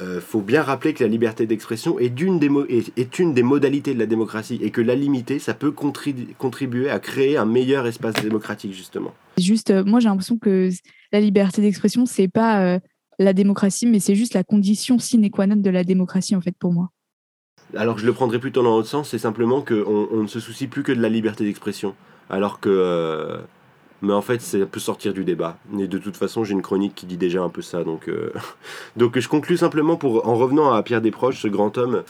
euh, 0.00 0.20
faut 0.20 0.40
bien 0.40 0.62
rappeler 0.62 0.94
que 0.94 1.02
la 1.02 1.08
liberté 1.08 1.46
d'expression 1.46 1.98
est, 1.98 2.06
est, 2.06 2.98
est, 2.98 3.18
une 3.18 3.34
des 3.34 3.42
modalités 3.42 3.94
de 3.94 3.98
la 3.98 4.06
démocratie 4.06 4.58
et 4.62 4.70
que 4.70 4.80
la 4.80 4.94
limiter, 4.94 5.38
ça 5.38 5.54
peut 5.54 5.72
contribuer 5.72 6.90
à 6.90 6.98
créer 6.98 7.36
un 7.36 7.44
meilleur 7.44 7.86
espace 7.86 8.14
démocratique, 8.22 8.72
justement. 8.72 9.12
Juste, 9.38 9.72
moi 9.84 10.00
j'ai 10.00 10.08
l'impression 10.08 10.38
que 10.38 10.70
la 11.12 11.20
liberté 11.20 11.62
d'expression, 11.62 12.06
c'est 12.06 12.28
pas 12.28 12.78
la 13.18 13.32
démocratie, 13.32 13.86
mais 13.86 14.00
c'est 14.00 14.14
juste 14.14 14.34
la 14.34 14.44
condition 14.44 14.98
sine 14.98 15.30
qua 15.30 15.46
non 15.46 15.56
de 15.56 15.70
la 15.70 15.84
démocratie, 15.84 16.34
en 16.34 16.40
fait, 16.40 16.54
pour 16.58 16.72
moi. 16.72 16.90
Alors 17.76 17.98
je 17.98 18.06
le 18.06 18.12
prendrais 18.12 18.38
plutôt 18.38 18.62
dans 18.62 18.70
l'autre 18.70 18.88
sens, 18.88 19.10
c'est 19.10 19.18
simplement 19.18 19.60
qu'on 19.60 20.08
on 20.10 20.22
ne 20.22 20.26
se 20.26 20.40
soucie 20.40 20.66
plus 20.66 20.82
que 20.82 20.92
de 20.92 21.00
la 21.00 21.08
liberté 21.08 21.44
d'expression. 21.44 21.94
Alors 22.30 22.60
que 22.60 23.38
mais 24.02 24.12
en 24.12 24.22
fait, 24.22 24.40
ça 24.40 24.58
peut 24.66 24.80
sortir 24.80 25.12
du 25.12 25.24
débat. 25.24 25.58
Et 25.78 25.86
de 25.86 25.98
toute 25.98 26.16
façon, 26.16 26.44
j'ai 26.44 26.52
une 26.52 26.62
chronique 26.62 26.94
qui 26.94 27.06
dit 27.06 27.16
déjà 27.16 27.42
un 27.42 27.50
peu 27.50 27.62
ça. 27.62 27.84
Donc, 27.84 28.08
euh, 28.08 28.32
donc 28.96 29.18
je 29.18 29.28
conclus 29.28 29.58
simplement 29.58 29.96
pour, 29.96 30.26
en 30.26 30.36
revenant 30.36 30.72
à 30.72 30.82
Pierre 30.82 31.02
Desproges, 31.02 31.40
ce 31.40 31.48
grand 31.48 31.76
homme, 31.76 32.02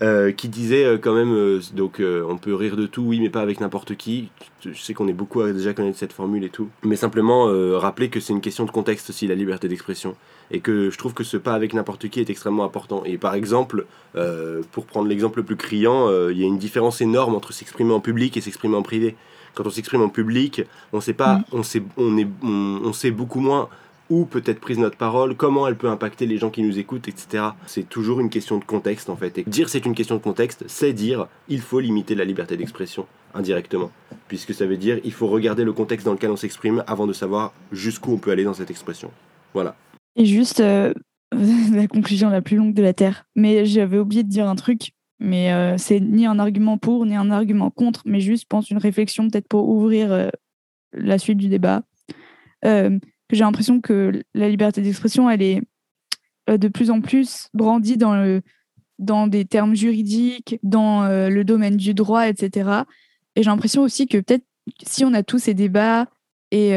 euh, 0.00 0.30
qui 0.30 0.48
disait 0.48 0.84
euh, 0.84 0.96
quand 0.96 1.12
même, 1.12 1.60
donc 1.74 2.00
on 2.00 2.38
peut 2.38 2.54
rire 2.54 2.76
de 2.76 2.86
tout, 2.86 3.02
oui, 3.02 3.20
mais 3.20 3.30
pas 3.30 3.40
avec 3.40 3.60
n'importe 3.60 3.94
qui. 3.96 4.30
Je 4.64 4.80
sais 4.80 4.94
qu'on 4.94 5.08
est 5.08 5.12
beaucoup 5.12 5.40
à 5.42 5.52
déjà 5.52 5.74
connaître 5.74 5.98
cette 5.98 6.12
formule 6.12 6.44
et 6.44 6.48
tout. 6.48 6.68
Mais 6.82 6.96
simplement 6.96 7.46
rappeler 7.78 8.08
que 8.08 8.20
c'est 8.20 8.32
une 8.32 8.40
question 8.40 8.64
de 8.64 8.70
contexte 8.70 9.10
aussi, 9.10 9.26
la 9.26 9.34
liberté 9.34 9.68
d'expression. 9.68 10.16
Et 10.50 10.60
que 10.60 10.88
je 10.88 10.96
trouve 10.96 11.12
que 11.12 11.24
ce 11.24 11.36
pas 11.36 11.52
avec 11.52 11.74
n'importe 11.74 12.08
qui 12.08 12.20
est 12.20 12.30
extrêmement 12.30 12.64
important. 12.64 13.02
Et 13.04 13.18
par 13.18 13.34
exemple, 13.34 13.86
pour 14.72 14.86
prendre 14.86 15.08
l'exemple 15.08 15.40
le 15.40 15.44
plus 15.44 15.56
criant, 15.56 16.08
il 16.30 16.38
y 16.38 16.42
a 16.42 16.46
une 16.46 16.58
différence 16.58 17.00
énorme 17.00 17.34
entre 17.34 17.52
s'exprimer 17.52 17.92
en 17.92 18.00
public 18.00 18.36
et 18.36 18.40
s'exprimer 18.40 18.76
en 18.76 18.82
privé 18.82 19.14
quand 19.58 19.66
on 19.66 19.70
s'exprime 19.70 20.02
en 20.02 20.08
public, 20.08 20.62
on 20.92 21.00
sait 21.00 21.14
pas, 21.14 21.38
mm. 21.38 21.44
on 21.50 21.62
sait, 21.64 21.82
on 21.96 22.16
est, 22.16 22.28
on, 22.44 22.92
sait 22.92 23.10
beaucoup 23.10 23.40
moins 23.40 23.68
où 24.08 24.24
peut 24.24 24.42
être 24.46 24.60
prise 24.60 24.78
notre 24.78 24.96
parole, 24.96 25.34
comment 25.34 25.66
elle 25.66 25.74
peut 25.74 25.88
impacter 25.88 26.26
les 26.26 26.38
gens 26.38 26.48
qui 26.48 26.62
nous 26.62 26.78
écoutent, 26.78 27.08
etc. 27.08 27.42
C'est 27.66 27.88
toujours 27.88 28.20
une 28.20 28.30
question 28.30 28.58
de 28.58 28.64
contexte 28.64 29.10
en 29.10 29.16
fait. 29.16 29.36
Et 29.36 29.42
dire 29.42 29.68
c'est 29.68 29.84
une 29.84 29.96
question 29.96 30.14
de 30.14 30.22
contexte, 30.22 30.62
c'est 30.68 30.92
dire 30.92 31.26
il 31.48 31.60
faut 31.60 31.80
limiter 31.80 32.14
la 32.14 32.24
liberté 32.24 32.56
d'expression 32.56 33.06
indirectement, 33.34 33.90
puisque 34.28 34.54
ça 34.54 34.64
veut 34.64 34.76
dire 34.76 35.00
il 35.02 35.12
faut 35.12 35.26
regarder 35.26 35.64
le 35.64 35.72
contexte 35.72 36.06
dans 36.06 36.12
lequel 36.12 36.30
on 36.30 36.36
s'exprime 36.36 36.84
avant 36.86 37.08
de 37.08 37.12
savoir 37.12 37.52
jusqu'où 37.72 38.12
on 38.12 38.18
peut 38.18 38.30
aller 38.30 38.44
dans 38.44 38.54
cette 38.54 38.70
expression. 38.70 39.10
Voilà. 39.54 39.74
Et 40.14 40.24
juste 40.24 40.60
euh, 40.60 40.94
la 41.72 41.88
conclusion 41.88 42.30
la 42.30 42.42
plus 42.42 42.56
longue 42.56 42.74
de 42.74 42.82
la 42.82 42.94
terre. 42.94 43.24
Mais 43.34 43.66
j'avais 43.66 43.98
oublié 43.98 44.22
de 44.22 44.28
dire 44.28 44.48
un 44.48 44.54
truc 44.54 44.92
mais 45.20 45.52
euh, 45.52 45.76
c'est 45.78 46.00
ni 46.00 46.26
un 46.26 46.38
argument 46.38 46.78
pour, 46.78 47.04
ni 47.04 47.16
un 47.16 47.30
argument 47.30 47.70
contre, 47.70 48.02
mais 48.04 48.20
juste, 48.20 48.44
je 48.44 48.46
pense, 48.48 48.70
une 48.70 48.78
réflexion 48.78 49.28
peut-être 49.28 49.48
pour 49.48 49.68
ouvrir 49.68 50.12
euh, 50.12 50.28
la 50.92 51.18
suite 51.18 51.38
du 51.38 51.48
débat. 51.48 51.82
Euh, 52.64 52.98
j'ai 53.30 53.40
l'impression 53.40 53.80
que 53.80 54.22
la 54.34 54.48
liberté 54.48 54.80
d'expression, 54.80 55.28
elle 55.28 55.42
est 55.42 55.62
de 56.48 56.68
plus 56.68 56.90
en 56.90 57.02
plus 57.02 57.48
brandie 57.52 57.98
dans, 57.98 58.40
dans 58.98 59.26
des 59.26 59.44
termes 59.44 59.74
juridiques, 59.74 60.58
dans 60.62 61.06
le 61.06 61.42
domaine 61.42 61.76
du 61.76 61.92
droit, 61.92 62.26
etc. 62.26 62.70
Et 63.36 63.42
j'ai 63.42 63.50
l'impression 63.50 63.82
aussi 63.82 64.06
que 64.06 64.16
peut-être 64.16 64.46
si 64.82 65.04
on 65.04 65.12
a 65.12 65.22
tous 65.22 65.38
ces 65.38 65.52
débats 65.52 66.06
et, 66.50 66.70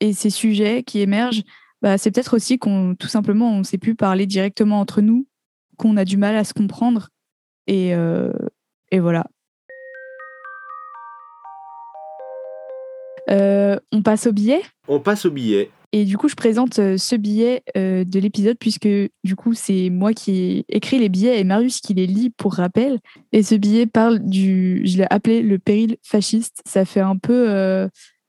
et 0.00 0.12
ces 0.14 0.30
sujets 0.30 0.82
qui 0.84 1.00
émergent, 1.00 1.42
bah, 1.82 1.98
c'est 1.98 2.10
peut-être 2.10 2.34
aussi 2.34 2.58
qu'on 2.58 2.94
tout 2.98 3.08
simplement 3.08 3.52
on 3.52 3.58
ne 3.58 3.62
sait 3.62 3.76
plus 3.76 3.94
parler 3.94 4.24
directement 4.24 4.80
entre 4.80 5.02
nous 5.02 5.26
qu'on 5.80 5.96
a 5.96 6.04
du 6.04 6.16
mal 6.16 6.36
à 6.36 6.44
se 6.44 6.52
comprendre. 6.52 7.08
Et, 7.66 7.94
euh, 7.94 8.32
Et 8.92 9.00
voilà. 9.00 9.24
Euh, 13.30 13.78
on 13.92 14.02
passe 14.02 14.26
au 14.26 14.32
billet? 14.32 14.60
On 14.88 14.98
passe 14.98 15.24
au 15.24 15.30
billet. 15.30 15.70
Et 15.92 16.04
du 16.04 16.16
coup, 16.16 16.28
je 16.28 16.34
présente 16.34 16.78
euh, 16.78 16.96
ce 16.96 17.16
billet 17.16 17.62
euh, 17.76 18.04
de 18.04 18.18
l'épisode 18.18 18.56
puisque 18.58 18.88
du 19.24 19.36
coup, 19.36 19.54
c'est 19.54 19.90
moi 19.90 20.12
qui 20.12 20.30
ai 20.32 20.64
écrit 20.68 20.98
les 20.98 21.08
billets 21.08 21.38
et 21.38 21.44
Marius 21.44 21.80
qui 21.80 21.94
les 21.94 22.06
lit 22.06 22.30
pour 22.30 22.54
rappel. 22.54 22.98
Et 23.32 23.42
ce 23.42 23.54
billet 23.54 23.86
parle 23.86 24.18
du, 24.18 24.82
je 24.84 24.98
l'ai 24.98 25.06
appelé 25.10 25.42
le 25.42 25.58
péril 25.58 25.96
fasciste. 26.02 26.62
Ça 26.66 26.84
fait 26.84 27.00
un 27.00 27.16
peu 27.16 27.88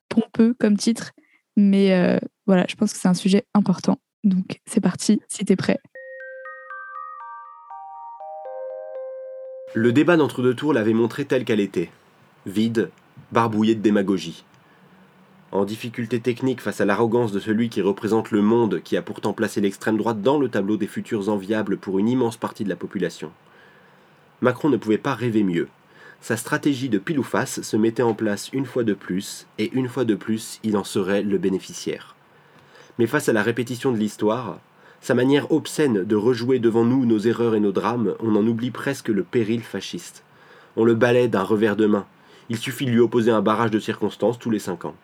pompeux 0.10 0.54
comme 0.60 0.78
titre, 0.78 1.12
mais 1.56 2.20
voilà, 2.48 2.66
je 2.68 2.76
pense 2.76 2.94
que 2.94 3.00
c'est 3.00 3.08
un 3.08 3.14
sujet 3.14 3.44
important. 3.54 3.98
Donc 4.24 4.60
c'est 4.66 4.82
parti, 4.82 5.20
si 5.28 5.46
t'es 5.46 5.56
prêt. 5.56 5.80
Le 9.74 9.94
débat 9.94 10.18
d'entre-deux 10.18 10.54
tours 10.54 10.74
l'avait 10.74 10.94
montré 10.94 11.24
telle 11.24 11.46
qu'elle 11.46 11.62
était. 11.62 11.90
Vide, 12.46 12.90
barbouillée 13.32 13.74
de 13.74 13.80
démagogie. 13.80 14.44
En 15.54 15.64
difficulté 15.64 16.20
technique 16.20 16.60
face 16.60 16.82
à 16.82 16.86
l'arrogance 16.86 17.32
de 17.32 17.40
celui 17.40 17.70
qui 17.70 17.82
représente 17.82 18.32
le 18.32 18.42
monde 18.42 18.82
qui 18.84 18.98
a 18.98 19.02
pourtant 19.02 19.32
placé 19.32 19.62
l'extrême 19.62 19.96
droite 19.96 20.22
dans 20.22 20.38
le 20.38 20.50
tableau 20.50 20.76
des 20.76 20.88
futurs 20.88 21.30
enviables 21.30 21.78
pour 21.78 22.00
une 22.00 22.10
immense 22.10 22.36
partie 22.36 22.66
de 22.66 22.70
la 22.70 22.76
population. 22.76 23.32
Macron 24.42 24.68
ne 24.68 24.76
pouvait 24.76 24.98
pas 24.98 25.16
rêver 25.16 25.44
mieux. 25.44 25.70
Sa 26.20 26.36
stratégie 26.36 26.90
de 26.90 26.98
pile 26.98 27.20
ou 27.20 27.24
face 27.24 27.62
se 27.62 27.78
mettait 27.78 28.04
en 28.04 28.14
place 28.14 28.50
une 28.52 28.66
fois 28.66 28.84
de 28.84 28.94
plus, 28.94 29.48
et 29.58 29.72
une 29.72 29.88
fois 29.88 30.04
de 30.04 30.16
plus, 30.16 30.60
il 30.64 30.76
en 30.76 30.84
serait 30.84 31.24
le 31.24 31.38
bénéficiaire. 31.38 32.18
Mais 33.00 33.08
face 33.08 33.30
à 33.30 33.34
la 33.34 33.42
répétition 33.42 33.94
de 33.94 33.98
l'histoire, 33.98 34.60
sa 35.02 35.16
manière 35.16 35.52
obscène 35.52 36.04
de 36.04 36.16
rejouer 36.16 36.60
devant 36.60 36.86
nous 36.86 37.06
nos 37.06 37.18
erreurs 37.18 37.56
et 37.56 37.60
nos 37.60 37.72
drames, 37.72 38.14
on 38.20 38.36
en 38.36 38.46
oublie 38.46 38.70
presque 38.70 39.10
le 39.10 39.24
péril 39.24 39.62
fasciste. 39.62 40.24
On 40.76 40.86
le 40.86 40.94
balaie 40.94 41.28
d'un 41.28 41.42
revers 41.42 41.76
de 41.76 41.88
main. 41.88 42.06
Il 42.50 42.58
suffit 42.58 42.86
de 42.86 42.92
lui 42.92 43.00
opposer 43.00 43.32
un 43.32 43.42
barrage 43.42 43.72
de 43.72 43.80
circonstances 43.80 44.38
tous 44.38 44.52
les 44.52 44.60
cinq 44.60 44.86
ans. 44.86 44.96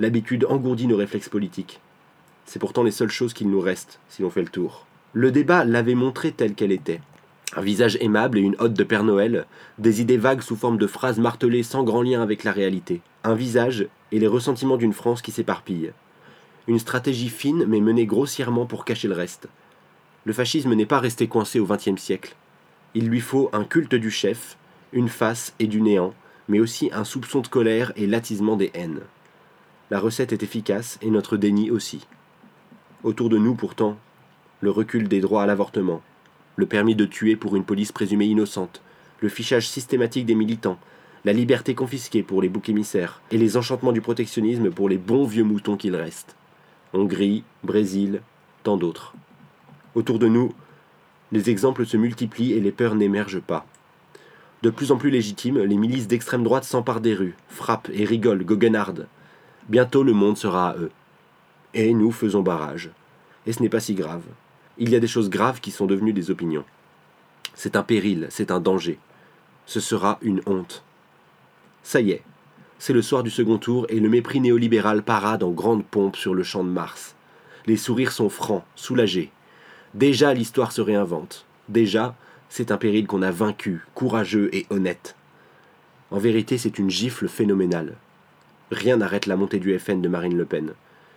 L'habitude 0.00 0.46
engourdit 0.48 0.86
nos 0.86 0.96
réflexes 0.96 1.28
politiques. 1.28 1.80
C'est 2.46 2.58
pourtant 2.58 2.82
les 2.82 2.90
seules 2.90 3.10
choses 3.10 3.34
qu'il 3.34 3.50
nous 3.50 3.60
restent, 3.60 4.00
si 4.08 4.22
l'on 4.22 4.30
fait 4.30 4.40
le 4.40 4.48
tour. 4.48 4.86
Le 5.12 5.30
débat 5.30 5.64
l'avait 5.64 5.94
montré 5.94 6.32
telle 6.32 6.54
qu'elle 6.54 6.72
était. 6.72 7.02
Un 7.54 7.62
visage 7.62 7.98
aimable 8.00 8.38
et 8.38 8.42
une 8.42 8.56
hotte 8.58 8.74
de 8.74 8.84
Père 8.84 9.04
Noël, 9.04 9.46
des 9.78 10.00
idées 10.00 10.16
vagues 10.16 10.42
sous 10.42 10.56
forme 10.56 10.78
de 10.78 10.86
phrases 10.86 11.18
martelées 11.18 11.62
sans 11.62 11.84
grand 11.84 12.02
lien 12.02 12.22
avec 12.22 12.42
la 12.42 12.52
réalité. 12.52 13.02
Un 13.22 13.34
visage 13.34 13.86
et 14.12 14.18
les 14.18 14.26
ressentiments 14.26 14.76
d'une 14.78 14.94
France 14.94 15.20
qui 15.20 15.30
s'éparpille. 15.30 15.92
Une 16.68 16.78
stratégie 16.78 17.28
fine 17.28 17.64
mais 17.66 17.80
menée 17.80 18.06
grossièrement 18.06 18.66
pour 18.66 18.84
cacher 18.84 19.08
le 19.08 19.14
reste. 19.14 19.48
Le 20.24 20.32
fascisme 20.32 20.74
n'est 20.74 20.86
pas 20.86 20.98
resté 20.98 21.28
coincé 21.28 21.60
au 21.60 21.66
XXe 21.66 22.00
siècle. 22.00 22.34
Il 22.94 23.06
lui 23.08 23.20
faut 23.20 23.50
un 23.52 23.64
culte 23.64 23.94
du 23.94 24.10
chef, 24.10 24.56
une 24.92 25.08
face 25.08 25.54
et 25.60 25.68
du 25.68 25.80
néant, 25.80 26.14
mais 26.48 26.58
aussi 26.58 26.90
un 26.92 27.04
soupçon 27.04 27.40
de 27.40 27.46
colère 27.46 27.92
et 27.94 28.06
l'attisement 28.06 28.56
des 28.56 28.72
haines. 28.74 29.00
La 29.90 30.00
recette 30.00 30.32
est 30.32 30.42
efficace 30.42 30.98
et 31.02 31.10
notre 31.10 31.36
déni 31.36 31.70
aussi. 31.70 32.06
Autour 33.04 33.28
de 33.28 33.38
nous, 33.38 33.54
pourtant, 33.54 33.96
le 34.60 34.70
recul 34.70 35.06
des 35.06 35.20
droits 35.20 35.44
à 35.44 35.46
l'avortement, 35.46 36.02
le 36.56 36.66
permis 36.66 36.96
de 36.96 37.04
tuer 37.04 37.36
pour 37.36 37.54
une 37.54 37.64
police 37.64 37.92
présumée 37.92 38.26
innocente, 38.26 38.82
le 39.20 39.28
fichage 39.28 39.68
systématique 39.68 40.26
des 40.26 40.34
militants, 40.34 40.78
la 41.24 41.32
liberté 41.32 41.76
confisquée 41.76 42.24
pour 42.24 42.42
les 42.42 42.48
boucs 42.48 42.68
émissaires 42.68 43.20
et 43.30 43.38
les 43.38 43.56
enchantements 43.56 43.92
du 43.92 44.00
protectionnisme 44.00 44.70
pour 44.70 44.88
les 44.88 44.98
bons 44.98 45.24
vieux 45.24 45.44
moutons 45.44 45.76
qu'il 45.76 45.94
reste. 45.94 46.34
Hongrie, 46.92 47.44
Brésil, 47.64 48.22
tant 48.62 48.76
d'autres. 48.76 49.14
Autour 49.94 50.18
de 50.18 50.28
nous, 50.28 50.54
les 51.32 51.50
exemples 51.50 51.86
se 51.86 51.96
multiplient 51.96 52.52
et 52.52 52.60
les 52.60 52.72
peurs 52.72 52.94
n'émergent 52.94 53.40
pas. 53.40 53.66
De 54.62 54.70
plus 54.70 54.92
en 54.92 54.96
plus 54.96 55.10
légitimes, 55.10 55.58
les 55.58 55.76
milices 55.76 56.08
d'extrême 56.08 56.42
droite 56.42 56.64
s'emparent 56.64 57.00
des 57.00 57.14
rues, 57.14 57.36
frappent 57.48 57.90
et 57.92 58.04
rigolent, 58.04 58.44
goguenardent, 58.44 59.06
Bientôt 59.68 60.04
le 60.04 60.12
monde 60.12 60.38
sera 60.38 60.70
à 60.70 60.76
eux. 60.76 60.92
Et 61.74 61.92
nous 61.92 62.12
faisons 62.12 62.42
barrage. 62.42 62.90
Et 63.46 63.52
ce 63.52 63.62
n'est 63.62 63.68
pas 63.68 63.80
si 63.80 63.94
grave. 63.94 64.22
Il 64.78 64.90
y 64.90 64.96
a 64.96 65.00
des 65.00 65.08
choses 65.08 65.28
graves 65.28 65.60
qui 65.60 65.72
sont 65.72 65.86
devenues 65.86 66.12
des 66.12 66.30
opinions. 66.30 66.64
C'est 67.54 67.74
un 67.74 67.82
péril, 67.82 68.28
c'est 68.30 68.52
un 68.52 68.60
danger. 68.60 68.98
Ce 69.66 69.80
sera 69.80 70.18
une 70.22 70.40
honte. 70.46 70.84
Ça 71.82 72.00
y 72.00 72.12
est, 72.12 72.22
c'est 72.78 72.92
le 72.92 73.02
soir 73.02 73.22
du 73.22 73.30
second 73.30 73.58
tour 73.58 73.86
et 73.88 74.00
le 74.00 74.08
mépris 74.08 74.40
néolibéral 74.40 75.02
parade 75.02 75.42
en 75.42 75.50
grande 75.50 75.84
pompe 75.84 76.16
sur 76.16 76.34
le 76.34 76.42
champ 76.42 76.64
de 76.64 76.68
Mars. 76.68 77.14
Les 77.66 77.76
sourires 77.76 78.12
sont 78.12 78.28
francs, 78.28 78.64
soulagés. 78.74 79.30
Déjà 79.94 80.34
l'histoire 80.34 80.72
se 80.72 80.80
réinvente. 80.80 81.46
Déjà, 81.68 82.14
c'est 82.48 82.70
un 82.70 82.76
péril 82.76 83.06
qu'on 83.06 83.22
a 83.22 83.30
vaincu, 83.30 83.84
courageux 83.94 84.50
et 84.52 84.66
honnête. 84.70 85.16
En 86.10 86.18
vérité, 86.18 86.58
c'est 86.58 86.78
une 86.78 86.90
gifle 86.90 87.28
phénoménale. 87.28 87.94
Rien 88.70 88.98
n'arrête 88.98 89.26
la 89.26 89.36
montée 89.36 89.58
du 89.58 89.76
FN 89.78 90.00
de 90.00 90.08
Marine 90.08 90.36
Le 90.36 90.44
Pen. 90.44 90.74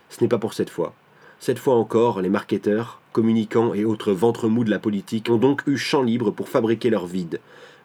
Ce 0.08 0.22
n'est 0.22 0.28
pas 0.28 0.38
pour 0.38 0.54
cette 0.54 0.70
fois. 0.70 0.94
Cette 1.38 1.58
fois 1.58 1.74
encore, 1.74 2.20
les 2.20 2.28
marketeurs, 2.28 3.00
communicants 3.12 3.74
et 3.74 3.84
autres 3.84 4.12
ventres 4.12 4.48
mous 4.48 4.64
de 4.64 4.70
la 4.70 4.78
politique 4.78 5.30
ont 5.30 5.36
donc 5.36 5.62
eu 5.66 5.76
champ 5.76 6.02
libre 6.02 6.30
pour 6.30 6.48
fabriquer 6.48 6.90
leur 6.90 7.06
vide, 7.06 7.40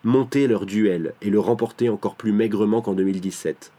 monter 0.06 0.46
leur 0.46 0.68
duel 0.68 1.15
et 1.24 1.32
le 1.32 1.39
remporter 1.39 1.89
encore 1.89 2.15
plus 2.15 2.32
maigrement 2.32 2.82
qu'en 2.82 2.94
2017. 2.94 3.72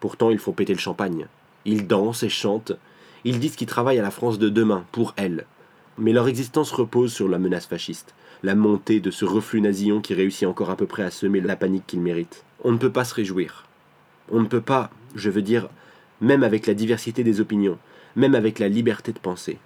Pourtant, 0.00 0.30
ils 0.30 0.38
font 0.38 0.52
péter 0.52 0.72
le 0.72 0.78
champagne. 0.78 1.26
Ils 1.66 1.86
dansent 1.86 2.22
et 2.22 2.30
chantent. 2.30 2.72
Ils 3.24 3.38
disent 3.38 3.56
qu'ils 3.56 3.66
travaillent 3.66 3.98
à 3.98 4.02
la 4.02 4.10
France 4.10 4.38
de 4.38 4.48
demain, 4.48 4.86
pour 4.90 5.12
elle. 5.18 5.44
Mais 5.98 6.14
leur 6.14 6.28
existence 6.28 6.72
repose 6.72 7.12
sur 7.12 7.28
la 7.28 7.38
menace 7.38 7.66
fasciste, 7.66 8.14
la 8.42 8.54
montée 8.54 9.00
de 9.00 9.10
ce 9.10 9.26
reflux 9.26 9.60
nasillon 9.60 10.00
qui 10.00 10.14
réussit 10.14 10.48
encore 10.48 10.70
à 10.70 10.76
peu 10.76 10.86
près 10.86 11.02
à 11.02 11.10
semer 11.10 11.42
la 11.42 11.56
panique 11.56 11.86
qu'il 11.86 12.00
mérite. 12.00 12.42
On 12.64 12.72
ne 12.72 12.78
peut 12.78 12.90
pas 12.90 13.04
se 13.04 13.14
réjouir. 13.14 13.66
On 14.30 14.40
ne 14.40 14.46
peut 14.46 14.62
pas, 14.62 14.88
je 15.14 15.28
veux 15.28 15.42
dire, 15.42 15.68
même 16.22 16.42
avec 16.42 16.66
la 16.66 16.72
diversité 16.72 17.22
des 17.22 17.42
opinions, 17.42 17.76
même 18.16 18.34
avec 18.34 18.60
la 18.60 18.68
liberté 18.68 19.12
de 19.12 19.18
penser. 19.18 19.58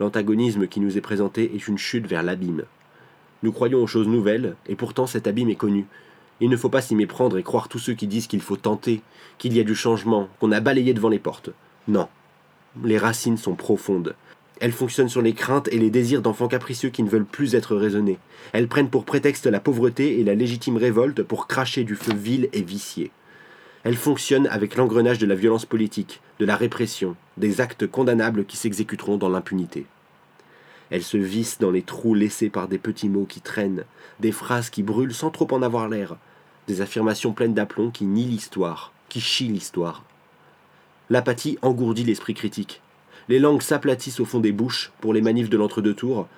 L'antagonisme 0.00 0.66
qui 0.66 0.80
nous 0.80 0.96
est 0.96 1.02
présenté 1.02 1.54
est 1.54 1.68
une 1.68 1.78
chute 1.78 2.06
vers 2.06 2.22
l'abîme. 2.22 2.64
Nous 3.42 3.52
croyons 3.52 3.82
aux 3.82 3.86
choses 3.86 4.08
nouvelles, 4.08 4.56
et 4.66 4.76
pourtant 4.76 5.06
cet 5.06 5.26
abîme 5.26 5.50
est 5.50 5.54
connu. 5.54 5.86
Il 6.40 6.50
ne 6.50 6.56
faut 6.56 6.68
pas 6.68 6.80
s'y 6.80 6.94
méprendre 6.94 7.38
et 7.38 7.42
croire 7.42 7.68
tous 7.68 7.78
ceux 7.78 7.94
qui 7.94 8.06
disent 8.06 8.26
qu'il 8.26 8.40
faut 8.40 8.56
tenter, 8.56 9.02
qu'il 9.38 9.54
y 9.54 9.60
a 9.60 9.64
du 9.64 9.74
changement, 9.74 10.28
qu'on 10.40 10.52
a 10.52 10.60
balayé 10.60 10.94
devant 10.94 11.08
les 11.08 11.18
portes. 11.18 11.50
Non. 11.86 12.08
Les 12.82 12.98
racines 12.98 13.36
sont 13.36 13.54
profondes. 13.54 14.16
Elles 14.60 14.72
fonctionnent 14.72 15.08
sur 15.08 15.22
les 15.22 15.32
craintes 15.32 15.68
et 15.72 15.78
les 15.78 15.90
désirs 15.90 16.22
d'enfants 16.22 16.48
capricieux 16.48 16.90
qui 16.90 17.02
ne 17.02 17.08
veulent 17.08 17.24
plus 17.24 17.54
être 17.54 17.76
raisonnés. 17.76 18.18
Elles 18.52 18.68
prennent 18.68 18.90
pour 18.90 19.04
prétexte 19.04 19.46
la 19.46 19.60
pauvreté 19.60 20.20
et 20.20 20.24
la 20.24 20.34
légitime 20.34 20.76
révolte 20.76 21.22
pour 21.22 21.46
cracher 21.46 21.84
du 21.84 21.96
feu 21.96 22.14
vil 22.14 22.48
et 22.52 22.62
vicié. 22.62 23.10
Elle 23.82 23.96
fonctionne 23.96 24.46
avec 24.46 24.76
l'engrenage 24.76 25.18
de 25.18 25.26
la 25.26 25.34
violence 25.34 25.66
politique, 25.66 26.20
de 26.38 26.46
la 26.46 26.56
répression, 26.56 27.16
des 27.36 27.60
actes 27.60 27.86
condamnables 27.86 28.46
qui 28.46 28.56
s'exécuteront 28.56 29.18
dans 29.18 29.28
l'impunité. 29.28 29.86
Elle 30.90 31.02
se 31.02 31.16
visse 31.16 31.58
dans 31.58 31.70
les 31.70 31.82
trous 31.82 32.14
laissés 32.14 32.50
par 32.50 32.68
des 32.68 32.78
petits 32.78 33.08
mots 33.08 33.26
qui 33.26 33.40
traînent, 33.40 33.84
des 34.20 34.32
phrases 34.32 34.70
qui 34.70 34.82
brûlent 34.82 35.14
sans 35.14 35.30
trop 35.30 35.48
en 35.52 35.62
avoir 35.62 35.88
l'air, 35.88 36.16
des 36.68 36.80
affirmations 36.80 37.32
pleines 37.32 37.54
d'aplomb 37.54 37.90
qui 37.90 38.04
nient 38.04 38.26
l'histoire, 38.26 38.92
qui 39.08 39.20
chient 39.20 39.48
l'histoire. 39.48 40.04
L'apathie 41.10 41.58
engourdit 41.62 42.04
l'esprit 42.04 42.34
critique. 42.34 42.80
Les 43.28 43.38
langues 43.38 43.62
s'aplatissent 43.62 44.20
au 44.20 44.24
fond 44.24 44.40
des 44.40 44.52
bouches 44.52 44.92
pour 45.00 45.14
les 45.14 45.22
manifs 45.22 45.50
de 45.50 45.56
l'entre-deux 45.56 45.94
tours. 45.94 46.28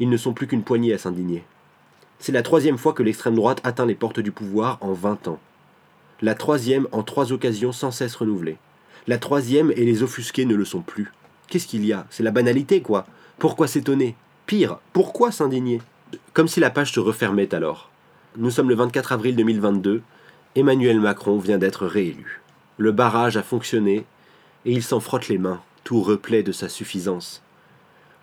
Ils 0.00 0.10
ne 0.10 0.16
sont 0.16 0.32
plus 0.32 0.46
qu'une 0.46 0.62
poignée 0.62 0.92
à 0.92 0.98
s'indigner. 0.98 1.44
C'est 2.18 2.32
la 2.32 2.42
troisième 2.42 2.78
fois 2.78 2.92
que 2.92 3.02
l'extrême 3.02 3.34
droite 3.34 3.60
atteint 3.64 3.86
les 3.86 3.94
portes 3.94 4.20
du 4.20 4.32
pouvoir 4.32 4.78
en 4.80 4.92
vingt 4.92 5.28
ans 5.28 5.40
la 6.20 6.34
troisième 6.34 6.88
en 6.90 7.02
trois 7.02 7.32
occasions 7.32 7.72
sans 7.72 7.90
cesse 7.90 8.16
renouvelées. 8.16 8.58
La 9.06 9.18
troisième 9.18 9.70
et 9.70 9.84
les 9.84 10.02
offusqués 10.02 10.44
ne 10.44 10.56
le 10.56 10.64
sont 10.64 10.80
plus. 10.80 11.12
Qu'est-ce 11.48 11.66
qu'il 11.66 11.84
y 11.84 11.92
a? 11.92 12.06
C'est 12.10 12.22
la 12.22 12.30
banalité, 12.30 12.82
quoi. 12.82 13.06
Pourquoi 13.38 13.66
s'étonner? 13.66 14.16
Pire, 14.46 14.78
pourquoi 14.92 15.32
s'indigner? 15.32 15.80
Comme 16.32 16.48
si 16.48 16.60
la 16.60 16.70
page 16.70 16.92
se 16.92 17.00
refermait 17.00 17.54
alors. 17.54 17.90
Nous 18.36 18.50
sommes 18.50 18.68
le 18.68 18.74
24 18.74 19.12
avril 19.12 19.34
2022. 19.34 20.02
Emmanuel 20.54 21.00
Macron 21.00 21.38
vient 21.38 21.58
d'être 21.58 21.86
réélu. 21.86 22.42
Le 22.76 22.92
barrage 22.92 23.36
a 23.36 23.42
fonctionné 23.42 24.04
et 24.64 24.72
il 24.72 24.82
s'en 24.82 25.00
frotte 25.00 25.28
les 25.28 25.38
mains, 25.38 25.60
tout 25.84 26.02
replay 26.02 26.42
de 26.42 26.52
sa 26.52 26.68
suffisance. 26.68 27.42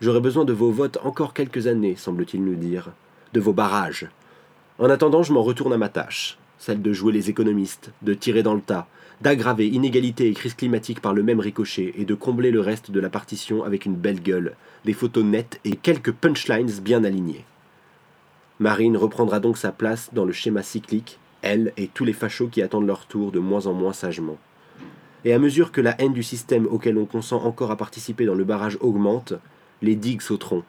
J'aurai 0.01 0.19
besoin 0.19 0.45
de 0.45 0.53
vos 0.53 0.71
votes 0.71 0.99
encore 1.03 1.33
quelques 1.33 1.67
années, 1.67 1.95
semble-t-il 1.95 2.43
nous 2.43 2.55
dire, 2.55 2.91
de 3.33 3.39
vos 3.39 3.53
barrages. 3.53 4.07
En 4.77 4.89
attendant, 4.89 5.23
je 5.23 5.33
m'en 5.33 5.43
retourne 5.43 5.73
à 5.73 5.77
ma 5.77 5.89
tâche 5.89 6.38
celle 6.57 6.81
de 6.81 6.93
jouer 6.93 7.13
les 7.13 7.29
économistes, 7.29 7.91
de 8.01 8.13
tirer 8.13 8.43
dans 8.43 8.55
le 8.55 8.61
tas, 8.61 8.88
d'aggraver 9.21 9.67
inégalité 9.67 10.28
et 10.28 10.34
crise 10.34 10.54
climatique 10.54 11.01
par 11.01 11.13
le 11.13 11.23
même 11.23 11.39
ricochet 11.39 11.93
et 11.97 12.06
de 12.06 12.13
combler 12.13 12.51
le 12.51 12.60
reste 12.60 12.91
de 12.91 12.99
la 12.99 13.10
partition 13.10 13.63
avec 13.63 13.86
une 13.86 13.95
belle 13.95 14.22
gueule, 14.22 14.55
des 14.84 14.93
photos 14.93 15.24
nettes 15.24 15.59
et 15.63 15.76
quelques 15.76 16.11
punchlines 16.11 16.72
bien 16.82 17.03
alignées. 17.03 17.45
Marine 18.59 18.97
reprendra 18.97 19.39
donc 19.39 19.57
sa 19.57 19.72
place 19.72 20.09
dans 20.13 20.26
le 20.26 20.32
schéma 20.32 20.63
cyclique, 20.63 21.20
elle 21.41 21.74
et 21.78 21.88
tous 21.88 22.05
les 22.05 22.13
fachos 22.13 22.47
qui 22.47 22.61
attendent 22.61 22.88
leur 22.88 23.05
tour 23.05 23.32
de 23.32 23.39
moins 23.39 23.68
en 23.68 23.74
moins 23.74 23.93
sagement. 23.93 24.38
Et 25.26 25.34
à 25.34 25.39
mesure 25.39 25.72
que 25.72 25.82
la 25.82 25.99
haine 25.99 26.13
du 26.13 26.24
système 26.24 26.66
auquel 26.68 26.97
on 26.97 27.05
consent 27.05 27.43
encore 27.43 27.72
à 27.72 27.78
participer 27.78 28.26
dans 28.26 28.36
le 28.36 28.43
barrage 28.43 28.78
augmente, 28.80 29.34
les 29.82 29.95
digues 29.95 30.22
sauteront. 30.22 30.63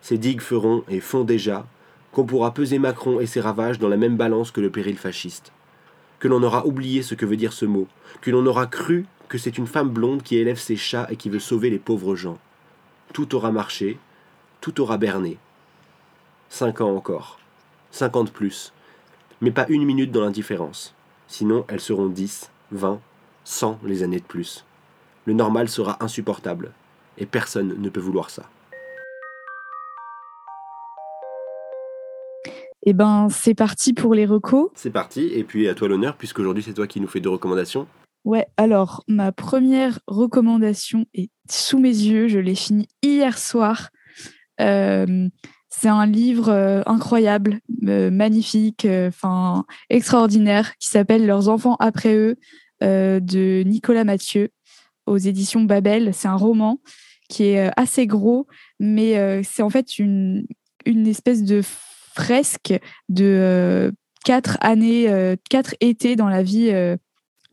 Ces 0.00 0.18
digues 0.18 0.40
feront 0.40 0.84
et 0.88 1.00
font 1.00 1.24
déjà 1.24 1.66
qu'on 2.12 2.24
pourra 2.24 2.54
peser 2.54 2.78
Macron 2.78 3.20
et 3.20 3.26
ses 3.26 3.40
ravages 3.40 3.78
dans 3.78 3.88
la 3.88 3.96
même 3.96 4.16
balance 4.16 4.50
que 4.50 4.60
le 4.60 4.70
péril 4.70 4.96
fasciste, 4.96 5.52
que 6.24 6.28
l'on 6.28 6.42
aura 6.42 6.64
oublié 6.64 7.02
ce 7.02 7.14
que 7.14 7.26
veut 7.26 7.36
dire 7.36 7.52
ce 7.52 7.66
mot, 7.66 7.86
que 8.22 8.30
l'on 8.30 8.46
aura 8.46 8.66
cru 8.66 9.04
que 9.28 9.36
c'est 9.36 9.58
une 9.58 9.66
femme 9.66 9.90
blonde 9.90 10.22
qui 10.22 10.36
élève 10.36 10.58
ses 10.58 10.74
chats 10.74 11.06
et 11.10 11.16
qui 11.16 11.28
veut 11.28 11.38
sauver 11.38 11.68
les 11.68 11.78
pauvres 11.78 12.16
gens. 12.16 12.38
Tout 13.12 13.34
aura 13.34 13.52
marché, 13.52 13.98
tout 14.62 14.80
aura 14.80 14.96
berné. 14.96 15.36
Cinq 16.48 16.80
ans 16.80 16.96
encore, 16.96 17.38
cinquante 17.90 18.32
plus, 18.32 18.72
mais 19.42 19.50
pas 19.50 19.66
une 19.68 19.84
minute 19.84 20.12
dans 20.12 20.22
l'indifférence, 20.22 20.94
sinon 21.28 21.66
elles 21.68 21.78
seront 21.78 22.06
dix, 22.06 22.50
vingt, 22.72 23.02
cent 23.44 23.78
les 23.84 24.02
années 24.02 24.20
de 24.20 24.24
plus. 24.24 24.64
Le 25.26 25.34
normal 25.34 25.68
sera 25.68 26.02
insupportable, 26.02 26.72
et 27.18 27.26
personne 27.26 27.74
ne 27.76 27.88
peut 27.90 28.00
vouloir 28.00 28.30
ça. 28.30 28.48
Eh 32.86 32.92
ben, 32.92 33.28
c'est 33.30 33.54
parti 33.54 33.94
pour 33.94 34.14
les 34.14 34.26
recos. 34.26 34.70
C'est 34.74 34.90
parti, 34.90 35.22
et 35.32 35.42
puis 35.42 35.68
à 35.68 35.74
toi 35.74 35.88
l'honneur, 35.88 36.16
puisqu'aujourd'hui 36.16 36.62
c'est 36.62 36.74
toi 36.74 36.86
qui 36.86 37.00
nous 37.00 37.08
fais 37.08 37.20
deux 37.20 37.30
recommandations. 37.30 37.86
Ouais, 38.24 38.46
alors 38.56 39.04
ma 39.08 39.32
première 39.32 40.00
recommandation 40.06 41.06
est 41.14 41.30
sous 41.50 41.78
mes 41.78 41.88
yeux, 41.88 42.28
je 42.28 42.38
l'ai 42.38 42.54
fini 42.54 42.88
hier 43.02 43.38
soir. 43.38 43.90
Euh, 44.60 45.28
c'est 45.68 45.88
un 45.88 46.06
livre 46.06 46.50
euh, 46.50 46.82
incroyable, 46.86 47.60
euh, 47.86 48.10
magnifique, 48.10 48.86
enfin 48.86 49.64
extraordinaire, 49.90 50.76
qui 50.78 50.88
s'appelle 50.88 51.26
Leurs 51.26 51.48
enfants 51.48 51.76
après 51.80 52.14
eux 52.14 52.36
de 52.82 53.62
Nicolas 53.62 54.04
Mathieu 54.04 54.50
aux 55.06 55.16
éditions 55.16 55.62
Babel. 55.62 56.12
C'est 56.12 56.28
un 56.28 56.36
roman 56.36 56.80
qui 57.30 57.44
est 57.44 57.70
assez 57.78 58.06
gros, 58.06 58.46
mais 58.78 59.42
c'est 59.42 59.62
en 59.62 59.70
fait 59.70 59.98
une, 59.98 60.46
une 60.84 61.06
espèce 61.06 61.44
de 61.44 61.62
fresque 62.14 62.74
de 63.08 63.92
quatre 64.24 64.56
années, 64.60 65.36
quatre 65.50 65.74
étés 65.80 66.16
dans 66.16 66.28
la 66.28 66.42
vie 66.42 66.70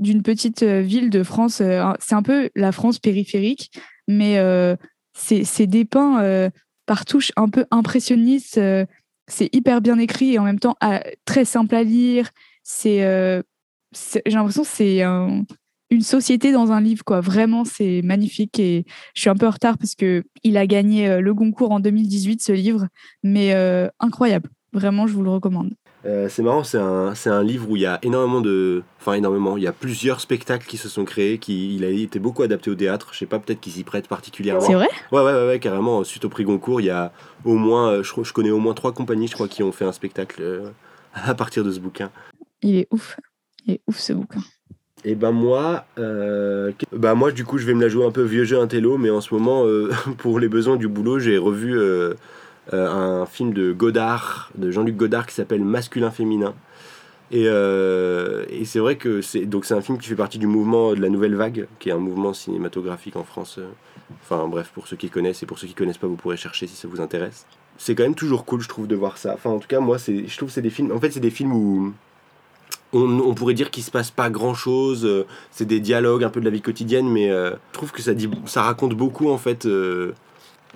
d'une 0.01 0.24
petite 0.24 0.64
euh, 0.64 0.82
ville 0.82 1.09
de 1.09 1.24
France. 1.24 1.62
Euh, 1.62 1.93
c'est 1.99 2.16
un 2.16 2.24
peu 2.24 2.49
la 2.55 2.74
France 2.74 2.99
périphérique, 2.99 3.72
mais 4.07 4.38
euh, 4.39 4.76
c'est 5.14 5.68
dépeint 5.68 6.49
par 6.86 7.05
touches 7.05 7.32
un 7.38 7.47
peu 7.47 7.66
impressionnistes. 7.70 8.59
c'est 9.28 9.55
hyper 9.55 9.82
bien 9.82 9.99
écrit 9.99 10.34
et 10.34 10.39
en 10.39 10.43
même 10.43 10.59
temps 10.59 10.76
très 11.26 11.45
simple 11.45 11.76
à 11.76 11.84
lire. 11.84 12.32
C'est, 12.64 12.99
j'ai 13.93 14.32
l'impression 14.32 14.64
que 14.64 14.68
c'est 14.68 15.03
une 15.91 16.01
société 16.01 16.51
dans 16.51 16.71
un 16.71 16.81
livre, 16.81 17.03
quoi. 17.03 17.21
Vraiment, 17.21 17.65
c'est 17.65 18.01
magnifique 18.03 18.59
et 18.59 18.85
je 19.13 19.21
suis 19.21 19.29
un 19.29 19.35
peu 19.35 19.45
en 19.45 19.51
retard 19.51 19.77
parce 19.77 19.95
que 19.95 20.23
il 20.43 20.57
a 20.57 20.65
gagné 20.65 21.19
le 21.21 21.33
Goncourt 21.33 21.71
en 21.71 21.79
2018, 21.79 22.41
ce 22.41 22.51
livre, 22.53 22.87
mais 23.23 23.53
incroyable. 23.99 24.49
Vraiment, 24.73 25.05
je 25.05 25.13
vous 25.13 25.23
le 25.23 25.29
recommande. 25.29 25.71
Euh, 26.05 26.29
c'est 26.29 26.41
marrant, 26.41 26.63
c'est 26.63 26.79
un, 26.79 27.13
c'est 27.13 27.29
un 27.29 27.43
livre 27.43 27.69
où 27.69 27.75
il 27.75 27.83
y 27.83 27.85
a 27.85 27.99
énormément 28.01 28.41
de. 28.41 28.83
Enfin, 28.99 29.13
énormément, 29.13 29.57
il 29.57 29.63
y 29.63 29.67
a 29.67 29.71
plusieurs 29.71 30.19
spectacles 30.19 30.65
qui 30.65 30.77
se 30.77 30.89
sont 30.89 31.05
créés, 31.05 31.37
qui, 31.37 31.75
il 31.75 31.83
a 31.83 31.89
été 31.89 32.17
beaucoup 32.17 32.41
adapté 32.41 32.71
au 32.71 32.75
théâtre. 32.75 33.09
Je 33.11 33.19
sais 33.19 33.25
pas, 33.27 33.37
peut-être 33.37 33.59
qu'il 33.59 33.73
s'y 33.73 33.83
prête 33.83 34.07
particulièrement. 34.07 34.61
C'est 34.61 34.73
vrai? 34.73 34.87
Ouais, 35.11 35.21
ouais, 35.21 35.47
ouais, 35.47 35.59
carrément. 35.59 36.03
Suite 36.03 36.25
au 36.25 36.29
prix 36.29 36.43
Goncourt, 36.43 36.81
il 36.81 36.85
y 36.85 36.89
a 36.89 37.11
au 37.45 37.55
moins. 37.55 37.91
Euh, 37.91 38.03
je, 38.03 38.23
je 38.23 38.33
connais 38.33 38.49
au 38.49 38.59
moins 38.59 38.73
trois 38.73 38.93
compagnies, 38.93 39.27
je 39.27 39.33
crois, 39.33 39.47
qui 39.47 39.61
ont 39.61 39.71
fait 39.71 39.85
un 39.85 39.91
spectacle 39.91 40.41
euh, 40.41 40.69
à 41.13 41.35
partir 41.35 41.63
de 41.63 41.71
ce 41.71 41.79
bouquin. 41.79 42.09
Il 42.63 42.77
est 42.77 42.87
ouf. 42.91 43.17
Il 43.65 43.75
est 43.75 43.81
ouf 43.87 43.99
ce 43.99 44.13
bouquin. 44.13 44.41
Et 45.04 45.16
ben 45.16 45.32
moi, 45.32 45.86
ben 45.97 47.16
moi 47.16 47.32
du 47.32 47.43
coup 47.43 47.58
je 47.58 47.66
vais 47.66 47.74
me 47.74 47.82
la 47.82 47.89
jouer 47.89 48.06
un 48.06 48.12
peu 48.12 48.22
vieux 48.22 48.43
jeu 48.43 48.60
intello, 48.60 48.97
mais 48.97 49.10
en 49.10 49.22
ce 49.22 49.34
moment 49.34 49.66
pour 50.20 50.39
les 50.39 50.47
besoins 50.47 50.76
du 50.76 50.88
boulot 50.88 51.18
j'ai 51.18 51.38
revu 51.38 51.76
euh, 52.74 53.22
un 53.22 53.26
film 53.26 53.54
de 53.54 53.72
Godard, 53.72 54.52
de 54.56 54.70
Jean-Luc 54.72 54.95
Godard 54.95 55.26
qui 55.26 55.34
s'appelle 55.34 55.64
Masculin 55.64 56.12
Féminin. 56.12 56.54
Et, 57.32 57.45
euh, 57.47 58.45
et 58.49 58.66
c'est 58.66 58.80
vrai 58.80 58.97
que 58.97 59.22
c'est 59.22 59.47
un 59.72 59.82
film 59.82 59.97
qui 59.97 60.08
fait 60.08 60.16
partie 60.16 60.38
du 60.38 60.47
mouvement 60.47 60.93
de 60.93 61.02
la 61.02 61.10
nouvelle 61.10 61.36
vague, 61.36 61.68
qui 61.80 61.89
est 61.89 61.91
un 61.91 61.97
mouvement 61.97 62.34
cinématographique 62.34 63.16
en 63.16 63.24
France. 63.24 63.60
Enfin 64.22 64.47
bref, 64.47 64.72
pour 64.74 64.88
ceux 64.88 64.95
qui 64.95 65.10
connaissent 65.10 65.41
et 65.41 65.45
pour 65.45 65.58
ceux 65.58 65.68
qui 65.68 65.74
connaissent 65.74 65.97
pas, 65.97 66.08
vous 66.08 66.18
pourrez 66.18 66.38
chercher 66.38 66.68
si 66.68 66.76
ça 66.76 66.88
vous 66.88 67.02
intéresse. 67.02 67.45
C'est 67.78 67.95
quand 67.95 68.04
même 68.04 68.16
toujours 68.16 68.45
cool, 68.45 68.62
je 68.62 68.70
trouve, 68.70 68.88
de 68.88 68.95
voir 68.95 69.18
ça. 69.18 69.34
Enfin, 69.34 69.49
en 69.49 69.60
tout 69.60 69.68
cas, 69.68 69.80
moi, 69.80 69.97
c'est, 69.97 70.28
je 70.28 70.38
trouve 70.38 70.49
c'est 70.49 70.62
des 70.62 70.70
films. 70.70 70.91
En 70.91 70.99
fait, 70.99 71.12
c'est 71.12 71.20
des 71.20 71.32
films 71.32 71.54
où 71.54 71.93
on, 72.93 73.33
pourrait 73.33 73.53
dire 73.53 73.71
qu'il 73.71 73.83
se 73.83 73.91
passe 73.91 74.11
pas 74.11 74.29
grand 74.29 74.53
chose. 74.53 75.25
c'est 75.51 75.65
des 75.65 75.79
dialogues 75.79 76.23
un 76.23 76.29
peu 76.29 76.39
de 76.39 76.45
la 76.45 76.51
vie 76.51 76.61
quotidienne, 76.61 77.09
mais 77.09 77.29
euh, 77.29 77.51
je 77.51 77.73
trouve 77.73 77.91
que 77.91 78.01
ça 78.01 78.13
dit, 78.13 78.29
ça 78.45 78.63
raconte 78.63 78.93
beaucoup 78.93 79.29
en 79.29 79.37
fait 79.37 79.67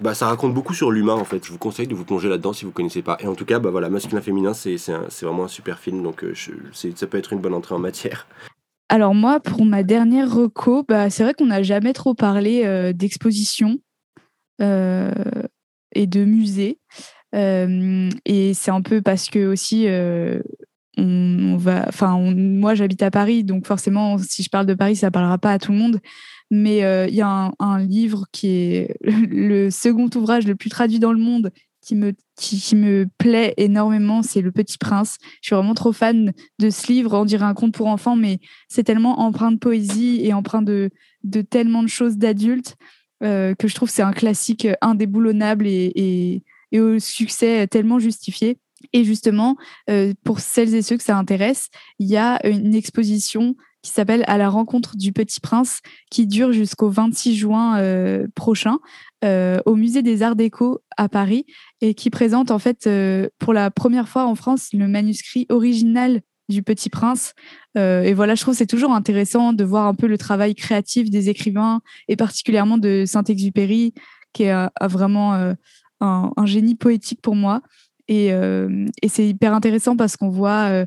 bah, 0.01 0.13
ça 0.13 0.27
raconte 0.27 0.53
beaucoup 0.53 0.73
sur 0.73 0.91
l'humain 0.91 1.13
en 1.13 1.23
fait. 1.23 1.45
Je 1.45 1.51
vous 1.51 1.57
conseille 1.57 1.87
de 1.87 1.95
vous 1.95 2.05
plonger 2.05 2.29
là-dedans 2.29 2.53
si 2.53 2.65
vous 2.65 2.71
connaissez 2.71 3.01
pas. 3.01 3.17
Et 3.21 3.27
en 3.27 3.35
tout 3.35 3.45
cas, 3.45 3.59
bah 3.59 3.69
voilà, 3.69 3.89
masculin 3.89 4.21
féminin, 4.21 4.53
c'est 4.53 4.77
vraiment 5.21 5.45
un 5.45 5.49
super 5.49 5.79
film, 5.79 6.03
donc 6.03 6.23
euh, 6.23 6.33
ça 6.73 7.07
peut 7.07 7.17
être 7.17 7.33
une 7.33 7.39
bonne 7.39 7.53
entrée 7.53 7.75
en 7.75 7.79
matière. 7.79 8.27
Alors 8.89 9.15
moi, 9.15 9.39
pour 9.39 9.65
ma 9.65 9.83
dernière 9.83 10.31
reco, 10.33 10.83
bah, 10.83 11.09
c'est 11.09 11.23
vrai 11.23 11.33
qu'on 11.33 11.47
n'a 11.47 11.63
jamais 11.63 11.93
trop 11.93 12.13
parlé 12.13 12.63
euh, 12.65 12.93
d'exposition 12.93 13.79
euh, 14.61 15.11
et 15.93 16.07
de 16.07 16.25
musée. 16.25 16.77
et 17.33 18.53
c'est 18.53 18.71
un 18.71 18.81
peu 18.81 19.01
parce 19.01 19.29
que 19.29 19.47
aussi 19.47 19.87
on, 20.97 21.57
va, 21.57 21.85
enfin 21.87 22.17
moi 22.35 22.75
j'habite 22.75 23.03
à 23.03 23.11
Paris, 23.11 23.43
donc 23.43 23.67
forcément 23.67 24.17
si 24.17 24.43
je 24.43 24.49
parle 24.49 24.65
de 24.65 24.73
Paris, 24.73 24.95
ça 24.95 25.11
parlera 25.11 25.37
pas 25.37 25.51
à 25.51 25.59
tout 25.59 25.71
le 25.71 25.77
monde. 25.77 25.99
Mais 26.51 26.83
euh, 26.83 27.07
il 27.07 27.15
y 27.15 27.21
a 27.21 27.51
un, 27.57 27.79
livre 27.79 28.25
qui 28.31 28.47
est 28.49 28.95
le 29.03 29.69
second 29.69 30.09
ouvrage 30.15 30.45
le 30.45 30.55
plus 30.55 30.69
traduit 30.69 30.99
dans 30.99 31.11
le 31.11 31.19
monde 31.19 31.51
qui 31.81 31.95
me, 31.95 32.13
qui, 32.35 32.75
me 32.75 33.07
plaît 33.19 33.53
énormément, 33.57 34.23
c'est 34.23 34.41
Le 34.41 34.51
Petit 34.51 34.79
Prince. 34.79 35.17
Je 35.41 35.47
suis 35.47 35.55
vraiment 35.55 35.75
trop 35.75 35.91
fan 35.91 36.33
de 36.57 36.69
ce 36.71 36.91
livre. 36.91 37.15
On 37.15 37.25
dirait 37.25 37.45
un 37.45 37.53
conte 37.53 37.75
pour 37.75 37.87
enfants, 37.87 38.15
mais 38.15 38.39
c'est 38.67 38.83
tellement 38.83 39.19
empreint 39.19 39.51
de 39.51 39.57
poésie 39.57 40.21
et 40.23 40.33
empreint 40.33 40.63
de, 40.63 40.89
de 41.23 41.41
tellement 41.41 41.83
de 41.83 41.87
choses 41.87 42.17
d'adultes 42.17 42.75
euh, 43.23 43.55
que 43.55 43.67
je 43.67 43.75
trouve 43.75 43.89
c'est 43.89 44.01
un 44.01 44.11
classique 44.11 44.67
indéboulonnable 44.81 45.67
et, 45.67 45.91
et, 45.95 46.43
et, 46.71 46.79
au 46.79 46.99
succès 46.99 47.65
tellement 47.67 47.99
justifié. 47.99 48.57
Et 48.93 49.03
justement, 49.03 49.55
euh, 49.89 50.13
pour 50.23 50.39
celles 50.39 50.73
et 50.75 50.81
ceux 50.81 50.97
que 50.97 51.03
ça 51.03 51.17
intéresse, 51.17 51.69
il 51.99 52.07
y 52.07 52.17
a 52.17 52.45
une 52.47 52.75
exposition 52.75 53.55
qui 53.81 53.91
s'appelle 53.91 54.23
À 54.27 54.37
la 54.37 54.49
rencontre 54.49 54.95
du 54.95 55.13
Petit 55.13 55.39
Prince, 55.39 55.81
qui 56.09 56.25
dure 56.25 56.51
jusqu'au 56.51 56.89
26 56.89 57.35
juin 57.35 57.77
euh, 57.77 58.27
prochain 58.33 58.79
euh, 59.23 59.59
au 59.65 59.75
Musée 59.75 60.01
des 60.01 60.23
Arts 60.23 60.35
Déco 60.35 60.81
à 60.97 61.07
Paris 61.07 61.45
et 61.81 61.93
qui 61.93 62.09
présente 62.09 62.49
en 62.49 62.57
fait 62.57 62.89
pour 63.37 63.53
la 63.53 63.69
première 63.69 64.09
fois 64.09 64.25
en 64.25 64.33
France 64.33 64.69
le 64.73 64.87
manuscrit 64.87 65.45
original 65.49 66.21
du 66.49 66.63
Petit 66.63 66.89
Prince. 66.89 67.33
et 67.75 68.13
voilà, 68.13 68.35
je 68.35 68.41
trouve 68.41 68.55
c'est 68.55 68.65
toujours 68.65 68.91
intéressant 68.91 69.53
de 69.53 69.63
voir 69.63 69.87
un 69.87 69.95
peu 69.95 70.07
le 70.07 70.17
travail 70.17 70.55
créatif 70.55 71.09
des 71.09 71.29
écrivains 71.29 71.81
et 72.07 72.15
particulièrement 72.15 72.77
de 72.77 73.03
Saint-Exupéry, 73.05 73.93
qui 74.33 74.43
est 74.43 74.69
vraiment 74.81 75.53
un, 76.01 76.45
génie 76.45 76.75
poétique 76.75 77.21
pour 77.21 77.35
moi. 77.35 77.61
Et, 78.07 78.27
et 78.27 79.09
c'est 79.09 79.27
hyper 79.27 79.53
intéressant 79.53 79.97
parce 79.97 80.15
qu'on 80.15 80.29
voit 80.29 80.85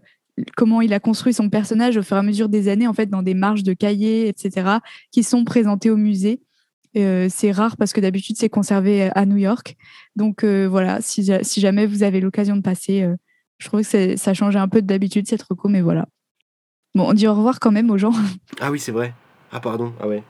comment 0.56 0.80
il 0.80 0.92
a 0.92 1.00
construit 1.00 1.32
son 1.32 1.48
personnage 1.48 1.96
au 1.96 2.02
fur 2.02 2.16
et 2.16 2.20
à 2.20 2.22
mesure 2.22 2.48
des 2.48 2.68
années, 2.68 2.86
en 2.86 2.92
fait, 2.92 3.06
dans 3.06 3.22
des 3.22 3.34
marges 3.34 3.62
de 3.62 3.72
cahiers, 3.72 4.28
etc., 4.28 4.78
qui 5.10 5.22
sont 5.22 5.44
présentés 5.44 5.90
au 5.90 5.96
musée. 5.96 6.40
Euh, 6.96 7.28
c'est 7.30 7.52
rare 7.52 7.76
parce 7.76 7.92
que 7.92 8.00
d'habitude, 8.00 8.36
c'est 8.38 8.48
conservé 8.48 9.10
à 9.14 9.26
New 9.26 9.36
York. 9.36 9.76
Donc 10.16 10.42
euh, 10.42 10.66
voilà, 10.66 11.00
si, 11.00 11.22
jamais 11.56 11.86
vous 11.86 12.02
avez 12.02 12.20
l'occasion 12.20 12.56
de 12.56 12.62
passer, 12.62 13.02
euh, 13.02 13.14
je 13.58 13.68
trouve 13.68 13.82
que 13.82 14.16
ça 14.16 14.34
change 14.34 14.56
un 14.56 14.68
peu 14.68 14.82
d'habitude 14.82 15.28
cette 15.28 15.42
reco, 15.42 15.68
mais 15.68 15.82
voilà. 15.82 16.06
Bon, 16.94 17.08
on 17.08 17.12
dit 17.12 17.28
au 17.28 17.34
revoir 17.34 17.60
quand 17.60 17.70
même 17.70 17.90
aux 17.90 17.98
gens. 17.98 18.12
Ah 18.60 18.70
oui, 18.70 18.80
c'est 18.80 18.92
vrai. 18.92 19.14
Ah 19.52 19.60
pardon, 19.60 19.92
ah 20.00 20.08
ouais. 20.08 20.22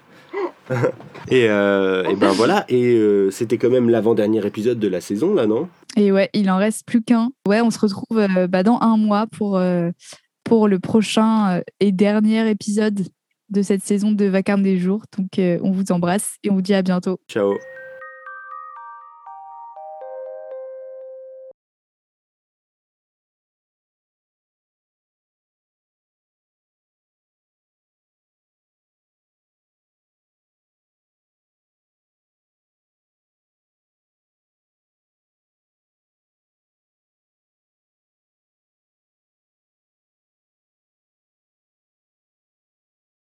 et, 1.31 1.45
et, 1.45 2.17
ben 2.17 2.33
voilà, 2.35 2.65
et 2.69 3.29
c'était 3.31 3.59
quand 3.59 3.71
même 3.71 3.89
l'avant-dernier 3.89 4.47
épisode 4.47 4.79
de 4.79 4.89
la 4.89 5.01
saison, 5.01 5.35
là, 5.35 5.47
non? 5.47 5.69
Et 5.97 6.13
ouais, 6.13 6.31
il 6.33 6.49
en 6.51 6.59
reste 6.59 6.87
plus 6.87 7.03
qu'un. 7.03 7.31
Ouais, 7.47 7.61
on 7.61 7.71
se 7.71 7.79
retrouve 7.79 8.19
euh, 8.19 8.47
bah, 8.47 8.63
dans 8.63 8.79
un 8.81 8.97
mois 8.97 9.27
pour, 9.27 9.57
euh, 9.57 9.91
pour 10.45 10.69
le 10.69 10.79
prochain 10.79 11.59
euh, 11.59 11.63
et 11.81 11.91
dernier 11.93 12.49
épisode 12.49 13.01
de 13.49 13.63
cette 13.63 13.83
saison 13.83 14.13
de 14.13 14.25
Vacarme 14.27 14.63
des 14.63 14.79
jours. 14.79 15.03
Donc, 15.17 15.31
on 15.39 15.71
vous 15.71 15.91
embrasse 15.91 16.37
et 16.45 16.51
on 16.51 16.55
vous 16.55 16.63
dit 16.63 16.75
à 16.75 16.83
bientôt. 16.83 17.19
Ciao. 17.29 17.57